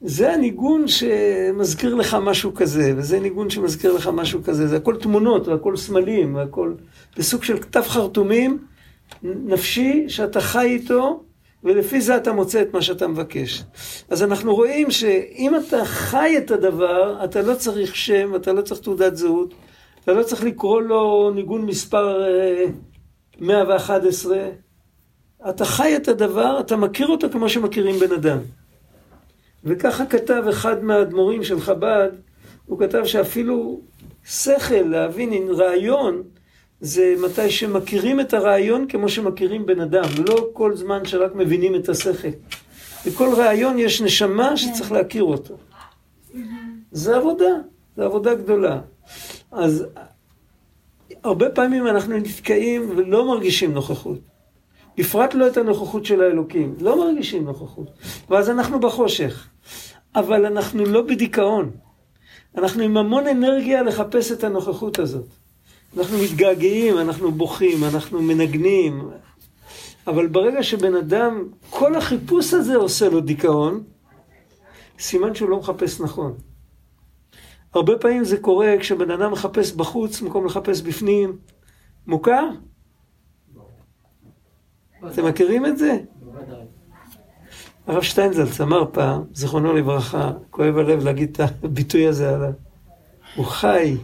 זה 0.00 0.32
הניגון 0.32 0.88
שמזכיר 0.88 1.94
לך 1.94 2.16
משהו 2.22 2.54
כזה, 2.54 2.92
וזה 2.96 3.20
ניגון 3.20 3.50
שמזכיר 3.50 3.92
לך 3.92 4.10
משהו 4.12 4.42
כזה. 4.44 4.68
זה 4.68 4.76
הכל 4.76 4.96
תמונות, 4.96 5.48
והכל 5.48 5.76
סמלים, 5.76 6.34
והכל... 6.34 6.74
זה 7.16 7.22
סוג 7.22 7.44
של 7.44 7.60
כתב 7.60 7.82
חרטומים 7.86 8.58
נפשי 9.22 10.04
שאתה 10.08 10.40
חי 10.40 10.66
איתו, 10.66 11.22
ולפי 11.64 12.00
זה 12.00 12.16
אתה 12.16 12.32
מוצא 12.32 12.62
את 12.62 12.74
מה 12.74 12.82
שאתה 12.82 13.08
מבקש. 13.08 13.64
אז 14.10 14.22
אנחנו 14.22 14.54
רואים 14.54 14.90
שאם 14.90 15.52
אתה 15.56 15.84
חי 15.84 16.34
את 16.38 16.50
הדבר, 16.50 17.24
אתה 17.24 17.42
לא 17.42 17.54
צריך 17.54 17.96
שם, 17.96 18.34
אתה 18.36 18.52
לא 18.52 18.62
צריך 18.62 18.80
תעודת 18.80 19.16
זהות, 19.16 19.54
אתה 20.04 20.12
לא 20.12 20.22
צריך 20.22 20.44
לקרוא 20.44 20.82
לו 20.82 21.30
ניגון 21.34 21.66
מספר 21.66 22.22
אה, 22.22 22.64
111. 23.40 24.38
אתה 25.48 25.64
חי 25.64 25.96
את 25.96 26.08
הדבר, 26.08 26.60
אתה 26.60 26.76
מכיר 26.76 27.08
אותו 27.08 27.30
כמו 27.30 27.48
שמכירים 27.48 27.98
בן 27.98 28.12
אדם. 28.12 28.38
וככה 29.64 30.06
כתב 30.06 30.44
אחד 30.50 30.84
מהאדמו"רים 30.84 31.44
של 31.44 31.60
חב"ד, 31.60 32.10
הוא 32.66 32.78
כתב 32.78 33.04
שאפילו 33.04 33.80
שכל, 34.24 34.74
להבין, 34.74 35.50
רעיון, 35.50 36.22
זה 36.80 37.14
מתי 37.18 37.50
שמכירים 37.50 38.20
את 38.20 38.34
הרעיון 38.34 38.86
כמו 38.88 39.08
שמכירים 39.08 39.66
בן 39.66 39.80
אדם, 39.80 40.04
לא 40.28 40.48
כל 40.52 40.76
זמן 40.76 41.04
שרק 41.04 41.34
מבינים 41.34 41.74
את 41.74 41.88
השכל. 41.88 42.28
בכל 43.06 43.34
רעיון 43.36 43.78
יש 43.78 44.02
נשמה 44.02 44.56
שצריך 44.56 44.92
להכיר 44.92 45.24
אותו. 45.24 45.56
זה 46.92 47.16
עבודה, 47.16 47.54
זה 47.96 48.04
עבודה 48.04 48.34
גדולה. 48.34 48.80
אז 49.52 49.84
הרבה 51.22 51.50
פעמים 51.50 51.86
אנחנו 51.86 52.16
נתקעים 52.16 52.90
ולא 52.90 53.28
מרגישים 53.28 53.74
נוכחות. 53.74 54.18
בפרט 54.98 55.34
לא 55.34 55.46
את 55.46 55.56
הנוכחות 55.56 56.04
של 56.06 56.20
האלוקים, 56.22 56.74
לא 56.80 56.98
מרגישים 56.98 57.44
נוכחות. 57.44 57.88
ואז 58.30 58.50
אנחנו 58.50 58.80
בחושך. 58.80 59.48
אבל 60.14 60.46
אנחנו 60.46 60.84
לא 60.84 61.02
בדיכאון. 61.02 61.70
אנחנו 62.56 62.82
עם 62.82 62.96
המון 62.96 63.26
אנרגיה 63.26 63.82
לחפש 63.82 64.32
את 64.32 64.44
הנוכחות 64.44 64.98
הזאת. 64.98 65.26
אנחנו 65.98 66.18
מתגעגעים, 66.18 66.98
אנחנו 66.98 67.32
בוכים, 67.32 67.84
אנחנו 67.84 68.22
מנגנים. 68.22 69.10
אבל 70.06 70.26
ברגע 70.26 70.62
שבן 70.62 70.94
אדם, 70.94 71.48
כל 71.70 71.94
החיפוש 71.94 72.54
הזה 72.54 72.76
עושה 72.76 73.08
לו 73.08 73.20
דיכאון, 73.20 73.82
סימן 74.98 75.34
שהוא 75.34 75.50
לא 75.50 75.58
מחפש 75.58 76.00
נכון. 76.00 76.34
הרבה 77.74 77.98
פעמים 77.98 78.24
זה 78.24 78.36
קורה 78.36 78.74
כשבן 78.80 79.10
אדם 79.10 79.32
מחפש 79.32 79.72
בחוץ 79.72 80.20
במקום 80.20 80.46
לחפש 80.46 80.82
בפנים. 80.82 81.38
מוכר? 82.06 82.48
אתם 85.06 85.26
מכירים 85.26 85.66
את 85.66 85.78
זה? 85.78 85.98
הרב 87.86 88.02
שטיינזלץ 88.02 88.60
אמר 88.60 88.84
פעם, 88.92 89.22
זיכרונו 89.32 89.72
לברכה, 89.72 90.32
כואב 90.50 90.78
הלב 90.78 91.04
להגיד 91.04 91.30
את 91.30 91.40
הביטוי 91.64 92.06
הזה 92.06 92.34
עליו. 92.34 92.52
הוא 93.36 93.46
חי. 93.46 93.96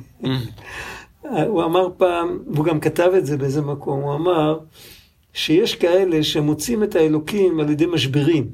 הוא 1.22 1.64
אמר 1.64 1.88
פעם, 1.96 2.38
והוא 2.54 2.64
גם 2.64 2.80
כתב 2.80 3.10
את 3.18 3.26
זה 3.26 3.36
באיזה 3.36 3.62
מקום, 3.62 4.00
הוא 4.00 4.14
אמר 4.14 4.58
שיש 5.32 5.74
כאלה 5.74 6.22
שמוצאים 6.22 6.82
את 6.82 6.94
האלוקים 6.94 7.60
על 7.60 7.70
ידי 7.70 7.86
משברים. 7.86 8.50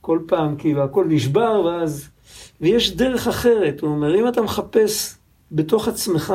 כל 0.00 0.18
פעם, 0.26 0.56
כאילו, 0.56 0.82
הכל 0.82 1.04
נשבר, 1.08 1.62
ואז... 1.64 2.11
ויש 2.60 2.96
דרך 2.96 3.28
אחרת, 3.28 3.80
הוא 3.80 3.90
אומר, 3.90 4.20
אם 4.20 4.28
אתה 4.28 4.42
מחפש 4.42 5.14
בתוך 5.52 5.88
עצמך, 5.88 6.34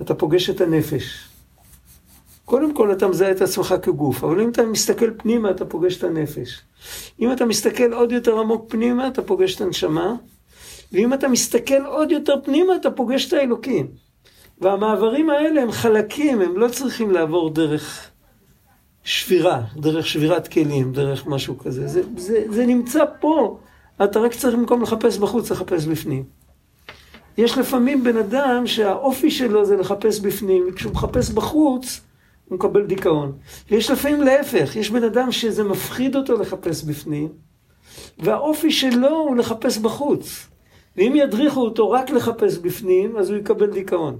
אתה 0.00 0.14
פוגש 0.14 0.50
את 0.50 0.60
הנפש. 0.60 1.28
קודם 2.44 2.74
כל 2.74 2.92
אתה 2.92 3.08
מזהה 3.08 3.30
את 3.30 3.40
עצמך 3.40 3.74
כגוף, 3.82 4.24
אבל 4.24 4.40
אם 4.40 4.48
אתה 4.48 4.62
מסתכל 4.62 5.10
פנימה, 5.16 5.50
אתה 5.50 5.64
פוגש 5.64 5.96
את 5.96 6.04
הנפש. 6.04 6.60
אם 7.20 7.32
אתה 7.32 7.44
מסתכל 7.44 7.92
עוד 7.92 8.12
יותר 8.12 8.38
עמוק 8.38 8.64
פנימה, 8.68 9.08
אתה 9.08 9.22
פוגש 9.22 9.56
את 9.56 9.60
הנשמה, 9.60 10.14
ואם 10.92 11.14
אתה 11.14 11.28
מסתכל 11.28 11.84
עוד 11.86 12.10
יותר 12.10 12.34
פנימה, 12.44 12.76
אתה 12.76 12.90
פוגש 12.90 13.28
את 13.28 13.32
האלוקים. 13.32 13.86
והמעברים 14.60 15.30
האלה 15.30 15.62
הם 15.62 15.72
חלקים, 15.72 16.40
הם 16.40 16.58
לא 16.58 16.68
צריכים 16.68 17.10
לעבור 17.10 17.50
דרך 17.50 18.10
שבירה, 19.04 19.62
דרך 19.76 20.06
שבירת 20.06 20.48
כלים, 20.48 20.92
דרך 20.92 21.26
משהו 21.26 21.58
כזה. 21.58 21.88
זה, 21.88 22.02
זה, 22.16 22.44
זה 22.48 22.66
נמצא 22.66 23.04
פה, 23.20 23.58
אתה 24.04 24.20
רק 24.20 24.34
צריך 24.34 24.54
במקום 24.54 24.82
לחפש 24.82 25.18
בחוץ, 25.18 25.50
לחפש 25.50 25.86
בפנים. 25.86 26.24
יש 27.38 27.58
לפעמים 27.58 28.04
בן 28.04 28.16
אדם 28.16 28.66
שהאופי 28.66 29.30
שלו 29.30 29.64
זה 29.64 29.76
לחפש 29.76 30.20
בפנים, 30.20 30.64
וכשהוא 30.68 30.92
מחפש 30.92 31.30
בחוץ, 31.30 32.00
הוא 32.44 32.56
מקבל 32.56 32.86
דיכאון. 32.86 33.38
ויש 33.70 33.90
לפעמים 33.90 34.22
להפך, 34.22 34.76
יש 34.76 34.90
בן 34.90 35.04
אדם 35.04 35.32
שזה 35.32 35.64
מפחיד 35.64 36.16
אותו 36.16 36.40
לחפש 36.40 36.84
בפנים, 36.84 37.28
והאופי 38.18 38.70
שלו 38.70 39.08
הוא 39.08 39.36
לחפש 39.36 39.78
בחוץ. 39.78 40.48
ואם 40.96 41.12
ידריכו 41.16 41.60
אותו 41.60 41.90
רק 41.90 42.10
לחפש 42.10 42.58
בפנים, 42.58 43.16
אז 43.16 43.30
הוא 43.30 43.38
יקבל 43.38 43.70
דיכאון. 43.70 44.18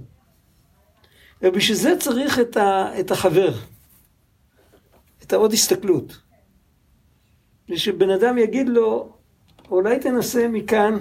ובשביל 1.41 1.77
זה 1.77 1.95
צריך 1.99 2.39
את, 2.39 2.57
ה, 2.57 2.99
את 2.99 3.11
החבר, 3.11 3.53
את 5.23 5.33
העוד 5.33 5.53
הסתכלות. 5.53 6.17
ושבן 7.69 8.09
אדם 8.09 8.37
יגיד 8.37 8.69
לו, 8.69 9.12
אולי 9.71 9.99
תנסה 9.99 10.47
מכאן, 10.47 10.97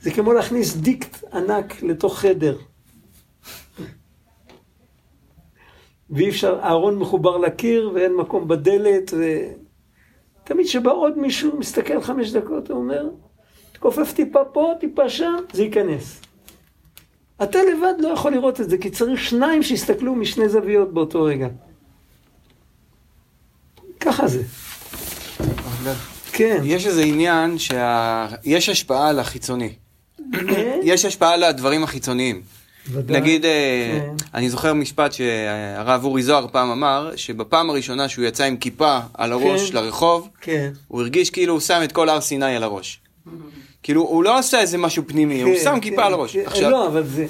זה 0.00 0.10
כמו 0.10 0.32
להכניס 0.32 0.76
דיקט 0.76 1.24
ענק 1.34 1.82
לתוך 1.82 2.18
חדר. 2.18 2.58
ואי 6.10 6.28
אפשר, 6.28 6.60
הארון 6.60 6.98
מחובר 6.98 7.36
לקיר 7.36 7.90
ואין 7.94 8.14
מקום 8.14 8.48
בדלת, 8.48 9.14
תמיד 10.44 10.66
כשבא 10.66 10.92
עוד 10.92 11.18
מישהו, 11.18 11.58
מסתכל 11.58 12.00
חמש 12.00 12.30
דקות, 12.30 12.70
הוא 12.70 12.78
אומר, 12.78 13.08
תכופף 13.72 14.12
טיפה 14.12 14.44
פה, 14.44 14.72
טיפה 14.80 15.08
שם, 15.08 15.36
זה 15.52 15.62
ייכנס. 15.62 16.20
אתה 17.42 17.58
לבד 17.62 17.94
לא 17.98 18.08
יכול 18.08 18.32
לראות 18.32 18.60
את 18.60 18.70
זה, 18.70 18.78
כי 18.78 18.90
צריך 18.90 19.20
שניים 19.20 19.62
שיסתכלו 19.62 20.14
משני 20.14 20.48
זוויות 20.48 20.94
באותו 20.94 21.22
רגע. 21.22 21.48
ככה 24.00 24.28
זה. 24.28 24.42
כן. 26.38 26.60
יש 26.64 26.86
איזה 26.86 27.02
עניין 27.02 27.56
שיש 27.58 28.68
השפעה 28.68 29.08
על 29.08 29.18
החיצוני. 29.18 29.72
יש 30.82 31.04
השפעה 31.04 31.34
על 31.34 31.44
הדברים 31.44 31.84
החיצוניים. 31.84 32.42
ודאי. 32.92 33.20
נגיד, 33.20 33.44
אה, 33.44 34.00
כן. 34.00 34.24
אני 34.34 34.50
זוכר 34.50 34.74
משפט 34.74 35.12
שהרב 35.12 36.04
אורי 36.04 36.22
זוהר 36.22 36.46
פעם 36.52 36.70
אמר, 36.70 37.12
שבפעם 37.16 37.70
הראשונה 37.70 38.08
שהוא 38.08 38.24
יצא 38.24 38.44
עם 38.44 38.56
כיפה 38.56 38.98
על 39.14 39.32
הראש 39.32 39.70
כן. 39.70 39.76
לרחוב, 39.76 40.28
כן. 40.40 40.70
הוא 40.88 41.00
הרגיש 41.00 41.30
כאילו 41.30 41.52
הוא 41.52 41.60
שם 41.60 41.80
את 41.84 41.92
כל 41.92 42.08
הר 42.08 42.20
סיני 42.20 42.56
על 42.56 42.62
הראש. 42.62 43.00
כאילו, 43.82 44.02
הוא 44.02 44.24
לא 44.24 44.38
עשה 44.38 44.60
איזה 44.60 44.78
משהו 44.78 45.02
פנימי, 45.06 45.42
הוא 45.42 45.54
כן, 45.56 45.64
שם 45.64 45.74
כן, 45.74 45.80
כיפה 45.80 46.04
על 46.04 46.12
הראש. 46.12 46.32
כן. 46.32 46.42
עכשיו, 46.46 46.70
לא, 46.70 46.86
אבל 46.86 47.06
זה... 47.06 47.26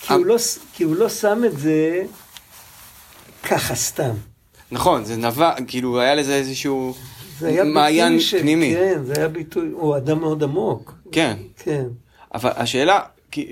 כי 0.00 0.12
הוא 0.12 0.26
לא 0.26 0.38
ס- 0.38 0.58
כי 0.74 0.84
הוא 0.84 0.96
לא 0.96 1.08
שם 1.08 1.42
את 1.46 1.58
זה 1.58 2.02
ככה 3.42 3.74
סתם. 3.74 4.12
נכון, 4.70 5.04
זה 5.04 5.16
נבע, 5.16 5.52
כאילו, 5.66 6.00
היה 6.00 6.14
לזה 6.14 6.34
איזשהו 6.34 6.94
זה 7.38 7.48
היה 7.48 7.64
מעיין 7.64 8.20
של- 8.20 8.38
פנימי. 8.40 8.74
כן, 8.74 9.00
זה 9.04 9.12
היה 9.16 9.28
ביטוי, 9.28 9.68
הוא 9.72 9.96
אדם 9.96 10.20
מאוד 10.20 10.42
עמוק. 10.42 10.94
כן. 11.12 11.36
כן, 11.56 11.84
אבל 12.34 12.50
השאלה, 12.56 13.00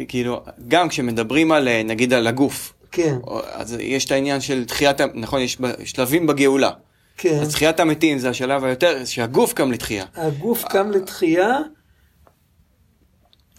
כאילו, 0.09 0.41
גם 0.68 0.89
כשמדברים 0.89 1.53
על, 1.53 1.68
אה, 1.68 1.82
נגיד, 1.82 2.12
על 2.12 2.26
הגוף, 2.26 2.72
כן, 2.93 3.16
אז 3.53 3.76
יש 3.80 4.05
את 4.05 4.11
העניין 4.11 4.41
של 4.41 4.64
תחיית, 4.64 5.01
נכון, 5.14 5.41
יש 5.41 5.59
שלבים 5.85 6.26
בגאולה. 6.26 6.70
כן. 7.16 7.39
אז 7.43 7.53
תחיית 7.53 7.80
המתים 7.80 8.18
זה 8.18 8.30
השלב 8.30 8.64
היותר, 8.64 9.05
שהגוף 9.05 9.53
קם 9.53 9.72
לתחייה. 9.72 10.05
הגוף 10.14 10.64
קם 10.64 10.91
לתחייה, 10.91 11.59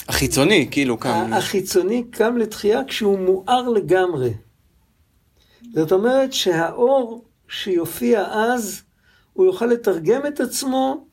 החיצוני, 0.09 0.67
כאילו, 0.71 0.97
קם. 0.97 1.33
החיצוני 1.33 2.03
קם 2.11 2.37
לתחייה 2.37 2.81
כשהוא 2.87 3.19
מואר 3.19 3.69
לגמרי. 3.69 4.29
זאת 5.73 5.91
אומרת 5.91 6.33
שהאור 6.33 7.25
שיופיע 7.49 8.25
אז, 8.31 8.81
הוא 9.35 9.45
יוכל 9.45 9.65
לתרגם 9.65 10.25
את 10.27 10.39
עצמו 10.39 11.07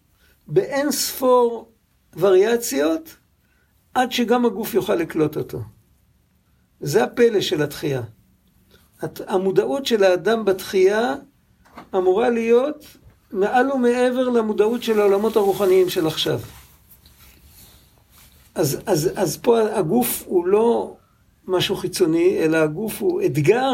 באין 0.46 0.90
ספור 0.90 1.68
וריאציות, 2.16 3.16
עד 3.94 4.12
שגם 4.12 4.44
הגוף 4.46 4.74
יוכל 4.74 4.94
לקלוט 4.94 5.36
אותו. 5.36 5.58
זה 6.80 7.04
הפלא 7.04 7.40
של 7.40 7.62
התחייה. 7.62 8.02
הת- 9.00 9.20
המודעות 9.30 9.86
של 9.86 10.04
האדם 10.04 10.44
בתחייה 10.44 11.14
אמורה 11.94 12.30
להיות 12.30 12.84
מעל 13.32 13.72
ומעבר 13.72 14.28
למודעות 14.28 14.82
של 14.82 15.00
העולמות 15.00 15.36
הרוחניים 15.36 15.88
של 15.90 16.06
עכשיו. 16.06 16.40
אז, 18.54 18.78
אז, 18.86 19.10
אז 19.16 19.36
פה 19.36 19.60
הגוף 19.78 20.22
הוא 20.26 20.46
לא 20.46 20.96
משהו 21.46 21.76
חיצוני, 21.76 22.38
אלא 22.38 22.56
הגוף 22.56 23.02
הוא 23.02 23.22
אתגר 23.22 23.70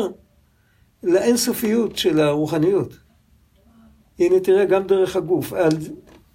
לאינסופיות 1.03 1.96
של 1.96 2.20
הרוחניות. 2.20 2.94
הנה 4.19 4.41
תראה, 4.41 4.64
גם 4.64 4.87
דרך 4.87 5.16
הגוף. 5.16 5.53
על, 5.53 5.71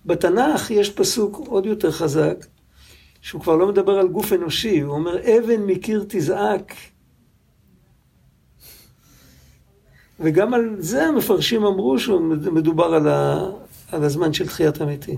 בתנ"ך 0.05 0.71
יש 0.71 0.89
פסוק 0.89 1.47
עוד 1.47 1.65
יותר 1.65 1.91
חזק, 1.91 2.45
שהוא 3.21 3.41
כבר 3.41 3.55
לא 3.55 3.67
מדבר 3.67 3.99
על 3.99 4.07
גוף 4.07 4.33
אנושי, 4.33 4.79
הוא 4.79 4.93
אומר, 4.93 5.17
אבן 5.19 5.61
מקיר 5.61 6.05
תזעק. 6.07 6.73
וגם 10.19 10.53
על 10.53 10.75
זה 10.79 11.05
המפרשים 11.05 11.65
אמרו 11.65 11.99
שמדובר 11.99 12.85
על, 12.85 13.07
ה, 13.07 13.49
על 13.91 14.03
הזמן 14.03 14.33
של 14.33 14.47
תחיית 14.47 14.81
המתים. 14.81 15.17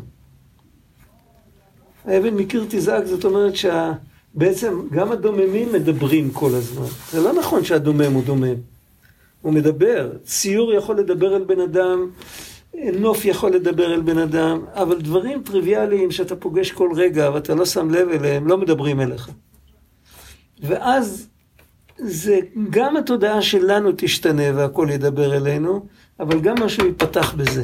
האבן 2.06 2.34
מקיר 2.34 2.66
תזעק, 2.70 3.06
זאת 3.06 3.26
אומרת 3.26 3.54
שבעצם 3.56 4.82
גם 4.92 5.12
הדוממים 5.12 5.74
מדברים 5.74 6.32
כל 6.32 6.50
הזמן. 6.54 6.86
זה 7.12 7.22
לא 7.22 7.34
נכון 7.34 7.64
שהדומם 7.64 8.14
הוא 8.14 8.24
דומם. 8.24 8.56
הוא 9.42 9.54
מדבר. 9.54 10.12
ציור 10.24 10.74
יכול 10.74 11.00
לדבר 11.00 11.36
אל 11.36 11.44
בן 11.44 11.60
אדם, 11.60 12.10
נוף 13.00 13.26
יכול 13.26 13.52
לדבר 13.52 13.94
אל 13.94 14.02
בן 14.02 14.18
אדם, 14.18 14.66
אבל 14.74 15.02
דברים 15.02 15.44
טריוויאליים 15.44 16.12
שאתה 16.12 16.36
פוגש 16.36 16.72
כל 16.72 16.90
רגע 16.96 17.32
ואתה 17.34 17.56
לא 17.56 17.66
שם 17.66 17.90
לב 17.90 18.10
אליהם, 18.10 18.48
לא 18.48 18.58
מדברים 18.58 19.02
אליך. 19.02 19.30
ואז 20.60 21.28
זה, 21.98 22.40
גם 22.70 22.98
התודעה 22.98 23.42
שלנו 23.42 23.90
תשתנה 23.98 24.44
והכל 24.56 24.88
ידבר 24.92 25.36
אלינו, 25.36 25.86
אבל 26.20 26.42
גם 26.42 26.56
משהו 26.64 26.86
ייפתח 26.86 27.34
בזה. 27.34 27.64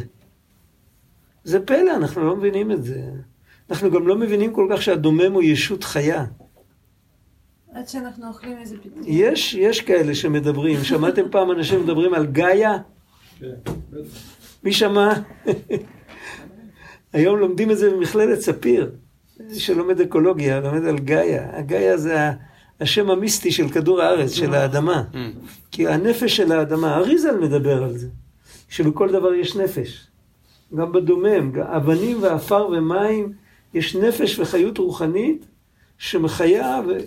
זה 1.43 1.59
פלא, 1.66 1.95
אנחנו 1.95 2.26
לא 2.26 2.36
מבינים 2.36 2.72
את 2.72 2.84
זה. 2.84 3.01
אנחנו 3.70 3.91
גם 3.91 4.07
לא 4.07 4.16
מבינים 4.18 4.53
כל 4.53 4.68
כך 4.72 4.82
שהדומם 4.82 5.34
הוא 5.34 5.43
ישות 5.43 5.84
חיה. 5.84 6.26
עד 7.74 7.88
שאנחנו 7.88 8.28
אוכלים 8.28 8.57
איזה 8.57 8.78
פתאום. 8.78 9.03
יש, 9.05 9.53
יש 9.53 9.82
כאלה 9.82 10.16
שמדברים, 10.16 10.84
שמעתם 10.84 11.22
פעם 11.32 11.51
אנשים 11.51 11.84
מדברים 11.84 12.14
על 12.14 12.26
גאיה? 12.26 12.78
כן, 13.39 13.47
בטח. 13.89 14.30
מי 14.64 14.72
שמע? 14.74 15.14
היום 17.14 17.39
לומדים 17.39 17.72
את 17.72 17.78
זה 17.78 17.89
במכללת 17.89 18.39
ספיר, 18.39 18.91
שלומד 19.53 20.01
אקולוגיה, 20.01 20.59
לומד 20.59 20.86
על 20.86 20.99
גאיה. 20.99 21.57
הגאיה 21.57 21.97
זה 21.97 22.30
השם 22.80 23.09
המיסטי 23.09 23.51
של 23.51 23.70
כדור 23.70 24.01
הארץ, 24.01 24.32
של 24.32 24.53
האדמה. 24.53 25.03
Mm. 25.14 25.18
כי 25.72 25.88
הנפש 25.88 26.36
של 26.36 26.51
האדמה, 26.51 26.97
אריזל 26.97 27.38
מדבר 27.38 27.84
על 27.84 27.97
זה, 27.97 28.07
שבכל 28.70 29.12
דבר 29.12 29.34
יש 29.34 29.55
נפש. 29.55 30.07
גם 30.76 30.91
בדומם, 30.91 31.51
אבנים 31.62 32.24
ועפר 32.24 32.68
ומים, 32.68 33.34
יש 33.74 33.95
נפש 33.95 34.39
וחיות 34.39 34.78
רוחנית 34.78 35.45
שמחיה, 35.97 36.82
ו... 36.88 36.97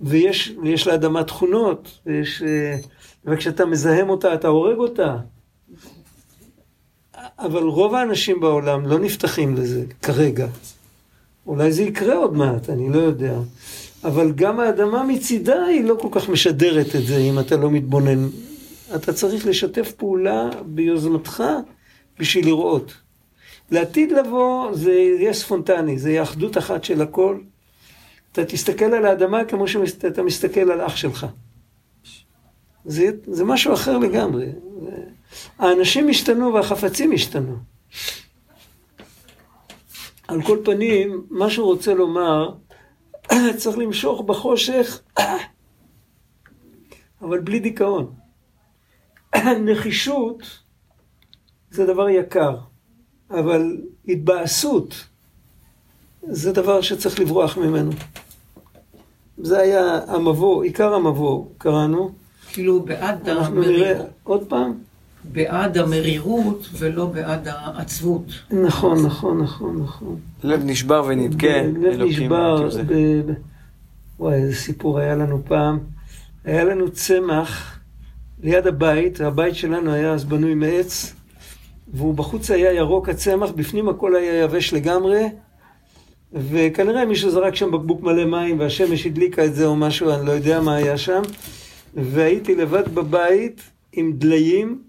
ויש, 0.00 0.54
ויש 0.62 0.86
לאדמה 0.86 1.24
תכונות, 1.24 1.98
ויש, 2.06 2.42
אה, 2.42 2.76
וכשאתה 3.24 3.66
מזהם 3.66 4.10
אותה, 4.10 4.34
אתה 4.34 4.48
הורג 4.48 4.78
אותה. 4.78 5.16
אבל 7.38 7.62
רוב 7.62 7.94
האנשים 7.94 8.40
בעולם 8.40 8.86
לא 8.86 8.98
נפתחים 8.98 9.54
לזה 9.54 9.84
כרגע. 10.02 10.46
אולי 11.46 11.72
זה 11.72 11.82
יקרה 11.82 12.16
עוד 12.16 12.34
מעט, 12.34 12.70
אני 12.70 12.92
לא 12.92 12.98
יודע. 12.98 13.38
אבל 14.04 14.32
גם 14.32 14.60
האדמה 14.60 15.04
מצידה 15.04 15.64
היא 15.64 15.84
לא 15.84 15.96
כל 16.00 16.08
כך 16.10 16.28
משדרת 16.28 16.96
את 16.96 17.06
זה 17.06 17.16
אם 17.16 17.38
אתה 17.38 17.56
לא 17.56 17.70
מתבונן. 17.70 18.28
אתה 18.94 19.12
צריך 19.12 19.46
לשתף 19.46 19.92
פעולה 19.92 20.50
ביוזמתך 20.66 21.44
בשביל 22.18 22.46
לראות. 22.46 22.92
לעתיד 23.70 24.12
לבוא 24.12 24.74
זה 24.74 24.92
יהיה 24.92 25.32
ספונטני, 25.32 25.98
זה 25.98 26.10
יהיה 26.10 26.22
אחדות 26.22 26.58
אחת 26.58 26.84
של 26.84 27.02
הכל. 27.02 27.38
אתה 28.32 28.44
תסתכל 28.44 28.84
על 28.84 29.06
האדמה 29.06 29.44
כמו 29.44 29.68
שאתה 29.68 30.22
מסתכל 30.22 30.70
על 30.70 30.86
אח 30.86 30.96
שלך. 30.96 31.26
זה, 32.88 33.10
זה 33.26 33.44
משהו 33.44 33.74
אחר 33.74 33.98
לגמרי. 33.98 34.46
האנשים 35.58 36.08
השתנו 36.08 36.54
והחפצים 36.54 37.12
השתנו. 37.12 37.56
על 40.28 40.42
כל 40.42 40.58
פנים, 40.64 41.26
מה 41.30 41.50
שהוא 41.50 41.66
רוצה 41.66 41.94
לומר, 41.94 42.54
צריך 43.58 43.78
למשוך 43.78 44.20
בחושך, 44.20 45.00
אבל 47.22 47.40
בלי 47.40 47.60
דיכאון. 47.60 48.12
נחישות 49.66 50.42
זה 51.70 51.86
דבר 51.86 52.08
יקר, 52.08 52.56
אבל 53.30 53.76
התבאסות 54.08 54.94
זה 56.22 56.52
דבר 56.52 56.80
שצריך 56.80 57.20
לברוח 57.20 57.56
ממנו. 57.56 57.90
זה 59.38 59.58
היה 59.58 60.00
המבוא, 60.06 60.64
עיקר 60.64 60.94
המבוא, 60.94 61.46
קראנו. 61.58 62.27
כאילו 62.52 62.80
בעד 62.82 63.28
אנחנו 63.28 63.60
נראה 63.60 63.90
המרירות, 63.90 64.06
עוד 64.24 64.44
פעם. 64.48 64.72
בעד 65.32 65.78
המרירות 65.78 66.68
ולא 66.78 67.06
בעד 67.06 67.48
העצבות. 67.50 68.24
נכון, 68.50 69.06
נכון, 69.06 69.38
נכון, 69.42 69.82
נכון. 69.82 70.16
לב 70.44 70.60
נשבר 70.64 71.04
ונדכה, 71.08 71.62
לב 71.80 72.02
נשבר, 72.02 72.68
ב- 72.86 73.32
וואי, 74.18 74.34
איזה 74.34 74.54
סיפור 74.54 74.98
היה 74.98 75.16
לנו 75.16 75.42
פעם. 75.44 75.78
היה 76.44 76.64
לנו 76.64 76.90
צמח 76.90 77.78
ליד 78.42 78.66
הבית, 78.66 79.20
הבית 79.20 79.54
שלנו 79.54 79.92
היה 79.92 80.12
אז 80.12 80.24
בנוי 80.24 80.54
מעץ, 80.54 81.14
והוא 81.94 82.14
בחוץ 82.14 82.50
היה 82.50 82.72
ירוק 82.72 83.08
הצמח, 83.08 83.50
בפנים 83.50 83.88
הכל 83.88 84.16
היה 84.16 84.42
יבש 84.42 84.72
לגמרי, 84.72 85.24
וכנראה 86.32 87.04
מישהו 87.04 87.30
זרק 87.30 87.54
שם 87.54 87.70
בקבוק 87.70 88.02
מלא 88.02 88.24
מים 88.24 88.60
והשמש 88.60 89.06
הדליקה 89.06 89.44
את 89.44 89.54
זה 89.54 89.66
או 89.66 89.76
משהו, 89.76 90.10
אני 90.10 90.26
לא 90.26 90.32
יודע 90.32 90.60
מה 90.60 90.74
היה 90.74 90.98
שם. 90.98 91.22
והייתי 91.94 92.54
לבד 92.54 92.94
בבית 92.94 93.62
עם 93.92 94.12
דליים, 94.12 94.82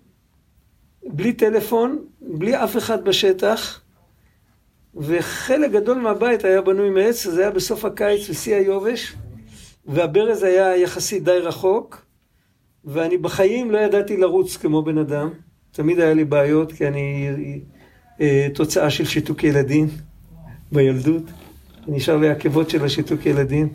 בלי 1.03 1.33
טלפון, 1.33 2.05
בלי 2.21 2.63
אף 2.63 2.77
אחד 2.77 3.03
בשטח. 3.03 3.81
וחלק 4.95 5.71
גדול 5.71 5.97
מהבית 5.97 6.43
היה 6.43 6.61
בנוי 6.61 6.89
מעץ, 6.89 7.27
זה 7.27 7.41
היה 7.41 7.51
בסוף 7.51 7.85
הקיץ, 7.85 8.29
בשיא 8.29 8.55
היובש, 8.55 9.15
והברז 9.85 10.43
היה 10.43 10.77
יחסית 10.77 11.23
די 11.23 11.39
רחוק, 11.39 12.05
ואני 12.85 13.17
בחיים 13.17 13.71
לא 13.71 13.77
ידעתי 13.77 14.17
לרוץ 14.17 14.57
כמו 14.57 14.81
בן 14.81 14.97
אדם. 14.97 15.29
תמיד 15.71 15.99
היה 15.99 16.13
לי 16.13 16.25
בעיות, 16.25 16.71
כי 16.71 16.87
אני 16.87 17.29
אה, 18.21 18.47
תוצאה 18.53 18.89
של 18.89 19.05
שיתוק 19.05 19.43
ילדים 19.43 19.87
בילדות. 20.71 21.23
נשאר 21.87 22.17
לי 22.17 22.29
עקבות 22.29 22.69
של 22.69 22.85
השיתוק 22.85 23.25
ילדים. 23.25 23.69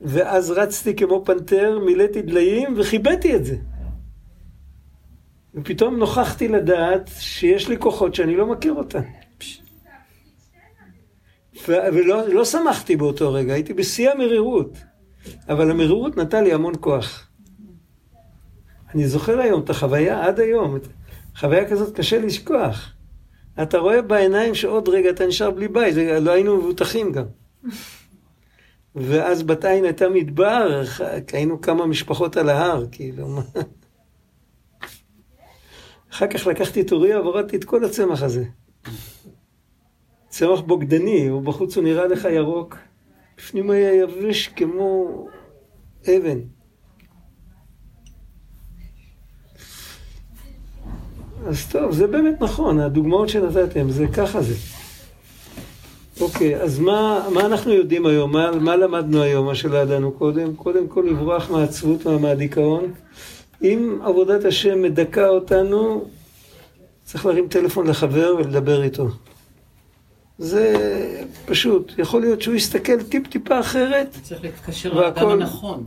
ואז 0.00 0.50
רצתי 0.50 0.96
כמו 0.96 1.24
פנתר, 1.24 1.78
מילאתי 1.78 2.22
דליים 2.22 2.74
וחיבאתי 2.78 3.36
את 3.36 3.44
זה. 3.44 3.56
ופתאום 5.54 5.96
נוכחתי 5.96 6.48
לדעת 6.48 7.10
שיש 7.18 7.68
לי 7.68 7.78
כוחות 7.78 8.14
שאני 8.14 8.36
לא 8.36 8.46
מכיר 8.46 8.72
אותן. 8.72 9.02
ולא 11.68 12.28
לא 12.28 12.44
שמחתי 12.44 12.96
באותו 12.96 13.32
רגע, 13.32 13.54
הייתי 13.54 13.74
בשיא 13.74 14.10
המרירות. 14.10 14.78
אבל 15.48 15.70
המרירות 15.70 16.16
נתן 16.16 16.44
לי 16.44 16.52
המון 16.52 16.74
כוח. 16.80 17.28
אני 18.94 19.08
זוכר 19.08 19.40
היום 19.40 19.60
את 19.60 19.70
החוויה, 19.70 20.24
עד 20.26 20.40
היום. 20.40 20.78
חוויה 21.36 21.68
כזאת 21.68 21.96
קשה 21.96 22.18
לשכוח. 22.18 22.92
אתה 23.62 23.78
רואה 23.78 24.02
בעיניים 24.02 24.54
שעוד 24.54 24.88
רגע 24.88 25.10
אתה 25.10 25.26
נשאר 25.26 25.50
בלי 25.50 25.68
בית, 25.68 25.94
לא 26.20 26.30
היינו 26.30 26.56
מבוטחים 26.56 27.12
גם. 27.12 27.24
ואז 28.96 29.42
בת 29.42 29.64
עין 29.64 29.84
הייתה 29.84 30.08
מדבר, 30.08 30.82
היינו 31.32 31.60
כמה 31.60 31.86
משפחות 31.86 32.36
על 32.36 32.48
ההר, 32.48 32.84
כאילו, 32.92 33.28
מה... 33.28 33.42
אחר 36.12 36.26
כך 36.26 36.46
לקחתי 36.46 36.80
את 36.80 36.92
אוריה 36.92 37.20
והורדתי 37.20 37.56
את 37.56 37.64
כל 37.64 37.84
הצמח 37.84 38.22
הזה. 38.22 38.44
צמח 40.28 40.60
בוגדני, 40.60 41.28
הוא 41.28 41.42
בחוץ 41.42 41.76
הוא 41.76 41.84
נראה 41.84 42.06
לך 42.06 42.24
ירוק, 42.24 42.76
בפנים 43.36 43.70
היה 43.70 43.94
יבש 43.94 44.48
כמו 44.48 45.26
אבן. 46.02 46.38
אז 51.46 51.66
טוב, 51.70 51.92
זה 51.92 52.06
באמת 52.06 52.40
נכון, 52.40 52.80
הדוגמאות 52.80 53.28
שנתתם, 53.28 53.90
זה 53.90 54.06
ככה 54.16 54.42
זה. 54.42 54.75
אוקיי, 56.20 56.56
אז 56.62 56.78
מה, 56.78 57.28
מה 57.34 57.40
אנחנו 57.46 57.72
יודעים 57.72 58.06
היום? 58.06 58.32
מה, 58.32 58.50
מה 58.60 58.76
למדנו 58.76 59.22
היום, 59.22 59.46
מה 59.46 59.54
שלא 59.54 59.76
ידענו 59.78 60.12
קודם? 60.12 60.54
קודם 60.56 60.88
כל 60.88 61.06
לברוח 61.10 61.50
מהעצבות 61.50 62.06
ומהדיכאון. 62.06 62.92
אם 63.62 63.98
עבודת 64.04 64.44
השם 64.44 64.82
מדכא 64.82 65.26
אותנו, 65.28 66.04
צריך 67.04 67.26
להרים 67.26 67.48
טלפון 67.48 67.86
לחבר 67.86 68.34
ולדבר 68.38 68.82
איתו. 68.82 69.08
זה 70.38 70.74
פשוט, 71.46 71.92
יכול 71.98 72.20
להיות 72.20 72.42
שהוא 72.42 72.54
יסתכל 72.54 73.02
טיפ-טיפה 73.02 73.60
אחרת, 73.60 74.16
צריך 74.22 74.42
להתקשר 74.44 74.96
והכל- 74.96 75.00
לאדם 75.24 75.28
הנכון. 75.28 75.84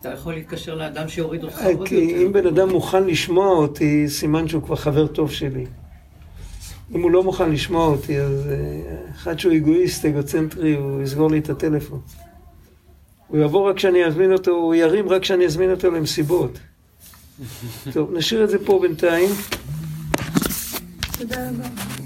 אתה 0.00 0.08
יכול 0.12 0.34
להתקשר 0.34 0.74
לאדם 0.74 1.08
שיוריד 1.08 1.44
אותך 1.44 1.62
עוד 1.64 1.88
כי 1.88 1.94
יותר. 1.94 2.22
אם 2.26 2.32
בן 2.32 2.46
אדם 2.46 2.68
מוכן 2.68 3.04
לשמוע 3.04 3.48
אותי, 3.56 4.08
סימן 4.08 4.48
שהוא 4.48 4.62
כבר 4.62 4.76
חבר 4.76 5.06
טוב 5.06 5.30
שלי. 5.30 5.66
אם 6.94 7.02
הוא 7.02 7.10
לא 7.10 7.22
מוכן 7.22 7.50
לשמוע 7.50 7.86
אותי, 7.86 8.20
אז 8.20 8.46
אה, 8.46 9.10
אחד 9.14 9.38
שהוא 9.38 9.52
אגואיסט, 9.56 10.04
אגוצנטרי, 10.04 10.74
הוא 10.74 11.02
יסגור 11.02 11.30
לי 11.30 11.38
את 11.38 11.50
הטלפון. 11.50 12.00
הוא 13.28 13.38
יבוא 13.38 13.70
רק 13.70 13.76
כשאני 13.76 14.04
אזמין 14.04 14.32
אותו, 14.32 14.50
הוא 14.50 14.74
ירים 14.74 15.08
רק 15.08 15.22
כשאני 15.22 15.44
אזמין 15.44 15.70
אותו 15.70 15.90
למסיבות. 15.90 16.58
טוב, 17.94 18.12
נשאיר 18.12 18.44
את 18.44 18.50
זה 18.50 18.58
פה 18.64 18.78
בינתיים. 18.82 19.30
תודה 21.18 21.50
רבה. 21.50 21.97